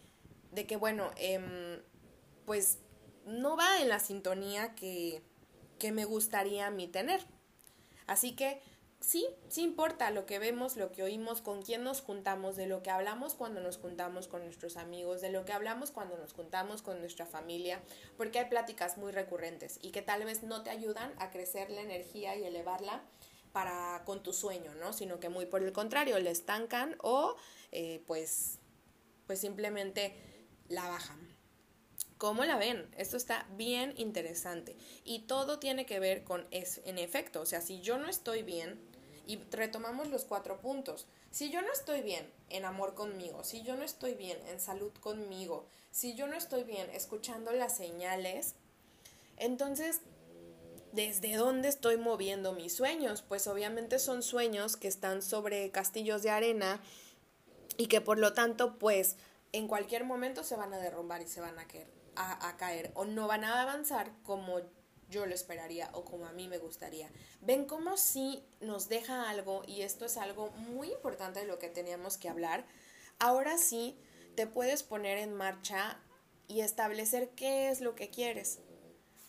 de 0.51 0.65
que 0.65 0.77
bueno, 0.77 1.11
eh, 1.17 1.81
pues 2.45 2.79
no 3.25 3.55
va 3.55 3.79
en 3.79 3.89
la 3.89 3.99
sintonía 3.99 4.75
que, 4.75 5.21
que 5.79 5.91
me 5.91 6.05
gustaría 6.05 6.67
a 6.67 6.71
mí 6.71 6.87
tener. 6.87 7.21
Así 8.07 8.35
que 8.35 8.61
sí, 9.03 9.27
sí 9.49 9.61
importa 9.61 10.11
lo 10.11 10.25
que 10.25 10.39
vemos, 10.39 10.77
lo 10.77 10.91
que 10.91 11.03
oímos, 11.03 11.41
con 11.41 11.61
quién 11.61 11.83
nos 11.83 12.01
juntamos, 12.01 12.55
de 12.55 12.67
lo 12.67 12.81
que 12.81 12.89
hablamos 12.89 13.35
cuando 13.35 13.59
nos 13.59 13.77
juntamos 13.77 14.27
con 14.27 14.43
nuestros 14.43 14.77
amigos, 14.77 15.21
de 15.21 15.29
lo 15.29 15.43
que 15.43 15.51
hablamos 15.51 15.91
cuando 15.91 16.17
nos 16.17 16.33
juntamos 16.33 16.81
con 16.81 16.99
nuestra 16.99 17.25
familia, 17.25 17.81
porque 18.17 18.39
hay 18.39 18.45
pláticas 18.45 18.97
muy 18.97 19.11
recurrentes 19.11 19.77
y 19.81 19.91
que 19.91 20.01
tal 20.01 20.23
vez 20.23 20.43
no 20.43 20.63
te 20.63 20.69
ayudan 20.69 21.13
a 21.19 21.31
crecer 21.31 21.69
la 21.69 21.81
energía 21.81 22.35
y 22.37 22.45
elevarla 22.45 23.03
para 23.51 24.03
con 24.05 24.23
tu 24.23 24.33
sueño, 24.33 24.73
¿no? 24.75 24.93
Sino 24.93 25.19
que 25.19 25.29
muy 25.29 25.45
por 25.45 25.63
el 25.63 25.73
contrario, 25.73 26.17
le 26.19 26.31
estancan 26.31 26.95
o 27.01 27.35
eh, 27.71 28.03
pues, 28.07 28.57
pues 29.27 29.39
simplemente 29.39 30.15
la 30.69 30.87
bajan. 30.87 31.19
¿Cómo 32.17 32.45
la 32.45 32.57
ven? 32.57 32.89
Esto 32.97 33.17
está 33.17 33.45
bien 33.57 33.93
interesante 33.97 34.77
y 35.03 35.23
todo 35.23 35.59
tiene 35.59 35.85
que 35.85 35.99
ver 35.99 36.23
con 36.23 36.47
eso, 36.51 36.81
en 36.85 36.97
efecto, 36.97 37.41
o 37.41 37.45
sea, 37.45 37.59
si 37.59 37.81
yo 37.81 37.97
no 37.97 38.07
estoy 38.07 38.43
bien, 38.43 38.92
y 39.25 39.37
retomamos 39.51 40.09
los 40.09 40.25
cuatro 40.25 40.59
puntos. 40.59 41.07
Si 41.31 41.49
yo 41.49 41.61
no 41.61 41.71
estoy 41.71 42.01
bien 42.01 42.29
en 42.49 42.65
amor 42.65 42.93
conmigo, 42.93 43.43
si 43.43 43.63
yo 43.63 43.75
no 43.75 43.83
estoy 43.83 44.13
bien 44.15 44.37
en 44.47 44.59
salud 44.59 44.91
conmigo, 44.99 45.65
si 45.91 46.15
yo 46.15 46.27
no 46.27 46.35
estoy 46.35 46.63
bien 46.63 46.89
escuchando 46.91 47.51
las 47.51 47.77
señales, 47.77 48.55
entonces, 49.37 50.01
¿desde 50.91 51.35
dónde 51.35 51.69
estoy 51.69 51.97
moviendo 51.97 52.53
mis 52.53 52.75
sueños? 52.75 53.21
Pues 53.21 53.47
obviamente 53.47 53.99
son 53.99 54.23
sueños 54.23 54.77
que 54.77 54.87
están 54.87 55.21
sobre 55.21 55.71
castillos 55.71 56.21
de 56.23 56.29
arena 56.29 56.81
y 57.77 57.87
que 57.87 58.01
por 58.01 58.19
lo 58.19 58.33
tanto, 58.33 58.77
pues, 58.77 59.17
en 59.51 59.67
cualquier 59.67 60.03
momento 60.03 60.43
se 60.43 60.55
van 60.55 60.73
a 60.73 60.77
derrumbar 60.77 61.21
y 61.21 61.27
se 61.27 61.41
van 61.41 61.57
a 61.59 61.67
caer, 61.67 61.87
a, 62.15 62.57
caer 62.57 62.91
o 62.95 63.05
no 63.05 63.27
van 63.27 63.43
a 63.43 63.61
avanzar 63.61 64.11
como 64.23 64.61
yo 65.13 65.25
lo 65.25 65.35
esperaría 65.35 65.89
o 65.93 66.03
como 66.03 66.25
a 66.25 66.33
mí 66.33 66.47
me 66.47 66.57
gustaría. 66.57 67.09
Ven 67.41 67.65
cómo 67.65 67.95
si 67.95 68.43
nos 68.59 68.89
deja 68.89 69.29
algo, 69.29 69.61
y 69.67 69.83
esto 69.83 70.05
es 70.05 70.17
algo 70.17 70.49
muy 70.51 70.91
importante 70.91 71.39
de 71.39 71.45
lo 71.45 71.59
que 71.59 71.69
teníamos 71.69 72.17
que 72.17 72.29
hablar, 72.29 72.65
ahora 73.19 73.57
sí 73.57 73.95
te 74.35 74.47
puedes 74.47 74.81
poner 74.81 75.19
en 75.19 75.33
marcha 75.33 75.99
y 76.47 76.61
establecer 76.61 77.29
qué 77.29 77.69
es 77.69 77.79
lo 77.79 77.95
que 77.95 78.09
quieres. 78.09 78.59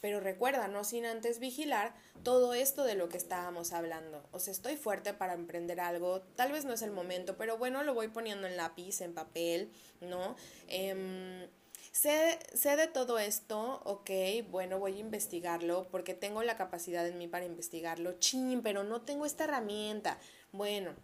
Pero 0.01 0.21
recuerda, 0.21 0.69
no 0.69 0.85
sin 0.85 1.07
antes 1.07 1.39
vigilar 1.39 1.95
todo 2.23 2.53
esto 2.53 2.85
de 2.85 2.95
lo 2.95 3.09
que 3.09 3.17
estábamos 3.17 3.73
hablando. 3.73 4.27
O 4.33 4.39
sea, 4.39 4.53
estoy 4.53 4.77
fuerte 4.77 5.15
para 5.15 5.35
emprender 5.35 5.81
algo, 5.81 6.21
tal 6.37 6.53
vez 6.53 6.65
no 6.65 6.73
es 6.73 6.83
el 6.83 6.91
momento, 6.91 7.37
pero 7.37 7.57
bueno, 7.57 7.83
lo 7.85 7.95
voy 7.95 8.09
poniendo 8.09 8.47
en 8.47 8.57
lápiz, 8.57 9.01
en 9.01 9.15
papel, 9.15 9.73
¿no? 10.01 10.37
Em, 10.69 11.49
sé, 11.95 12.41
sé 12.53 12.77
de 12.77 12.89
todo 12.89 13.19
esto, 13.19 13.81
ok, 13.85 14.11
bueno, 14.51 14.79
voy 14.79 14.97
a 14.97 15.01
investigarlo 15.01 15.87
porque 15.91 16.13
tengo 16.13 16.43
la 16.43 16.57
capacidad 16.57 17.07
en 17.07 17.19
mí 17.19 17.29
para 17.29 17.45
investigarlo. 17.45 18.19
Chin, 18.19 18.63
pero 18.63 18.85
no 18.85 19.03
tengo 19.03 19.25
esta 19.25 19.45
herramienta. 19.45 20.19
Bueno, 20.53 20.95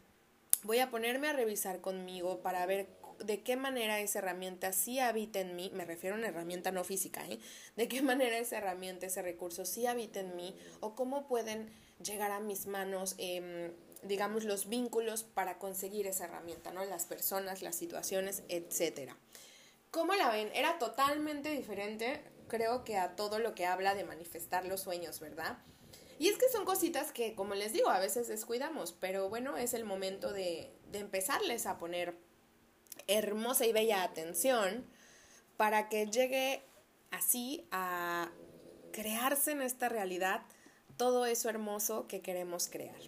voy 0.65 0.81
a 0.81 0.91
ponerme 0.91 1.29
a 1.29 1.33
revisar 1.33 1.81
conmigo 1.81 2.41
para 2.41 2.67
ver 2.67 2.89
de 3.21 3.43
qué 3.43 3.57
manera 3.57 4.01
esa 4.01 4.19
herramienta 4.19 4.73
sí 4.73 4.99
habita 4.99 5.41
en 5.41 5.55
mí, 5.55 5.71
me 5.75 5.85
refiero 5.85 6.17
a 6.17 6.19
una 6.19 6.29
herramienta 6.29 6.73
no 6.73 6.85
física, 6.85 7.25
¿eh? 7.29 7.39
de 7.77 7.87
qué 7.87 8.03
manera 8.03 8.39
esa 8.39 8.59
herramienta, 8.59 9.07
ese 9.07 9.23
recurso 9.23 9.65
sí 9.65 9.87
habita 9.87 10.21
en 10.21 10.35
mí 10.37 10.57
o 10.81 10.95
cómo 10.95 11.29
pueden 11.29 11.71
llegar 12.03 12.33
a 12.33 12.41
mis 12.41 12.67
manos, 12.67 13.15
eh, 13.19 13.73
digamos, 14.03 14.45
los 14.45 14.69
vínculos 14.69 15.23
para 15.23 15.59
conseguir 15.59 16.07
esa 16.07 16.25
herramienta, 16.25 16.73
¿no? 16.73 16.85
Las 16.87 17.05
personas, 17.05 17.61
las 17.61 17.77
situaciones, 17.77 18.43
etcétera. 18.49 19.17
¿Cómo 19.91 20.15
la 20.15 20.31
ven? 20.31 20.51
Era 20.55 20.79
totalmente 20.79 21.51
diferente, 21.51 22.23
creo 22.49 22.85
que 22.85 22.97
a 22.97 23.17
todo 23.17 23.39
lo 23.39 23.55
que 23.55 23.67
habla 23.67 23.95
de 23.95 24.05
manifestar 24.05 24.65
los 24.65 24.83
sueños, 24.83 25.21
¿verdad? 25.21 25.59
Y 26.19 26.29
es 26.29 26.37
que 26.37 26.49
son 26.51 26.65
cositas 26.65 27.13
que, 27.13 27.35
como 27.35 27.55
les 27.55 27.73
digo, 27.73 27.89
a 27.89 27.99
veces 27.99 28.29
descuidamos, 28.29 28.93
pero 28.93 29.29
bueno, 29.29 29.57
es 29.57 29.75
el 29.75 29.85
momento 29.85 30.33
de, 30.33 30.71
de 30.91 30.99
empezarles 30.99 31.67
a 31.67 31.79
poner 31.79 32.17
hermosa 33.07 33.67
y 33.67 33.73
bella 33.73 34.03
atención 34.03 34.87
para 35.57 35.89
que 35.89 36.07
llegue 36.07 36.63
así 37.11 37.67
a 37.71 38.31
crearse 38.93 39.53
en 39.53 39.63
esta 39.63 39.89
realidad 39.89 40.43
todo 40.97 41.27
eso 41.27 41.49
hermoso 41.49 42.07
que 42.07 42.21
queremos 42.21 42.69
crear. 42.69 43.01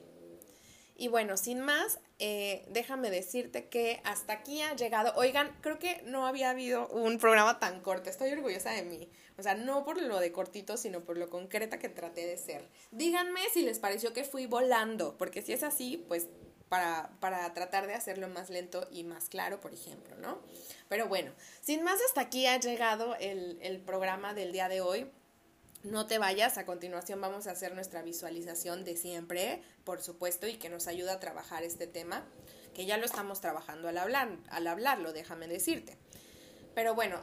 Y 0.97 1.09
bueno, 1.09 1.37
sin 1.37 1.61
más, 1.61 1.99
eh, 2.25 2.65
déjame 2.69 3.11
decirte 3.11 3.67
que 3.67 4.01
hasta 4.05 4.35
aquí 4.35 4.63
ha 4.63 4.77
llegado. 4.77 5.13
Oigan, 5.17 5.51
creo 5.61 5.81
que 5.81 6.03
no 6.05 6.25
había 6.25 6.51
habido 6.51 6.87
un 6.87 7.19
programa 7.19 7.59
tan 7.59 7.81
corto. 7.81 8.11
Estoy 8.11 8.31
orgullosa 8.31 8.71
de 8.71 8.85
mí. 8.85 9.09
O 9.39 9.43
sea, 9.43 9.57
no 9.57 9.85
por 9.85 10.01
lo 10.01 10.21
de 10.21 10.31
cortito, 10.31 10.77
sino 10.77 11.01
por 11.01 11.19
lo 11.19 11.29
concreta 11.29 11.81
que 11.81 11.89
traté 11.89 12.25
de 12.25 12.39
ser. 12.39 12.69
Díganme 12.93 13.41
si 13.53 13.63
les 13.63 13.81
pareció 13.81 14.13
que 14.13 14.23
fui 14.23 14.47
volando, 14.47 15.19
porque 15.19 15.43
si 15.43 15.53
es 15.53 15.65
así, 15.65 16.05
pues 16.07 16.29
para, 16.69 17.11
tratar 17.55 17.89
de 17.89 17.95
hacerlo 17.95 18.29
más 18.29 18.51
lento 18.51 18.87
y 18.93 19.03
más 19.03 19.29
claro, 19.29 19.61
por 19.61 19.75
ejemplo, 19.75 20.15
¿no? 20.19 20.39
Pero 20.89 21.09
bueno, 21.09 21.33
sin 21.61 21.83
más, 21.83 21.99
hasta 22.07 22.21
aquí 22.21 22.47
ha 22.47 22.61
llegado 22.61 23.17
el, 23.17 23.59
el 23.63 23.81
programa 23.81 24.33
del 24.33 24.53
día 24.53 24.69
de 24.69 24.81
hoy. 24.81 25.11
No 25.85 26.07
te 26.07 26.19
vayas, 26.19 26.59
a 26.59 26.65
continuación 26.65 27.21
vamos 27.21 27.49
a 27.49 27.51
hacer 27.51 27.75
nuestra 27.75 28.03
visualización 28.03 28.85
de 28.85 28.97
siempre, 28.97 29.63
por 29.83 30.01
supuesto, 30.01 30.47
y 30.47 30.55
que 30.55 30.69
nos 30.69 30.87
ayuda 30.87 31.15
a 31.15 31.21
trabajar 31.21 31.65
este 31.65 31.89
tema, 31.89 32.25
que 32.73 32.87
ya 32.87 32.99
lo 32.99 33.05
estamos 33.05 33.41
trabajando 33.41 33.89
al, 33.89 33.99
hablar, 33.99 34.39
al 34.51 34.69
hablarlo, 34.69 35.13
déjame 35.13 35.49
decirte. 35.49 35.99
Pero 36.77 36.95
bueno, 36.95 37.21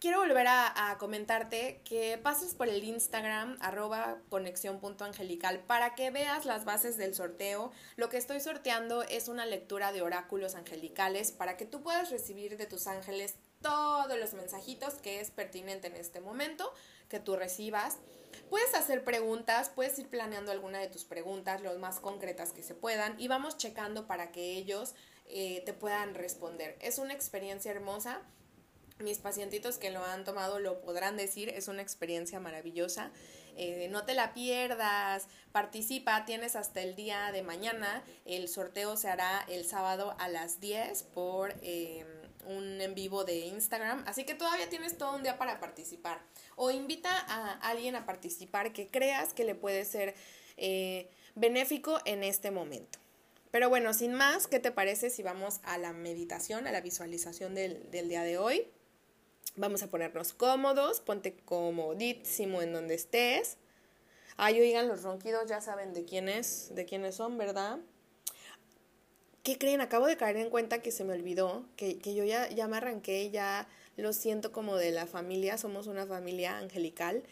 quiero 0.00 0.18
volver 0.18 0.46
a, 0.48 0.96
comentarte 0.98 1.80
que 1.82 2.18
pases 2.18 2.54
por 2.54 2.68
el 2.68 2.84
Instagram 2.84 3.56
arroba 3.60 4.18
conexión.angelical 4.28 5.60
para 5.60 5.94
que 5.94 6.10
veas 6.10 6.44
las 6.44 6.66
bases 6.66 6.98
del 6.98 7.14
sorteo. 7.14 7.72
Lo 7.96 8.10
que 8.10 8.18
estoy 8.18 8.40
sorteando 8.40 9.02
es 9.02 9.28
una 9.28 9.46
lectura 9.46 9.92
de 9.92 10.02
oráculos 10.02 10.56
angelicales 10.56 11.32
para 11.32 11.56
que 11.56 11.64
tú 11.64 11.82
puedas 11.82 12.10
recibir 12.10 12.58
de 12.58 12.66
tus 12.66 12.86
ángeles 12.86 13.36
todos 13.62 14.18
los 14.18 14.34
mensajitos 14.34 14.92
que 14.96 15.20
es 15.20 15.30
pertinente 15.30 15.86
en 15.86 15.96
este 15.96 16.20
momento 16.20 16.70
que 17.08 17.20
tú 17.20 17.36
recibas. 17.36 17.98
Puedes 18.50 18.74
hacer 18.74 19.04
preguntas, 19.04 19.70
puedes 19.70 19.98
ir 19.98 20.08
planeando 20.08 20.50
alguna 20.50 20.78
de 20.80 20.88
tus 20.88 21.04
preguntas, 21.04 21.62
lo 21.62 21.76
más 21.78 22.00
concretas 22.00 22.52
que 22.52 22.62
se 22.62 22.74
puedan, 22.74 23.18
y 23.20 23.28
vamos 23.28 23.56
checando 23.56 24.06
para 24.06 24.32
que 24.32 24.56
ellos 24.56 24.94
eh, 25.26 25.62
te 25.64 25.72
puedan 25.72 26.14
responder. 26.14 26.76
Es 26.80 26.98
una 26.98 27.14
experiencia 27.14 27.70
hermosa 27.70 28.22
mis 28.98 29.18
pacientitos 29.18 29.78
que 29.78 29.90
lo 29.90 30.04
han 30.04 30.24
tomado 30.24 30.60
lo 30.60 30.80
podrán 30.80 31.16
decir, 31.16 31.48
es 31.48 31.68
una 31.68 31.82
experiencia 31.82 32.38
maravillosa. 32.38 33.10
Eh, 33.56 33.88
no 33.90 34.04
te 34.04 34.14
la 34.14 34.34
pierdas, 34.34 35.26
participa, 35.52 36.24
tienes 36.24 36.56
hasta 36.56 36.80
el 36.80 36.96
día 36.96 37.30
de 37.32 37.42
mañana, 37.42 38.02
el 38.24 38.48
sorteo 38.48 38.96
se 38.96 39.08
hará 39.08 39.44
el 39.48 39.64
sábado 39.64 40.14
a 40.18 40.28
las 40.28 40.60
10 40.60 41.02
por 41.14 41.54
em, 41.62 42.06
un 42.46 42.80
en 42.80 42.94
vivo 42.94 43.24
de 43.24 43.38
Instagram, 43.38 44.04
así 44.06 44.24
que 44.24 44.34
todavía 44.34 44.68
tienes 44.68 44.96
todo 44.98 45.14
un 45.14 45.22
día 45.22 45.38
para 45.38 45.60
participar. 45.60 46.20
O 46.56 46.70
invita 46.70 47.10
a 47.10 47.52
alguien 47.68 47.96
a 47.96 48.06
participar 48.06 48.72
que 48.72 48.88
creas 48.88 49.32
que 49.32 49.44
le 49.44 49.54
puede 49.54 49.84
ser 49.84 50.14
eh, 50.56 51.08
benéfico 51.34 51.98
en 52.04 52.22
este 52.22 52.50
momento. 52.50 52.98
Pero 53.50 53.68
bueno, 53.68 53.94
sin 53.94 54.14
más, 54.14 54.46
¿qué 54.46 54.58
te 54.58 54.72
parece 54.72 55.10
si 55.10 55.22
vamos 55.22 55.60
a 55.62 55.78
la 55.78 55.92
meditación, 55.92 56.66
a 56.66 56.72
la 56.72 56.80
visualización 56.80 57.54
del, 57.54 57.90
del 57.90 58.08
día 58.08 58.22
de 58.22 58.38
hoy? 58.38 58.66
Vamos 59.56 59.82
a 59.84 59.86
ponernos 59.86 60.32
cómodos, 60.32 61.00
ponte 61.00 61.36
comodísimo 61.36 62.62
en 62.62 62.72
donde 62.72 62.94
estés. 62.94 63.56
Ay, 64.36 64.60
oigan, 64.60 64.88
los 64.88 65.02
ronquidos 65.02 65.48
ya 65.48 65.60
saben 65.60 65.92
de 65.92 66.04
quiénes, 66.04 66.74
de 66.74 66.84
quiénes 66.84 67.14
son, 67.14 67.38
¿verdad? 67.38 67.78
¿Qué 69.44 69.58
creen? 69.58 69.82
Acabo 69.82 70.06
de 70.06 70.16
caer 70.16 70.38
en 70.38 70.48
cuenta 70.48 70.80
que 70.80 70.90
se 70.90 71.04
me 71.04 71.12
olvidó, 71.12 71.66
que, 71.76 71.98
yo 72.02 72.24
ya, 72.24 72.48
ya 72.48 72.66
me 72.66 72.78
arranqué, 72.78 73.30
ya 73.30 73.68
lo 73.98 74.14
siento 74.14 74.52
como 74.52 74.76
de 74.76 74.90
la 74.90 75.06
familia, 75.06 75.58
somos 75.58 75.86
una 75.86 76.06
familia 76.06 76.56
angelical. 76.56 77.24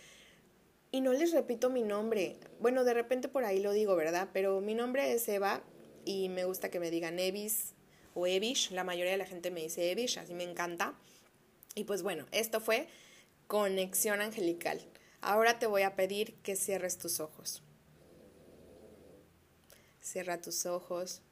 Y 0.91 1.01
no 1.01 1.15
les 1.15 1.33
repito 1.33 1.71
mi 1.71 1.83
nombre. 1.83 2.37
Bueno, 2.61 2.85
de 2.85 2.93
repente 2.93 3.29
por 3.29 3.47
ahí 3.47 3.61
lo 3.61 3.73
digo, 3.73 3.97
¿verdad? 3.97 4.29
Pero 4.35 4.61
mi 4.61 4.75
nombre 4.75 5.15
es 5.15 5.27
Eva 5.27 5.63
y 6.05 6.29
me 6.29 6.45
gusta 6.45 6.71
que 6.71 6.81
me 6.81 6.91
digan 6.91 7.19
Evis 7.19 7.73
o 8.13 8.27
Evish. 8.27 8.73
La 8.73 8.85
mayoría 8.85 9.13
de 9.13 9.19
la 9.19 9.25
gente 9.25 9.51
me 9.51 9.63
dice 9.63 9.91
Evish, 9.91 10.19
así 10.19 10.35
me 10.35 10.45
encanta. 10.45 10.95
Y 11.75 11.85
pues 11.85 12.03
bueno, 12.03 12.27
esto 12.31 12.61
fue 12.61 12.89
conexión 13.47 14.21
angelical. 14.21 14.83
Ahora 15.23 15.59
te 15.59 15.67
voy 15.67 15.81
a 15.81 15.97
pedir 15.97 16.35
que 16.43 16.57
cierres 16.57 16.99
tus 16.99 17.21
ojos. 17.21 17.63
Cierra 20.03 20.43
tus 20.43 20.67
ojos. 20.67 21.23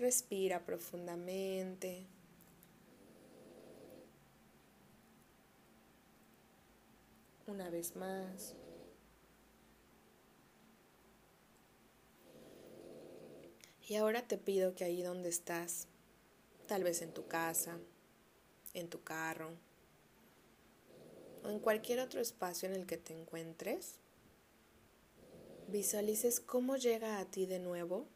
Respira 0.00 0.64
profundamente. 0.64 2.06
Una 7.46 7.68
vez 7.68 7.94
más. 7.96 8.56
Y 13.86 13.96
ahora 13.96 14.26
te 14.26 14.38
pido 14.38 14.74
que 14.74 14.84
ahí 14.84 15.02
donde 15.02 15.28
estás, 15.28 15.86
tal 16.66 16.82
vez 16.82 17.02
en 17.02 17.12
tu 17.12 17.26
casa, 17.26 17.78
en 18.72 18.88
tu 18.88 19.02
carro 19.02 19.50
o 21.44 21.50
en 21.50 21.60
cualquier 21.60 22.00
otro 22.00 22.22
espacio 22.22 22.70
en 22.70 22.74
el 22.74 22.86
que 22.86 22.96
te 22.96 23.12
encuentres, 23.12 23.96
visualices 25.68 26.40
cómo 26.40 26.78
llega 26.78 27.18
a 27.18 27.26
ti 27.26 27.44
de 27.44 27.58
nuevo 27.58 28.08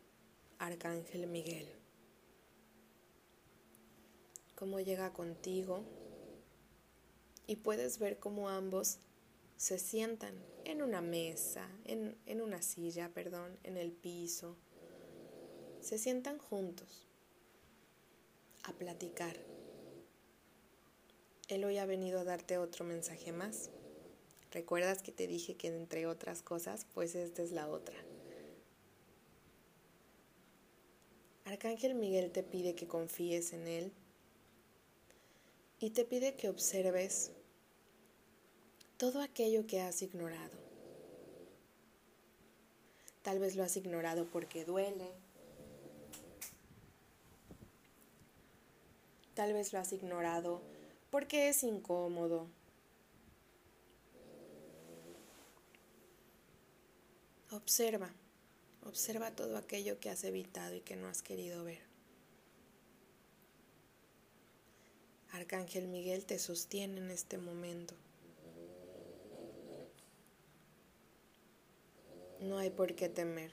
Arcángel 0.64 1.26
Miguel, 1.26 1.68
cómo 4.54 4.80
llega 4.80 5.12
contigo 5.12 5.84
y 7.46 7.56
puedes 7.56 7.98
ver 7.98 8.18
cómo 8.18 8.48
ambos 8.48 8.98
se 9.58 9.78
sientan 9.78 10.34
en 10.64 10.80
una 10.80 11.02
mesa, 11.02 11.68
en, 11.84 12.16
en 12.24 12.40
una 12.40 12.62
silla, 12.62 13.10
perdón, 13.10 13.58
en 13.62 13.76
el 13.76 13.92
piso, 13.92 14.56
se 15.80 15.98
sientan 15.98 16.38
juntos 16.38 17.06
a 18.62 18.72
platicar. 18.72 19.36
Él 21.48 21.64
hoy 21.64 21.76
ha 21.76 21.84
venido 21.84 22.20
a 22.20 22.24
darte 22.24 22.56
otro 22.56 22.86
mensaje 22.86 23.32
más. 23.32 23.68
¿Recuerdas 24.50 25.02
que 25.02 25.12
te 25.12 25.26
dije 25.26 25.56
que 25.56 25.68
entre 25.68 26.06
otras 26.06 26.40
cosas, 26.40 26.86
pues 26.94 27.14
esta 27.14 27.42
es 27.42 27.52
la 27.52 27.68
otra? 27.68 28.03
Arcángel 31.44 31.94
Miguel 31.94 32.30
te 32.30 32.42
pide 32.42 32.74
que 32.74 32.88
confíes 32.88 33.52
en 33.52 33.68
Él 33.68 33.92
y 35.78 35.90
te 35.90 36.04
pide 36.04 36.36
que 36.36 36.48
observes 36.48 37.32
todo 38.96 39.20
aquello 39.20 39.66
que 39.66 39.82
has 39.82 40.00
ignorado. 40.00 40.56
Tal 43.22 43.38
vez 43.38 43.56
lo 43.56 43.62
has 43.62 43.76
ignorado 43.76 44.26
porque 44.26 44.64
duele. 44.64 45.12
Tal 49.34 49.52
vez 49.52 49.72
lo 49.72 49.78
has 49.78 49.92
ignorado 49.92 50.62
porque 51.10 51.48
es 51.48 51.62
incómodo. 51.62 52.48
Observa 57.50 58.10
observa 58.86 59.30
todo 59.30 59.56
aquello 59.56 59.98
que 59.98 60.10
has 60.10 60.24
evitado 60.24 60.74
y 60.74 60.80
que 60.80 60.96
no 60.96 61.08
has 61.08 61.22
querido 61.22 61.64
ver. 61.64 61.80
Arcángel 65.32 65.88
Miguel 65.88 66.24
te 66.24 66.38
sostiene 66.38 66.98
en 66.98 67.10
este 67.10 67.38
momento. 67.38 67.94
No 72.40 72.58
hay 72.58 72.70
por 72.70 72.94
qué 72.94 73.08
temer. 73.08 73.52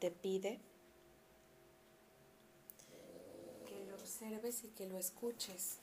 Te 0.00 0.10
pide 0.10 0.60
que 3.66 3.84
lo 3.86 3.94
observes 3.94 4.64
y 4.64 4.68
que 4.68 4.86
lo 4.86 4.98
escuches. 4.98 5.78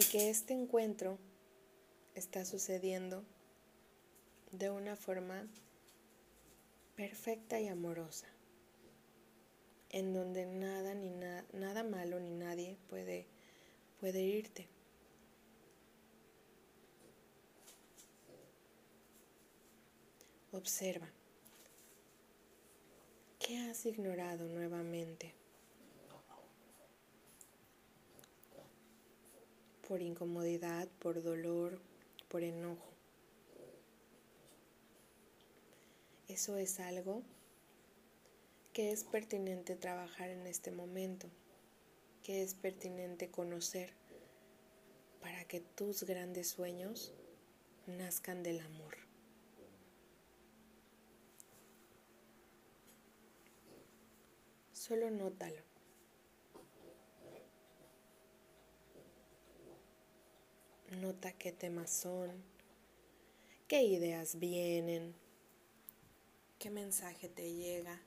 Y 0.00 0.02
que 0.04 0.30
este 0.30 0.54
encuentro 0.54 1.18
está 2.14 2.46
sucediendo 2.46 3.22
de 4.50 4.70
una 4.70 4.96
forma 4.96 5.46
perfecta 6.96 7.60
y 7.60 7.68
amorosa 7.68 8.26
en 9.90 10.14
donde 10.14 10.46
nada 10.46 10.94
ni 10.94 11.10
nada 11.10 11.82
malo 11.84 12.18
ni 12.18 12.30
nadie 12.30 12.78
puede 12.88 13.26
puede 14.00 14.22
irte. 14.22 14.68
Observa. 20.52 21.10
¿Qué 23.38 23.58
has 23.58 23.84
ignorado 23.84 24.48
nuevamente? 24.48 25.39
Por 29.90 30.02
incomodidad, 30.02 30.86
por 31.00 31.20
dolor, 31.20 31.80
por 32.28 32.44
enojo. 32.44 32.92
Eso 36.28 36.58
es 36.58 36.78
algo 36.78 37.24
que 38.72 38.92
es 38.92 39.02
pertinente 39.02 39.74
trabajar 39.74 40.28
en 40.28 40.46
este 40.46 40.70
momento, 40.70 41.26
que 42.22 42.44
es 42.44 42.54
pertinente 42.54 43.32
conocer 43.32 43.92
para 45.20 45.42
que 45.46 45.58
tus 45.58 46.04
grandes 46.04 46.46
sueños 46.50 47.12
nazcan 47.88 48.44
del 48.44 48.60
amor. 48.60 48.96
Solo 54.72 55.10
nótalo. 55.10 55.69
Nota 60.90 61.30
qué 61.32 61.52
temas 61.52 61.88
son, 61.88 62.42
qué 63.68 63.84
ideas 63.84 64.40
vienen, 64.40 65.14
qué 66.58 66.68
mensaje 66.68 67.28
te 67.28 67.54
llega. 67.54 68.02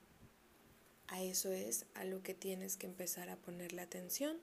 A 1.08 1.24
eso 1.24 1.54
es 1.54 1.86
a 1.94 2.04
lo 2.04 2.22
que 2.22 2.34
tienes 2.34 2.76
que 2.76 2.86
empezar 2.86 3.30
a 3.30 3.38
ponerle 3.38 3.82
atención. 3.82 4.38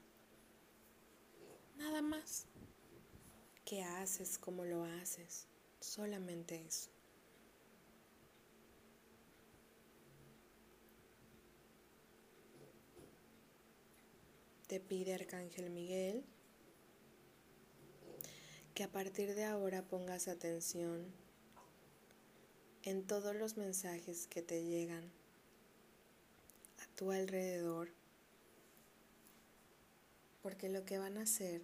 Nada 1.76 2.01
más. 2.01 2.47
¿Qué 3.66 3.82
haces? 3.82 4.38
¿Cómo 4.38 4.64
lo 4.64 4.84
haces? 4.84 5.47
Solamente 5.80 6.64
eso. 6.66 6.91
Te 14.66 14.80
pide 14.80 15.14
Arcángel 15.14 15.68
Miguel 15.68 16.24
que 18.81 18.85
a 18.85 18.89
partir 18.91 19.35
de 19.35 19.45
ahora 19.45 19.83
pongas 19.83 20.26
atención 20.26 21.05
en 22.83 23.07
todos 23.07 23.37
los 23.37 23.59
mensajes 23.59 24.26
que 24.26 24.41
te 24.41 24.64
llegan 24.64 25.05
tu 26.97 27.11
alrededor, 27.11 27.91
porque 30.43 30.70
lo 30.70 30.87
que 30.87 30.97
van 30.97 31.18
a 31.18 31.24
hacer 31.24 31.61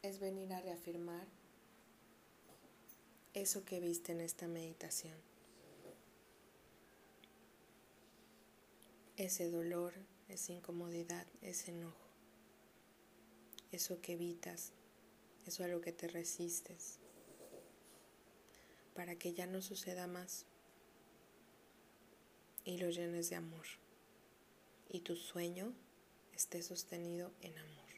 es 0.00 0.20
venir 0.20 0.54
a 0.54 0.62
reafirmar 0.62 1.26
eso 3.34 3.62
que 3.66 3.78
viste 3.78 4.12
en 4.12 4.22
esta 4.22 4.48
meditación. 4.48 5.18
Ese 9.18 9.50
dolor, 9.50 9.92
esa 10.30 10.54
incomodidad, 10.54 11.26
ese 11.42 11.72
enojo, 11.72 12.08
eso 13.70 14.00
que 14.00 14.14
evitas, 14.14 14.72
eso 15.46 15.64
a 15.64 15.68
lo 15.68 15.80
que 15.80 15.92
te 15.92 16.08
resistes, 16.08 16.98
para 18.94 19.16
que 19.16 19.32
ya 19.32 19.46
no 19.46 19.62
suceda 19.62 20.06
más 20.06 20.46
y 22.64 22.78
lo 22.78 22.90
llenes 22.90 23.30
de 23.30 23.36
amor 23.36 23.66
y 24.92 25.00
tu 25.00 25.14
sueño 25.16 25.72
esté 26.34 26.62
sostenido 26.62 27.32
en 27.42 27.56
amor. 27.56 27.90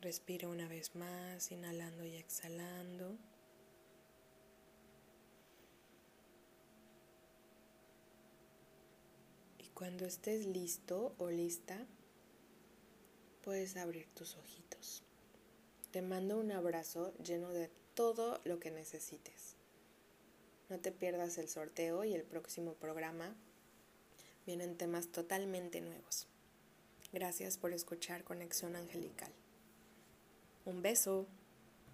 Respira 0.00 0.48
una 0.48 0.68
vez 0.68 0.94
más, 0.96 1.50
inhalando 1.50 2.04
y 2.04 2.14
exhalando. 2.16 3.16
Y 9.58 9.68
cuando 9.68 10.04
estés 10.06 10.46
listo 10.46 11.14
o 11.18 11.30
lista, 11.30 11.86
puedes 13.44 13.76
abrir 13.76 14.08
tus 14.14 14.36
ojitos. 14.36 15.02
Te 15.90 16.00
mando 16.00 16.38
un 16.38 16.50
abrazo 16.50 17.12
lleno 17.22 17.50
de 17.50 17.70
todo 17.94 18.40
lo 18.44 18.58
que 18.58 18.70
necesites. 18.70 19.56
No 20.70 20.80
te 20.80 20.90
pierdas 20.90 21.36
el 21.36 21.48
sorteo 21.48 22.04
y 22.04 22.14
el 22.14 22.22
próximo 22.22 22.72
programa. 22.74 23.36
Vienen 24.46 24.76
temas 24.76 25.08
totalmente 25.08 25.82
nuevos. 25.82 26.26
Gracias 27.12 27.58
por 27.58 27.72
escuchar 27.72 28.24
Conexión 28.24 28.76
Angelical. 28.76 29.32
Un 30.64 30.80
beso. 30.80 31.26